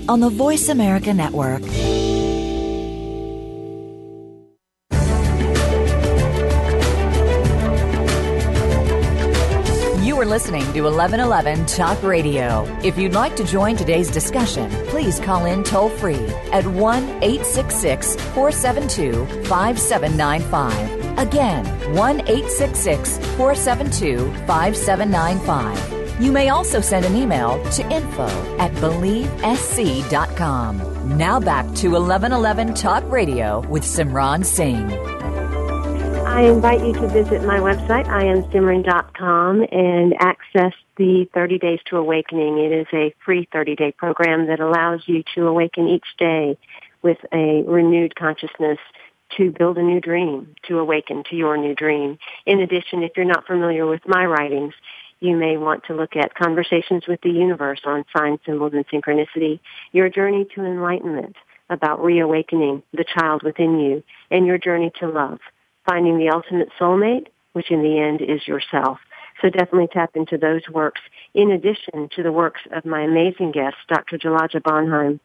on 0.07 0.19
the 0.19 0.29
Voice 0.29 0.69
America 0.69 1.11
Network. 1.11 1.63
You 10.05 10.15
are 10.19 10.25
listening 10.27 10.61
to 10.73 10.81
1111 10.83 11.65
Talk 11.65 12.03
Radio. 12.03 12.65
If 12.83 12.99
you'd 12.99 13.13
like 13.13 13.35
to 13.37 13.43
join 13.43 13.75
today's 13.75 14.11
discussion, 14.11 14.69
please 14.85 15.19
call 15.19 15.45
in 15.45 15.63
toll 15.63 15.89
free 15.89 16.27
at 16.53 16.67
1 16.67 17.03
866 17.23 18.15
472 18.15 19.25
5795. 19.47 21.17
Again, 21.17 21.65
1 21.95 22.19
866 22.19 23.17
472 23.17 24.31
5795. 24.45 25.98
You 26.19 26.33
may 26.33 26.49
also 26.49 26.81
send 26.81 27.05
an 27.05 27.15
email 27.15 27.63
to 27.71 27.89
info 27.91 28.27
at 28.57 28.71
believesc.com. 28.73 31.17
Now 31.17 31.39
back 31.39 31.63
to 31.75 31.91
1111 31.91 32.73
Talk 32.73 33.09
Radio 33.09 33.61
with 33.67 33.83
Simran 33.83 34.43
Singh. 34.43 34.91
I 36.27 36.41
invite 36.41 36.81
you 36.81 36.93
to 36.93 37.07
visit 37.07 37.43
my 37.43 37.59
website, 37.59 38.05
iamsimran.com, 38.07 39.65
and 39.71 40.13
access 40.19 40.73
the 40.97 41.27
30 41.33 41.57
Days 41.57 41.79
to 41.85 41.97
Awakening. 41.97 42.59
It 42.59 42.71
is 42.71 42.87
a 42.93 43.13
free 43.25 43.47
30-day 43.53 43.93
program 43.93 44.47
that 44.47 44.59
allows 44.59 45.01
you 45.05 45.23
to 45.35 45.47
awaken 45.47 45.87
each 45.87 46.05
day 46.17 46.57
with 47.01 47.17
a 47.33 47.63
renewed 47.63 48.15
consciousness 48.15 48.77
to 49.37 49.51
build 49.51 49.77
a 49.77 49.83
new 49.83 50.01
dream, 50.01 50.55
to 50.67 50.79
awaken 50.79 51.23
to 51.29 51.35
your 51.35 51.57
new 51.57 51.75
dream. 51.75 52.17
In 52.45 52.59
addition, 52.59 53.03
if 53.03 53.11
you're 53.15 53.25
not 53.25 53.47
familiar 53.47 53.85
with 53.85 54.01
my 54.05 54.25
writings, 54.25 54.73
you 55.19 55.35
may 55.35 55.57
want 55.57 55.83
to 55.85 55.95
look 55.95 56.15
at 56.15 56.35
Conversations 56.35 57.03
with 57.07 57.21
the 57.21 57.29
Universe 57.29 57.81
on 57.85 58.05
Signs, 58.15 58.39
Symbols, 58.45 58.73
and 58.73 58.87
Synchronicity, 58.87 59.59
Your 59.91 60.09
Journey 60.09 60.45
to 60.55 60.65
Enlightenment 60.65 61.35
about 61.69 62.03
reawakening 62.03 62.83
the 62.93 63.05
child 63.05 63.43
within 63.43 63.79
you, 63.79 64.03
and 64.31 64.45
Your 64.45 64.57
Journey 64.57 64.91
to 64.99 65.07
Love, 65.07 65.39
Finding 65.85 66.17
the 66.17 66.29
Ultimate 66.29 66.69
Soulmate, 66.79 67.27
which 67.53 67.71
in 67.71 67.81
the 67.81 67.99
end 67.99 68.21
is 68.21 68.47
yourself. 68.47 68.99
So 69.41 69.49
definitely 69.49 69.87
tap 69.91 70.11
into 70.15 70.37
those 70.37 70.61
works 70.71 71.01
in 71.33 71.51
addition 71.51 72.09
to 72.15 72.23
the 72.23 72.31
works 72.31 72.61
of 72.71 72.85
my 72.85 73.01
amazing 73.01 73.51
guest, 73.51 73.77
Dr. 73.87 74.17
Jalaja 74.17 74.61
Bonheim. 74.61 75.19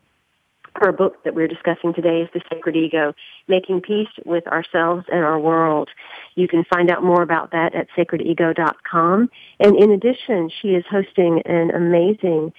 Her 0.76 0.90
book 0.90 1.22
that 1.22 1.36
we're 1.36 1.46
discussing 1.46 1.94
today 1.94 2.22
is 2.22 2.28
The 2.34 2.40
Sacred 2.52 2.74
Ego, 2.74 3.14
Making 3.46 3.80
Peace 3.80 4.08
with 4.24 4.44
Ourselves 4.48 5.06
and 5.08 5.24
Our 5.24 5.38
World. 5.38 5.88
You 6.34 6.48
can 6.48 6.64
find 6.64 6.90
out 6.90 7.04
more 7.04 7.22
about 7.22 7.52
that 7.52 7.76
at 7.76 7.86
sacredego.com. 7.96 9.30
And 9.60 9.76
in 9.76 9.92
addition, 9.92 10.50
she 10.60 10.68
is 10.70 10.84
hosting 10.90 11.42
an 11.46 11.70
amazing 11.70 12.52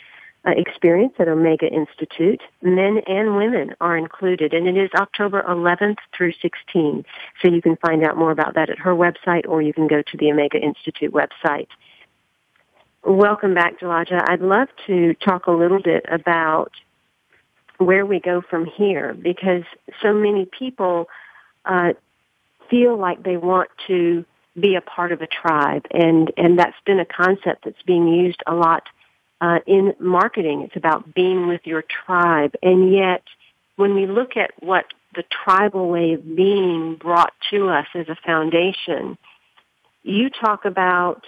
uh, 0.47 0.51
experience 0.55 1.13
at 1.19 1.27
Omega 1.27 1.67
Institute. 1.67 2.41
Men 2.61 3.01
and 3.05 3.35
women 3.35 3.75
are 3.81 3.97
included, 3.97 4.53
and 4.53 4.65
it 4.65 4.77
is 4.77 4.91
October 4.95 5.43
11th 5.43 5.97
through 6.15 6.31
16th. 6.33 7.03
So 7.41 7.49
you 7.49 7.61
can 7.61 7.75
find 7.77 8.05
out 8.05 8.15
more 8.15 8.31
about 8.31 8.55
that 8.55 8.69
at 8.69 8.79
her 8.79 8.95
website, 8.95 9.45
or 9.45 9.61
you 9.61 9.73
can 9.73 9.87
go 9.87 10.01
to 10.01 10.17
the 10.17 10.31
Omega 10.31 10.57
Institute 10.57 11.11
website. 11.11 11.67
Welcome 13.03 13.53
back, 13.53 13.79
Jalaja. 13.79 14.23
I'd 14.29 14.41
love 14.41 14.69
to 14.87 15.15
talk 15.15 15.47
a 15.47 15.51
little 15.51 15.81
bit 15.81 16.05
about 16.09 16.71
where 17.77 18.05
we 18.05 18.19
go 18.19 18.41
from 18.41 18.65
here 18.65 19.13
because 19.13 19.63
so 20.01 20.13
many 20.13 20.45
people 20.45 21.07
uh, 21.65 21.93
feel 22.69 22.97
like 22.97 23.23
they 23.23 23.37
want 23.37 23.69
to 23.87 24.25
be 24.59 24.75
a 24.75 24.81
part 24.81 25.11
of 25.11 25.21
a 25.21 25.27
tribe, 25.27 25.85
and 25.91 26.31
and 26.37 26.57
that's 26.59 26.77
been 26.85 26.99
a 26.99 27.05
concept 27.05 27.65
that's 27.65 27.81
being 27.85 28.07
used 28.07 28.41
a 28.47 28.53
lot 28.53 28.83
uh, 29.41 29.59
in 29.67 29.93
marketing. 29.99 30.61
It's 30.61 30.77
about 30.77 31.13
being 31.13 31.47
with 31.47 31.61
your 31.65 31.83
tribe, 32.05 32.55
and 32.63 32.93
yet 32.93 33.23
when 33.75 33.95
we 33.95 34.05
look 34.05 34.37
at 34.37 34.51
what 34.61 34.85
the 35.13 35.23
tribal 35.43 35.89
way 35.89 36.13
of 36.13 36.35
being 36.35 36.95
brought 36.95 37.33
to 37.51 37.69
us 37.69 37.87
as 37.93 38.07
a 38.07 38.15
foundation, 38.25 39.17
you 40.03 40.29
talk 40.29 40.65
about 40.65 41.23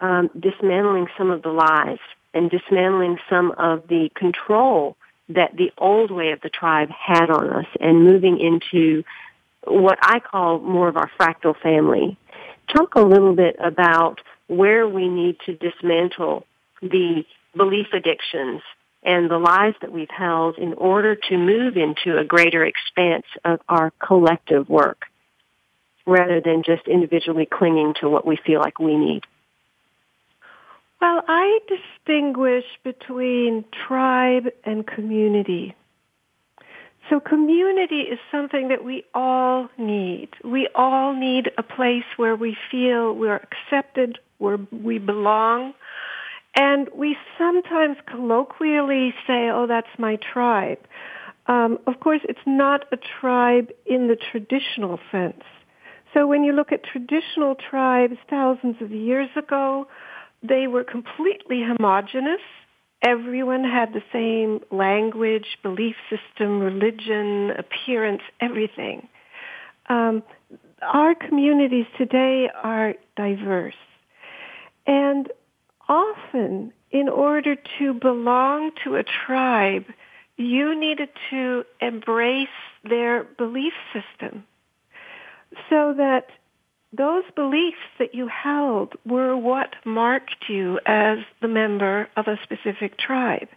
um, 0.00 0.30
dismantling 0.38 1.06
some 1.16 1.30
of 1.30 1.42
the 1.42 1.50
lies 1.50 1.98
and 2.34 2.50
dismantling 2.50 3.18
some 3.30 3.52
of 3.52 3.88
the 3.88 4.10
control 4.14 4.96
that 5.28 5.56
the 5.56 5.72
old 5.76 6.10
way 6.10 6.30
of 6.30 6.40
the 6.40 6.48
tribe 6.48 6.88
had 6.90 7.30
on 7.30 7.50
us 7.50 7.66
and 7.80 8.04
moving 8.04 8.38
into 8.38 9.02
what 9.64 9.98
I 10.00 10.20
call 10.20 10.60
more 10.60 10.88
of 10.88 10.96
our 10.96 11.10
fractal 11.18 11.54
family. 11.60 12.16
Talk 12.74 12.94
a 12.94 13.00
little 13.00 13.34
bit 13.34 13.56
about 13.58 14.20
where 14.46 14.86
we 14.88 15.08
need 15.08 15.38
to 15.46 15.56
dismantle 15.56 16.46
the 16.80 17.24
belief 17.56 17.88
addictions 17.92 18.62
and 19.02 19.30
the 19.30 19.38
lies 19.38 19.74
that 19.80 19.92
we've 19.92 20.10
held 20.10 20.58
in 20.58 20.74
order 20.74 21.16
to 21.16 21.36
move 21.36 21.76
into 21.76 22.18
a 22.18 22.24
greater 22.24 22.64
expanse 22.64 23.26
of 23.44 23.60
our 23.68 23.92
collective 24.04 24.68
work. 24.68 25.06
rather 26.06 26.40
than 26.40 26.62
just 26.62 26.86
individually 26.86 27.48
clinging 27.50 27.92
to 28.00 28.08
what 28.08 28.24
we 28.24 28.36
feel 28.46 28.60
like 28.60 28.78
we 28.78 28.96
need? 28.96 29.22
Well, 31.00 31.22
I 31.28 31.58
distinguish 31.68 32.64
between 32.82 33.64
tribe 33.86 34.46
and 34.64 34.86
community. 34.86 35.74
So 37.10 37.20
community 37.20 38.00
is 38.00 38.18
something 38.32 38.68
that 38.68 38.82
we 38.82 39.04
all 39.14 39.68
need. 39.78 40.30
We 40.42 40.68
all 40.74 41.14
need 41.14 41.50
a 41.56 41.62
place 41.62 42.04
where 42.16 42.34
we 42.34 42.56
feel 42.70 43.12
we're 43.12 43.36
accepted, 43.36 44.18
where 44.38 44.58
we 44.72 44.98
belong. 44.98 45.74
And 46.56 46.88
we 46.94 47.16
sometimes 47.38 47.98
colloquially 48.10 49.14
say, 49.26 49.50
oh, 49.50 49.66
that's 49.68 49.98
my 49.98 50.16
tribe. 50.16 50.78
Um, 51.46 51.78
of 51.86 52.00
course, 52.00 52.22
it's 52.24 52.40
not 52.46 52.86
a 52.90 52.96
tribe 53.20 53.70
in 53.84 54.08
the 54.08 54.16
traditional 54.16 54.98
sense. 55.12 55.44
So 56.12 56.26
when 56.26 56.42
you 56.42 56.52
look 56.52 56.72
at 56.72 56.82
traditional 56.82 57.54
tribes 57.54 58.16
thousands 58.28 58.76
of 58.80 58.90
years 58.90 59.28
ago, 59.36 59.86
they 60.48 60.66
were 60.66 60.84
completely 60.84 61.62
homogenous. 61.62 62.40
Everyone 63.02 63.64
had 63.64 63.92
the 63.92 64.02
same 64.12 64.60
language, 64.70 65.58
belief 65.62 65.96
system, 66.10 66.60
religion, 66.60 67.50
appearance, 67.50 68.22
everything. 68.40 69.08
Um, 69.88 70.22
our 70.82 71.14
communities 71.14 71.86
today 71.96 72.50
are 72.62 72.94
diverse. 73.16 73.74
And 74.86 75.30
often, 75.88 76.72
in 76.90 77.08
order 77.08 77.56
to 77.78 77.94
belong 77.94 78.72
to 78.84 78.96
a 78.96 79.04
tribe, 79.04 79.84
you 80.36 80.78
needed 80.78 81.08
to 81.30 81.64
embrace 81.80 82.48
their 82.84 83.24
belief 83.24 83.72
system 83.92 84.44
so 85.70 85.94
that 85.96 86.28
those 86.96 87.24
beliefs 87.34 87.76
that 87.98 88.14
you 88.14 88.28
held 88.28 88.94
were 89.04 89.36
what 89.36 89.74
marked 89.84 90.48
you 90.48 90.80
as 90.86 91.18
the 91.42 91.48
member 91.48 92.08
of 92.16 92.26
a 92.26 92.38
specific 92.42 92.98
tribe. 92.98 93.48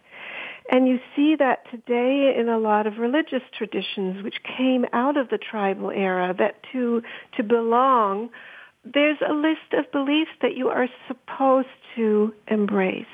And 0.70 0.86
you 0.86 1.00
see 1.16 1.34
that 1.36 1.68
today 1.70 2.34
in 2.38 2.48
a 2.48 2.58
lot 2.58 2.86
of 2.86 2.98
religious 2.98 3.42
traditions 3.56 4.22
which 4.22 4.36
came 4.56 4.86
out 4.92 5.16
of 5.16 5.28
the 5.28 5.38
tribal 5.38 5.90
era 5.90 6.34
that 6.38 6.62
to, 6.72 7.02
to 7.36 7.42
belong, 7.42 8.30
there's 8.84 9.18
a 9.28 9.32
list 9.32 9.72
of 9.72 9.90
beliefs 9.90 10.30
that 10.42 10.56
you 10.56 10.68
are 10.68 10.88
supposed 11.08 11.68
to 11.96 12.32
embrace. 12.46 13.04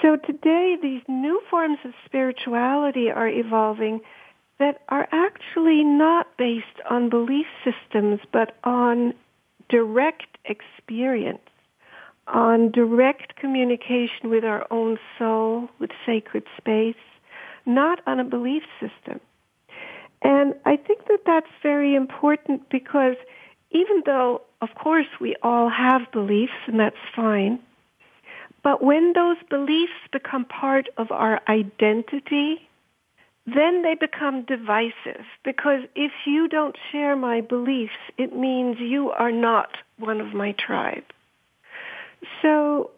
So 0.00 0.16
today 0.16 0.76
these 0.80 1.02
new 1.08 1.42
forms 1.50 1.78
of 1.84 1.92
spirituality 2.04 3.10
are 3.10 3.28
evolving 3.28 4.00
that 4.62 4.80
are 4.90 5.08
actually 5.10 5.82
not 5.82 6.28
based 6.38 6.78
on 6.88 7.08
belief 7.08 7.46
systems, 7.64 8.20
but 8.32 8.54
on 8.62 9.12
direct 9.68 10.38
experience, 10.44 11.48
on 12.28 12.70
direct 12.70 13.34
communication 13.34 14.30
with 14.30 14.44
our 14.44 14.64
own 14.70 15.00
soul, 15.18 15.68
with 15.80 15.90
sacred 16.06 16.44
space, 16.56 17.02
not 17.66 17.98
on 18.06 18.20
a 18.20 18.24
belief 18.24 18.62
system. 18.78 19.18
And 20.22 20.54
I 20.64 20.76
think 20.76 21.08
that 21.08 21.22
that's 21.26 21.50
very 21.60 21.96
important 21.96 22.68
because 22.70 23.16
even 23.72 24.04
though, 24.06 24.42
of 24.60 24.68
course, 24.76 25.08
we 25.20 25.34
all 25.42 25.70
have 25.70 26.02
beliefs 26.12 26.52
and 26.68 26.78
that's 26.78 26.94
fine, 27.16 27.58
but 28.62 28.80
when 28.80 29.12
those 29.14 29.38
beliefs 29.50 29.98
become 30.12 30.44
part 30.44 30.88
of 30.96 31.10
our 31.10 31.40
identity, 31.48 32.68
then 33.46 33.82
they 33.82 33.94
become 33.94 34.44
divisive 34.44 35.24
because 35.44 35.80
if 35.96 36.12
you 36.26 36.48
don't 36.48 36.76
share 36.90 37.16
my 37.16 37.40
beliefs, 37.40 37.92
it 38.16 38.36
means 38.36 38.78
you 38.78 39.10
are 39.10 39.32
not 39.32 39.70
one 39.98 40.20
of 40.20 40.32
my 40.32 40.52
tribe. 40.52 41.04
So 42.40 42.90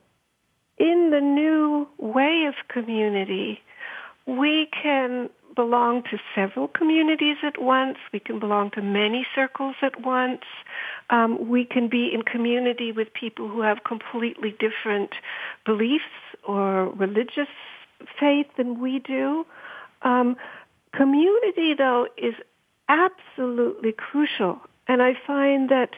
in 0.78 1.10
the 1.10 1.20
new 1.20 1.88
way 1.98 2.44
of 2.46 2.54
community, 2.68 3.60
we 4.26 4.68
can 4.82 5.30
belong 5.54 6.02
to 6.02 6.18
several 6.34 6.68
communities 6.68 7.36
at 7.42 7.60
once. 7.60 7.96
We 8.12 8.20
can 8.20 8.38
belong 8.38 8.70
to 8.72 8.82
many 8.82 9.26
circles 9.34 9.76
at 9.82 10.00
once. 10.00 10.42
Um, 11.10 11.48
we 11.48 11.64
can 11.64 11.88
be 11.88 12.10
in 12.12 12.22
community 12.22 12.92
with 12.92 13.12
people 13.12 13.48
who 13.48 13.60
have 13.60 13.84
completely 13.84 14.54
different 14.58 15.10
beliefs 15.64 16.04
or 16.46 16.90
religious 16.90 17.48
faith 18.18 18.46
than 18.56 18.80
we 18.80 18.98
do. 18.98 19.46
Um, 20.04 20.36
community, 20.92 21.74
though, 21.76 22.06
is 22.16 22.34
absolutely 22.88 23.92
crucial. 23.92 24.60
And 24.86 25.02
I 25.02 25.14
find 25.26 25.70
that 25.70 25.90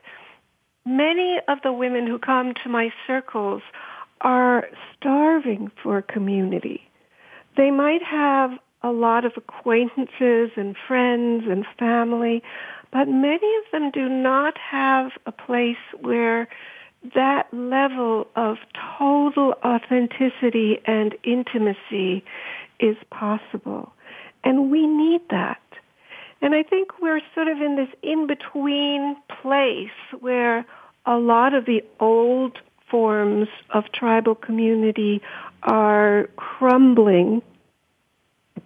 many 0.85 1.39
of 1.49 1.59
the 1.63 1.73
women 1.73 2.07
who 2.07 2.19
come 2.19 2.55
to 2.63 2.69
my 2.69 2.93
circles 3.07 3.63
are 4.21 4.69
starving 4.97 5.71
for 5.83 6.01
community. 6.01 6.83
They 7.57 7.71
might 7.71 8.03
have 8.03 8.53
a 8.83 8.91
lot 8.91 9.25
of 9.25 9.33
acquaintances 9.37 10.51
and 10.57 10.77
friends 10.87 11.45
and 11.49 11.67
family, 11.79 12.43
but 12.93 13.09
many 13.09 13.57
of 13.57 13.65
them 13.73 13.91
do 13.91 14.09
not 14.09 14.57
have 14.59 15.11
a 15.27 15.33
place 15.33 15.77
where 16.01 16.49
that 17.15 17.53
level 17.53 18.27
of 18.37 18.57
total 18.99 19.55
authenticity 19.65 20.79
and 20.87 21.15
intimacy 21.25 22.25
is 22.81 22.97
possible. 23.11 23.93
And 24.47 24.71
we 24.71 24.87
need 24.87 25.23
that. 25.31 25.61
And 26.41 26.55
I 26.55 26.63
think 26.63 27.01
we're 27.03 27.21
sort 27.35 27.49
of 27.49 27.61
in 27.61 27.75
this 27.75 27.89
in-between 28.01 29.17
place 29.43 29.91
where 30.21 30.65
a 31.05 31.17
lot 31.17 31.53
of 31.53 31.65
the 31.67 31.83
old 31.99 32.57
forms 32.89 33.49
of 33.71 33.91
tribal 33.93 34.37
community 34.37 35.21
are 35.65 36.29
crumbling, 36.37 37.43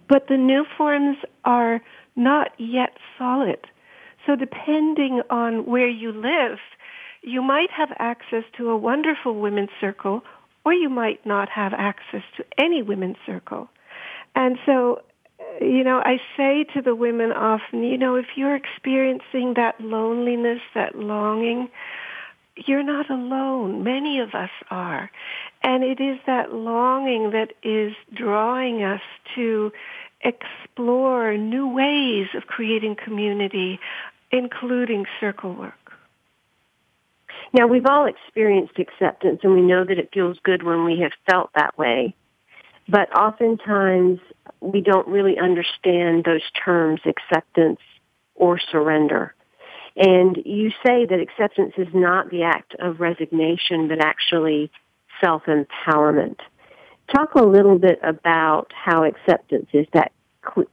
but 0.07 0.27
the 0.27 0.37
new 0.37 0.65
forms 0.77 1.17
are 1.45 1.81
not 2.15 2.51
yet 2.59 2.95
solid. 3.17 3.65
So 4.27 4.35
depending 4.35 5.23
on 5.31 5.65
where 5.65 5.89
you 5.89 6.11
live, 6.11 6.59
you 7.23 7.41
might 7.41 7.71
have 7.71 7.89
access 7.97 8.43
to 8.57 8.69
a 8.69 8.77
wonderful 8.77 9.33
women's 9.33 9.71
circle 9.79 10.21
or 10.63 10.75
you 10.75 10.89
might 10.89 11.25
not 11.25 11.49
have 11.49 11.73
access 11.73 12.21
to 12.37 12.45
any 12.59 12.83
women's 12.83 13.17
circle. 13.25 13.67
And 14.35 14.59
so 14.63 15.01
you 15.59 15.83
know, 15.83 16.01
I 16.03 16.17
say 16.37 16.65
to 16.73 16.81
the 16.81 16.95
women 16.95 17.31
often, 17.31 17.83
you 17.83 17.97
know, 17.97 18.15
if 18.15 18.27
you're 18.35 18.55
experiencing 18.55 19.53
that 19.55 19.79
loneliness, 19.79 20.59
that 20.75 20.95
longing, 20.95 21.69
you're 22.55 22.83
not 22.83 23.09
alone. 23.09 23.83
Many 23.83 24.19
of 24.19 24.33
us 24.33 24.49
are. 24.69 25.09
And 25.63 25.83
it 25.83 25.99
is 25.99 26.19
that 26.25 26.53
longing 26.53 27.31
that 27.31 27.53
is 27.63 27.93
drawing 28.13 28.83
us 28.83 29.01
to 29.35 29.71
explore 30.23 31.37
new 31.37 31.67
ways 31.67 32.27
of 32.35 32.47
creating 32.47 32.95
community, 33.03 33.79
including 34.31 35.05
circle 35.19 35.53
work. 35.53 35.73
Now, 37.53 37.67
we've 37.67 37.85
all 37.85 38.05
experienced 38.05 38.79
acceptance, 38.79 39.41
and 39.43 39.53
we 39.53 39.61
know 39.61 39.83
that 39.83 39.97
it 39.97 40.09
feels 40.13 40.37
good 40.43 40.63
when 40.63 40.85
we 40.85 40.99
have 41.01 41.11
felt 41.29 41.49
that 41.55 41.77
way. 41.77 42.15
But 42.87 43.15
oftentimes 43.15 44.19
we 44.59 44.81
don't 44.81 45.07
really 45.07 45.37
understand 45.37 46.23
those 46.23 46.41
terms, 46.63 47.01
acceptance 47.05 47.79
or 48.35 48.59
surrender. 48.59 49.33
And 49.95 50.37
you 50.45 50.71
say 50.85 51.05
that 51.05 51.19
acceptance 51.19 51.73
is 51.77 51.87
not 51.93 52.29
the 52.29 52.43
act 52.43 52.75
of 52.79 52.99
resignation, 52.99 53.87
but 53.87 54.03
actually 54.03 54.71
self-empowerment. 55.19 56.37
Talk 57.13 57.35
a 57.35 57.43
little 57.43 57.77
bit 57.77 57.99
about 58.01 58.71
how 58.73 59.03
acceptance 59.03 59.67
is 59.73 59.85
that 59.93 60.11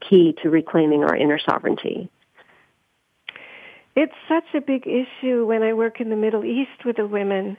key 0.08 0.34
to 0.42 0.50
reclaiming 0.50 1.04
our 1.04 1.16
inner 1.16 1.38
sovereignty. 1.38 2.08
It's 3.96 4.14
such 4.28 4.44
a 4.54 4.60
big 4.60 4.86
issue 4.86 5.44
when 5.44 5.62
I 5.62 5.72
work 5.72 6.00
in 6.00 6.08
the 6.08 6.16
Middle 6.16 6.44
East 6.44 6.84
with 6.84 6.96
the 6.96 7.06
women 7.06 7.56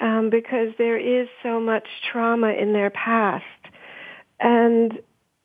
um, 0.00 0.28
because 0.28 0.74
there 0.78 0.98
is 0.98 1.28
so 1.42 1.60
much 1.60 1.86
trauma 2.10 2.48
in 2.48 2.72
their 2.72 2.90
past. 2.90 3.44
And 4.40 5.00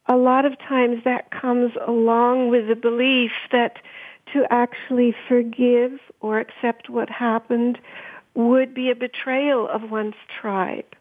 a 0.08 0.16
lot 0.16 0.46
of 0.46 0.58
times 0.60 1.04
that 1.04 1.32
comes 1.32 1.74
along 1.86 2.50
with 2.50 2.68
the 2.68 2.76
belief 2.76 3.32
that 3.52 3.78
to 4.34 4.46
actually 4.50 5.14
forgive 5.28 6.00
or 6.20 6.40
accept 6.40 6.90
what 6.90 7.10
happened 7.10 7.80
would 8.34 8.74
be 8.74 8.90
a 8.90 8.96
betrayal 8.96 9.68
of 9.68 9.92
one's 9.92 10.16
tribe. 10.42 10.96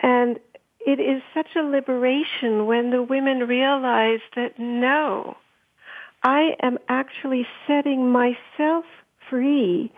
And 0.00 0.38
it 0.86 1.00
is 1.00 1.22
such 1.32 1.56
a 1.56 1.62
liberation 1.62 2.66
when 2.66 2.90
the 2.90 3.02
women 3.02 3.40
realize 3.40 4.20
that 4.36 4.58
no, 4.58 5.36
I 6.22 6.56
am 6.62 6.78
actually 6.88 7.46
setting 7.66 8.10
myself 8.10 8.84
free 9.28 9.92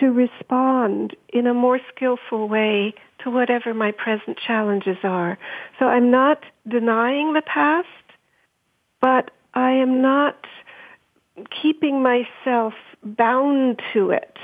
to 0.00 0.06
respond 0.06 1.16
in 1.28 1.46
a 1.46 1.54
more 1.54 1.80
skillful 1.94 2.48
way 2.48 2.94
to 3.22 3.30
whatever 3.30 3.74
my 3.74 3.90
present 3.92 4.38
challenges 4.38 4.98
are. 5.02 5.38
So 5.78 5.86
I'm 5.86 6.10
not 6.10 6.42
denying 6.68 7.32
the 7.32 7.42
past, 7.42 7.86
but 9.00 9.30
I 9.54 9.72
am 9.72 10.00
not 10.00 10.36
keeping 11.62 12.02
myself 12.02 12.74
bound 13.02 13.80
to 13.92 14.10
it 14.10 14.36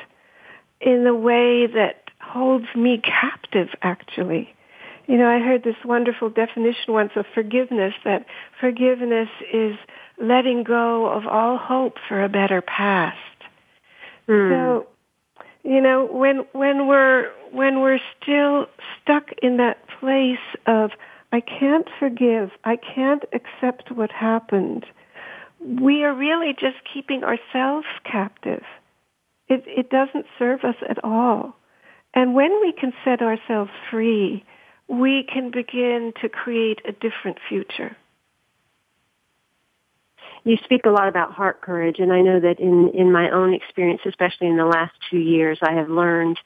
in 0.81 1.07
a 1.07 1.15
way 1.15 1.67
that 1.67 2.05
holds 2.21 2.67
me 2.75 3.01
captive, 3.03 3.69
actually. 3.83 4.55
You 5.07 5.19
know, 5.19 5.29
I 5.29 5.39
heard 5.39 5.65
this 5.65 5.77
wonderful 5.85 6.31
definition 6.31 6.93
once 6.95 7.13
of 7.17 7.27
forgiveness 7.35 7.95
that 8.05 8.25
forgiveness 8.61 9.29
is 9.53 9.77
letting 10.21 10.65
go 10.65 11.07
of 11.07 11.27
all 11.27 11.59
hope 11.59 11.97
for 12.09 12.23
a 12.23 12.29
better 12.29 12.63
past. 12.63 13.19
Mm. 14.29 14.51
So, 14.51 14.87
you 15.65 15.81
know, 15.81 16.07
when 16.07 16.45
when 16.53 16.87
we're 16.87 17.31
when 17.51 17.81
we're 17.81 17.99
still 18.21 18.67
stuck 19.03 19.31
in 19.43 19.57
that 19.57 19.79
place 19.99 20.39
of 20.67 20.91
I 21.33 21.41
can't 21.41 21.89
forgive, 21.99 22.51
I 22.65 22.77
can't 22.77 23.25
accept 23.33 23.91
what 23.91 24.13
happened, 24.13 24.85
we 25.59 26.05
are 26.05 26.15
really 26.15 26.53
just 26.53 26.77
keeping 26.93 27.25
ourselves 27.25 27.87
captive. 28.05 28.63
It 29.49 29.65
it 29.67 29.91
doesn't 29.91 30.27
serve 30.39 30.65
us 30.65 30.77
at 30.89 31.03
all. 31.03 31.57
And 32.13 32.35
when 32.35 32.61
we 32.61 32.73
can 32.73 32.93
set 33.03 33.23
ourselves 33.23 33.71
free, 33.91 34.45
we 34.87 35.27
can 35.33 35.51
begin 35.51 36.13
to 36.21 36.29
create 36.29 36.81
a 36.87 36.93
different 36.93 37.39
future 37.49 37.97
you 40.45 40.57
speak 40.65 40.83
a 40.85 40.91
lot 40.91 41.09
about 41.09 41.33
heart 41.33 41.61
courage, 41.61 41.99
and 41.99 42.13
I 42.13 42.21
know 42.21 42.41
that 42.41 42.61
in 42.61 42.91
in 42.95 43.11
my 43.11 43.31
own 43.31 43.55
experience, 43.55 44.03
especially 44.07 44.49
in 44.49 44.57
the 44.57 44.67
last 44.67 44.93
two 45.11 45.19
years, 45.19 45.59
I 45.63 45.73
have 45.73 45.89
learned 45.89 46.39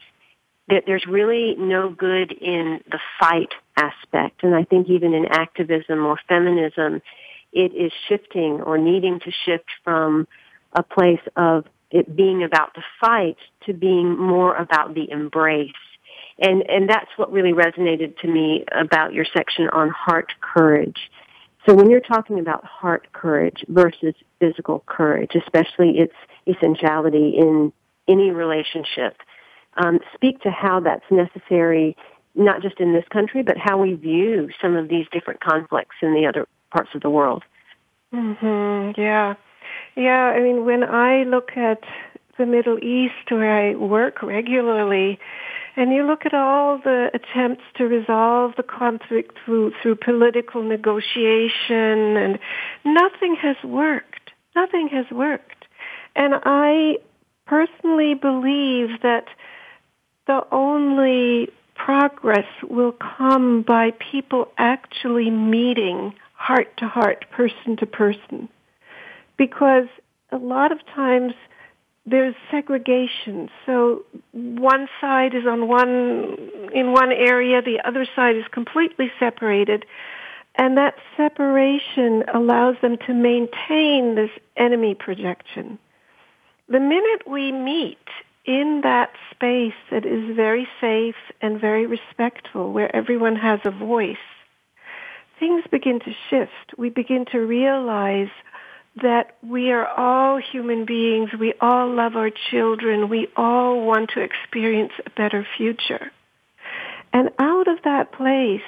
that 0.69 0.85
there's 0.87 1.07
really 1.07 1.57
no 1.59 1.89
good 1.91 2.31
in 2.33 2.81
the 2.91 3.01
fight 3.19 3.53
aspect, 3.77 4.45
and 4.45 4.55
I 4.55 4.65
think 4.65 4.89
even 4.89 5.15
in 5.15 5.27
activism 5.27 6.05
or 6.07 6.19
feminism, 6.29 7.03
it 7.53 7.75
is 7.75 7.93
shifting 8.09 8.61
or 8.61 8.79
needing 8.79 9.21
to 9.21 9.33
shift 9.45 9.69
from 9.83 10.29
a 10.73 10.83
place 10.83 11.21
of 11.37 11.65
it 11.91 12.15
being 12.15 12.45
about 12.45 12.75
the 12.75 12.83
fight 13.01 13.39
to 13.67 13.73
being 13.73 14.17
more 14.19 14.55
about 14.55 14.95
the 14.95 15.11
embrace. 15.11 15.73
And, 16.39 16.63
and 16.69 16.89
that's 16.89 17.11
what 17.17 17.33
really 17.33 17.53
resonated 17.53 18.19
to 18.19 18.29
me 18.29 18.65
about 18.71 19.13
your 19.13 19.25
section 19.35 19.69
on 19.71 19.89
heart 19.89 20.33
courage 20.41 20.99
so 21.67 21.75
when 21.75 21.91
you're 21.91 22.01
talking 22.01 22.39
about 22.39 22.65
heart 22.65 23.09
courage 23.13 23.65
versus 23.69 24.15
physical 24.39 24.83
courage, 24.87 25.33
especially 25.35 25.99
its 25.99 26.15
essentiality 26.47 27.35
in 27.37 27.73
any 28.07 28.31
relationship, 28.31 29.17
um, 29.77 30.01
speak 30.15 30.41
to 30.43 30.51
how 30.51 30.81
that's 30.81 31.05
necessary, 31.11 31.97
not 32.35 32.63
just 32.63 32.81
in 32.81 32.93
this 32.93 33.05
country, 33.11 33.43
but 33.43 33.57
how 33.59 33.79
we 33.79 33.95
view 33.95 34.49
some 34.61 34.77
of 34.77 34.89
these 34.89 35.07
different 35.13 35.41
conflicts 35.41 35.97
in 36.03 36.15
the 36.15 36.27
other 36.27 36.47
parts 36.71 36.91
of 36.95 37.03
the 37.03 37.11
world. 37.11 37.45
Mm-hmm. 38.15 39.01
Yeah, 39.01 39.35
yeah. 39.97 40.33
I 40.35 40.41
mean, 40.41 40.65
when 40.65 40.83
I 40.83 41.25
look 41.25 41.51
at 41.57 41.83
the 42.39 42.47
Middle 42.47 42.79
East, 42.79 43.31
where 43.31 43.71
I 43.71 43.75
work 43.75 44.23
regularly, 44.23 45.19
and 45.77 45.93
you 45.93 46.07
look 46.07 46.27
at 46.27 46.35
all 46.35 46.79
the 46.79 47.11
attempts 47.15 47.63
to 47.77 47.85
resolve 47.85 48.55
the 48.57 48.65
conflict 48.65 49.37
through, 49.45 49.73
through 49.81 49.97
political 49.97 50.63
negotiation 50.63 52.17
and 52.17 52.39
nothing 52.85 53.37
has 53.41 53.57
worked. 53.63 54.33
Nothing 54.57 54.89
has 54.89 55.07
worked. 55.13 55.67
And 56.17 56.35
I 56.45 56.99
personally 57.47 58.15
believe 58.15 59.03
that 59.03 59.27
the 60.27 60.45
only 60.51 61.53
progress 61.77 62.47
will 62.69 62.93
come 62.93 63.63
by 63.63 63.93
people 64.11 64.51
actually 64.59 65.31
meeting 65.31 66.13
heart 66.35 66.77
to 66.79 66.89
heart, 66.89 67.25
person 67.31 67.77
to 67.77 67.87
person. 67.87 68.49
Because 69.37 69.87
a 70.33 70.39
lot 70.39 70.73
of 70.73 70.85
times 70.87 71.35
there's 72.11 72.35
segregation. 72.51 73.51
So 73.67 74.05
one 74.33 74.89
side 75.01 75.35
is 75.35 75.47
on 75.47 75.69
one, 75.69 76.37
in 76.73 76.93
one 76.93 77.13
area, 77.13 77.61
the 77.63 77.81
other 77.85 78.07
side 78.17 78.37
is 78.37 78.45
completely 78.51 79.13
separated. 79.19 79.85
And 80.55 80.77
that 80.77 80.95
separation 81.17 82.25
allows 82.33 82.77
them 82.83 82.97
to 83.07 83.15
maintain 83.15 84.15
this 84.15 84.31
enemy 84.57 84.95
projection. 84.95 85.79
The 86.69 86.81
minute 86.81 87.29
we 87.29 87.53
meet 87.53 87.99
in 88.45 88.81
that 88.83 89.11
space 89.31 89.75
that 89.91 90.05
is 90.05 90.35
very 90.35 90.67
safe 90.81 91.17
and 91.41 91.61
very 91.61 91.87
respectful, 91.87 92.73
where 92.73 92.95
everyone 92.95 93.37
has 93.37 93.61
a 93.65 93.71
voice, 93.71 94.17
things 95.39 95.65
begin 95.71 96.01
to 96.01 96.13
shift. 96.29 96.77
We 96.77 96.91
begin 96.91 97.25
to 97.27 97.39
realize 97.39 98.31
that 99.03 99.37
we 99.43 99.71
are 99.71 99.87
all 99.87 100.39
human 100.39 100.85
beings. 100.85 101.31
We 101.39 101.55
all 101.61 101.93
love 101.95 102.17
our 102.17 102.31
children. 102.51 103.09
We 103.09 103.29
all 103.37 103.85
want 103.85 104.11
to 104.15 104.21
experience 104.21 104.93
a 105.05 105.11
better 105.11 105.47
future. 105.57 106.11
And 107.13 107.31
out 107.39 107.69
of 107.69 107.83
that 107.85 108.13
place, 108.13 108.61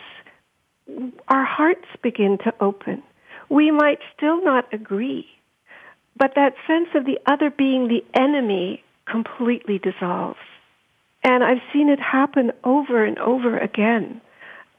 our 1.28 1.44
hearts 1.44 1.86
begin 2.02 2.38
to 2.38 2.54
open. 2.60 3.02
We 3.48 3.70
might 3.70 3.98
still 4.16 4.42
not 4.42 4.72
agree, 4.72 5.26
but 6.16 6.34
that 6.36 6.54
sense 6.66 6.88
of 6.94 7.04
the 7.04 7.18
other 7.26 7.50
being 7.50 7.88
the 7.88 8.04
enemy 8.14 8.82
completely 9.06 9.78
dissolves. 9.78 10.38
And 11.22 11.44
I've 11.44 11.62
seen 11.72 11.88
it 11.88 12.00
happen 12.00 12.52
over 12.64 13.04
and 13.04 13.18
over 13.18 13.58
again. 13.58 14.20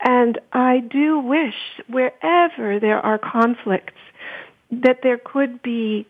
And 0.04 0.40
I 0.52 0.80
do 0.80 1.20
wish 1.20 1.54
wherever 1.88 2.80
there 2.80 3.00
are 3.00 3.20
conflicts 3.20 3.94
that 4.72 5.00
there 5.04 5.18
could 5.18 5.62
be 5.62 6.08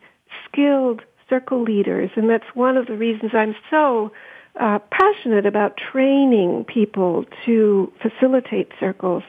skilled 0.48 1.02
circle 1.28 1.62
leaders, 1.62 2.10
and 2.16 2.28
that's 2.28 2.44
one 2.54 2.76
of 2.76 2.86
the 2.86 2.96
reasons 2.96 3.32
I'm 3.34 3.54
so 3.70 4.12
uh, 4.60 4.78
passionate 4.90 5.46
about 5.46 5.76
training 5.76 6.64
people 6.64 7.24
to 7.46 7.92
facilitate 8.02 8.70
circles. 8.78 9.22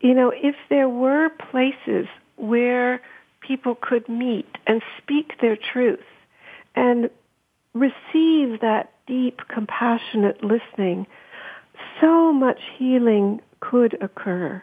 You 0.00 0.14
know, 0.14 0.32
if 0.34 0.54
there 0.68 0.88
were 0.88 1.30
places 1.30 2.06
where 2.36 3.00
people 3.40 3.74
could 3.74 4.08
meet 4.08 4.48
and 4.66 4.82
speak 4.98 5.40
their 5.40 5.56
truth 5.56 6.00
and 6.74 7.08
receive 7.72 8.60
that 8.60 8.92
deep, 9.06 9.40
compassionate 9.48 10.44
listening, 10.44 11.06
so 12.00 12.32
much 12.32 12.60
healing 12.78 13.40
could 13.60 13.96
occur 14.02 14.62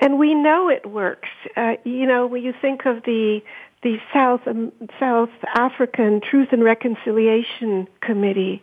and 0.00 0.18
we 0.18 0.34
know 0.34 0.68
it 0.68 0.86
works. 0.86 1.28
Uh, 1.56 1.74
you 1.84 2.06
know, 2.06 2.26
when 2.26 2.42
you 2.42 2.52
think 2.60 2.86
of 2.86 3.02
the 3.04 3.40
the 3.82 3.96
South 4.12 4.40
um, 4.46 4.72
South 4.98 5.30
African 5.54 6.20
Truth 6.20 6.48
and 6.52 6.64
Reconciliation 6.64 7.86
Committee 8.00 8.62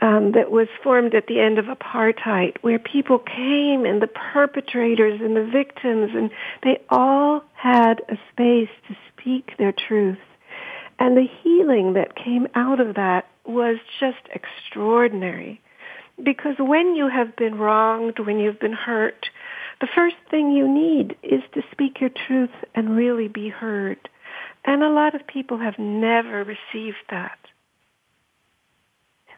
um, 0.00 0.32
that 0.32 0.50
was 0.50 0.68
formed 0.82 1.14
at 1.14 1.26
the 1.26 1.40
end 1.40 1.58
of 1.58 1.64
apartheid, 1.66 2.56
where 2.60 2.78
people 2.78 3.18
came 3.18 3.84
and 3.84 4.00
the 4.00 4.06
perpetrators 4.06 5.20
and 5.20 5.36
the 5.36 5.44
victims, 5.44 6.12
and 6.14 6.30
they 6.62 6.80
all 6.88 7.42
had 7.54 8.00
a 8.08 8.16
space 8.32 8.70
to 8.88 8.96
speak 9.12 9.56
their 9.58 9.72
truth. 9.72 10.18
And 11.00 11.16
the 11.16 11.26
healing 11.42 11.94
that 11.94 12.16
came 12.16 12.46
out 12.54 12.80
of 12.80 12.94
that 12.94 13.28
was 13.44 13.78
just 13.98 14.18
extraordinary. 14.32 15.60
Because 16.22 16.56
when 16.58 16.96
you 16.96 17.08
have 17.08 17.36
been 17.36 17.56
wronged, 17.56 18.18
when 18.18 18.38
you've 18.38 18.58
been 18.58 18.72
hurt, 18.72 19.26
the 19.80 19.88
first 19.94 20.16
thing 20.30 20.52
you 20.52 20.68
need 20.68 21.16
is 21.22 21.42
to 21.54 21.62
speak 21.72 22.00
your 22.00 22.10
truth 22.10 22.50
and 22.74 22.96
really 22.96 23.28
be 23.28 23.48
heard. 23.48 24.08
And 24.64 24.82
a 24.82 24.90
lot 24.90 25.14
of 25.14 25.26
people 25.26 25.58
have 25.58 25.78
never 25.78 26.44
received 26.44 26.96
that. 27.10 27.38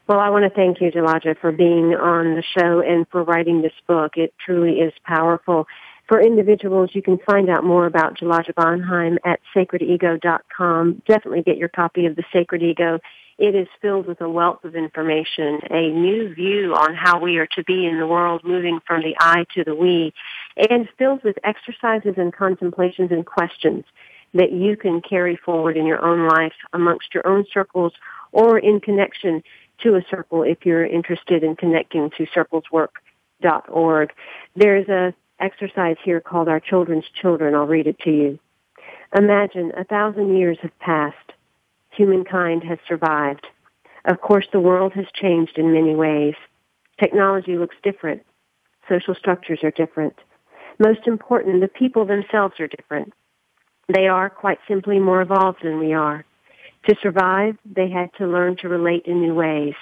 Well, 0.08 0.18
I 0.18 0.30
want 0.30 0.42
to 0.44 0.50
thank 0.50 0.80
you, 0.80 0.90
Jalaja, 0.90 1.38
for 1.38 1.52
being 1.52 1.94
on 1.94 2.34
the 2.34 2.42
show 2.58 2.80
and 2.80 3.06
for 3.10 3.22
writing 3.22 3.62
this 3.62 3.72
book. 3.86 4.16
It 4.16 4.34
truly 4.44 4.80
is 4.80 4.92
powerful. 5.04 5.68
For 6.08 6.20
individuals, 6.20 6.90
you 6.94 7.02
can 7.02 7.18
find 7.18 7.48
out 7.48 7.62
more 7.62 7.86
about 7.86 8.18
Jalaja 8.18 8.52
Bonheim 8.54 9.18
at 9.24 9.38
sacredego.com. 9.54 11.02
Definitely 11.06 11.42
get 11.42 11.58
your 11.58 11.68
copy 11.68 12.06
of 12.06 12.16
The 12.16 12.24
Sacred 12.32 12.60
Ego. 12.60 12.98
It 13.40 13.54
is 13.54 13.68
filled 13.80 14.06
with 14.06 14.20
a 14.20 14.28
wealth 14.28 14.64
of 14.64 14.76
information, 14.76 15.60
a 15.70 15.88
new 15.88 16.34
view 16.34 16.74
on 16.74 16.94
how 16.94 17.18
we 17.18 17.38
are 17.38 17.48
to 17.56 17.64
be 17.64 17.86
in 17.86 17.98
the 17.98 18.06
world, 18.06 18.42
moving 18.44 18.80
from 18.86 19.00
the 19.00 19.16
I 19.18 19.46
to 19.54 19.64
the 19.64 19.74
we, 19.74 20.12
and 20.58 20.86
filled 20.98 21.24
with 21.24 21.38
exercises 21.42 22.16
and 22.18 22.34
contemplations 22.34 23.10
and 23.10 23.24
questions 23.24 23.86
that 24.34 24.52
you 24.52 24.76
can 24.76 25.00
carry 25.00 25.36
forward 25.36 25.78
in 25.78 25.86
your 25.86 26.04
own 26.04 26.28
life 26.28 26.52
amongst 26.74 27.14
your 27.14 27.26
own 27.26 27.46
circles 27.50 27.94
or 28.30 28.58
in 28.58 28.78
connection 28.78 29.42
to 29.84 29.94
a 29.94 30.04
circle 30.10 30.42
if 30.42 30.66
you're 30.66 30.84
interested 30.84 31.42
in 31.42 31.56
connecting 31.56 32.10
to 32.18 32.26
circleswork.org. 32.26 34.12
There's 34.54 34.88
a 34.90 35.14
exercise 35.40 35.96
here 36.04 36.20
called 36.20 36.48
Our 36.48 36.60
Children's 36.60 37.06
Children. 37.22 37.54
I'll 37.54 37.66
read 37.66 37.86
it 37.86 37.98
to 38.00 38.10
you. 38.10 38.38
Imagine 39.16 39.72
a 39.78 39.84
thousand 39.84 40.36
years 40.36 40.58
have 40.60 40.78
passed 40.78 41.32
humankind 42.00 42.64
has 42.64 42.78
survived. 42.88 43.46
Of 44.06 44.22
course, 44.22 44.46
the 44.50 44.58
world 44.58 44.94
has 44.94 45.04
changed 45.12 45.58
in 45.58 45.74
many 45.74 45.94
ways. 45.94 46.34
Technology 46.98 47.58
looks 47.58 47.76
different. 47.82 48.22
Social 48.88 49.14
structures 49.14 49.60
are 49.62 49.70
different. 49.70 50.14
Most 50.78 51.06
important, 51.06 51.60
the 51.60 51.68
people 51.68 52.06
themselves 52.06 52.58
are 52.58 52.68
different. 52.68 53.12
They 53.92 54.08
are 54.08 54.30
quite 54.30 54.60
simply 54.66 54.98
more 54.98 55.20
evolved 55.20 55.58
than 55.62 55.78
we 55.78 55.92
are. 55.92 56.24
To 56.88 56.96
survive, 57.02 57.58
they 57.66 57.90
had 57.90 58.08
to 58.16 58.26
learn 58.26 58.56
to 58.62 58.68
relate 58.70 59.04
in 59.04 59.20
new 59.20 59.34
ways. 59.34 59.74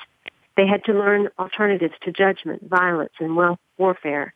They 0.57 0.67
had 0.67 0.83
to 0.87 0.95
learn 0.95 1.29
alternatives 1.39 1.95
to 2.03 2.11
judgment, 2.11 2.69
violence, 2.69 3.13
and 3.21 3.37
wealth 3.37 3.61
warfare. 3.77 4.35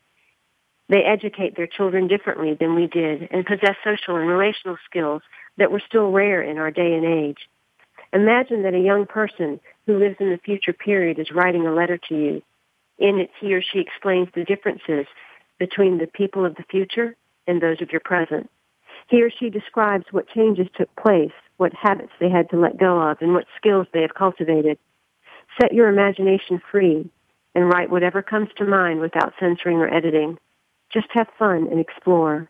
They 0.89 1.03
educate 1.03 1.57
their 1.57 1.67
children 1.67 2.07
differently 2.07 2.55
than 2.55 2.77
we 2.77 2.87
did 2.87 3.29
and 3.33 3.45
possess 3.45 3.75
social 3.83 4.15
and 4.15 4.29
relational 4.29 4.77
skills 4.89 5.23
that 5.59 5.73
were 5.73 5.83
still 5.85 6.13
rare 6.13 6.43
in 6.43 6.59
our 6.59 6.71
day 6.71 6.95
and 6.95 7.05
age. 7.05 7.49
Imagine 8.13 8.63
that 8.63 8.75
a 8.75 8.79
young 8.79 9.07
person 9.07 9.59
who 9.87 9.99
lives 9.99 10.17
in 10.21 10.31
the 10.31 10.39
future 10.39 10.73
period 10.73 11.19
is 11.19 11.33
writing 11.33 11.67
a 11.67 11.75
letter 11.75 11.99
to 12.09 12.15
you. 12.15 12.43
In 12.99 13.19
it, 13.19 13.31
he 13.41 13.55
or 13.55 13.63
she 13.63 13.81
explains 13.81 14.29
the 14.35 14.45
differences 14.45 15.07
between 15.59 15.99
the 15.99 16.07
people 16.07 16.45
of 16.45 16.55
the 16.57 16.65
future 16.71 17.17
and 17.47 17.61
those 17.61 17.81
of 17.81 17.91
your 17.91 18.01
present. 18.01 18.51
He 19.09 19.23
or 19.23 19.31
she 19.31 19.51
describes 19.51 20.05
what 20.11 20.29
changes 20.29 20.69
took 20.77 20.95
place, 20.97 21.33
what 21.57 21.73
habits 21.75 22.13
they 22.21 22.31
had 22.31 22.51
to 22.51 22.59
let 22.59 22.79
go 22.79 23.01
of, 23.01 23.19
and 23.21 23.33
what 23.33 23.47
skills 23.57 23.87
they 23.93 24.03
have 24.03 24.15
cultivated. 24.15 24.79
Set 25.61 25.75
your 25.75 25.89
imagination 25.89 26.61
free 26.71 27.11
and 27.55 27.69
write 27.69 27.91
whatever 27.91 28.23
comes 28.23 28.49
to 28.57 28.65
mind 28.65 29.01
without 29.01 29.35
censoring 29.39 29.79
or 29.79 29.93
editing. 29.93 30.39
Just 30.91 31.09
have 31.13 31.29
fun 31.39 31.69
and 31.71 31.81
explore. 31.81 32.49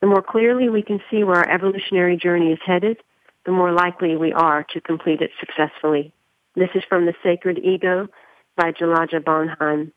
The 0.00 0.06
more 0.06 0.22
clearly 0.22 0.68
we 0.68 0.82
can 0.82 1.00
see 1.10 1.22
where 1.22 1.36
our 1.36 1.48
evolutionary 1.48 2.16
journey 2.16 2.52
is 2.52 2.58
headed, 2.64 2.98
the 3.44 3.52
more 3.52 3.72
likely 3.72 4.16
we 4.16 4.32
are 4.32 4.64
to 4.72 4.80
complete 4.80 5.20
it 5.20 5.30
successfully. 5.40 6.12
This 6.54 6.70
is 6.74 6.82
from 6.88 7.06
The 7.06 7.14
Sacred 7.22 7.58
Ego 7.58 8.08
by 8.56 8.72
Jalaja 8.72 9.20
Bonheim. 9.20 9.92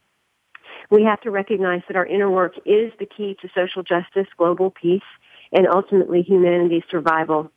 We 0.90 1.04
have 1.04 1.22
to 1.22 1.32
recognize 1.32 1.82
that 1.88 1.98
our 1.98 2.06
inner 2.06 2.30
work 2.30 2.54
is 2.66 2.92
the 3.00 3.06
key 3.06 3.38
to 3.42 3.50
social 3.56 3.84
justice, 3.84 4.28
global 4.38 4.72
peace, 4.72 5.02
and 5.52 5.68
ultimately 5.68 6.22
humanity's 6.22 6.84
survival. 6.90 7.52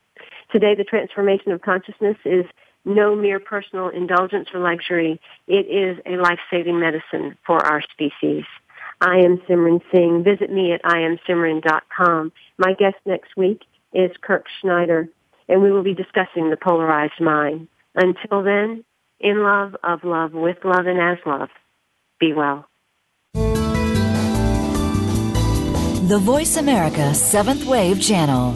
Today, 0.51 0.75
the 0.75 0.83
transformation 0.83 1.51
of 1.51 1.61
consciousness 1.61 2.17
is 2.25 2.45
no 2.85 3.15
mere 3.15 3.39
personal 3.39 3.89
indulgence 3.89 4.49
or 4.53 4.59
luxury. 4.59 5.19
It 5.47 5.67
is 5.67 5.99
a 6.05 6.21
life-saving 6.21 6.79
medicine 6.79 7.37
for 7.45 7.65
our 7.65 7.81
species. 7.81 8.45
I 9.01 9.19
am 9.19 9.37
Simran 9.47 9.81
Singh. 9.93 10.23
Visit 10.23 10.51
me 10.51 10.73
at 10.73 10.83
iamsimran.com. 10.83 12.31
My 12.57 12.73
guest 12.73 12.97
next 13.05 13.37
week 13.37 13.61
is 13.93 14.11
Kirk 14.21 14.45
Schneider, 14.59 15.07
and 15.49 15.61
we 15.61 15.71
will 15.71 15.83
be 15.83 15.93
discussing 15.93 16.49
the 16.49 16.57
polarized 16.57 17.19
mind. 17.19 17.67
Until 17.95 18.43
then, 18.43 18.85
in 19.19 19.43
love, 19.43 19.75
of 19.83 20.03
love, 20.03 20.31
with 20.31 20.57
love, 20.63 20.85
and 20.85 21.01
as 21.01 21.17
love, 21.25 21.49
be 22.19 22.31
well. 22.33 22.65
The 26.07 26.19
Voice 26.19 26.57
America 26.57 27.13
Seventh 27.13 27.65
Wave 27.65 28.01
Channel. 28.01 28.55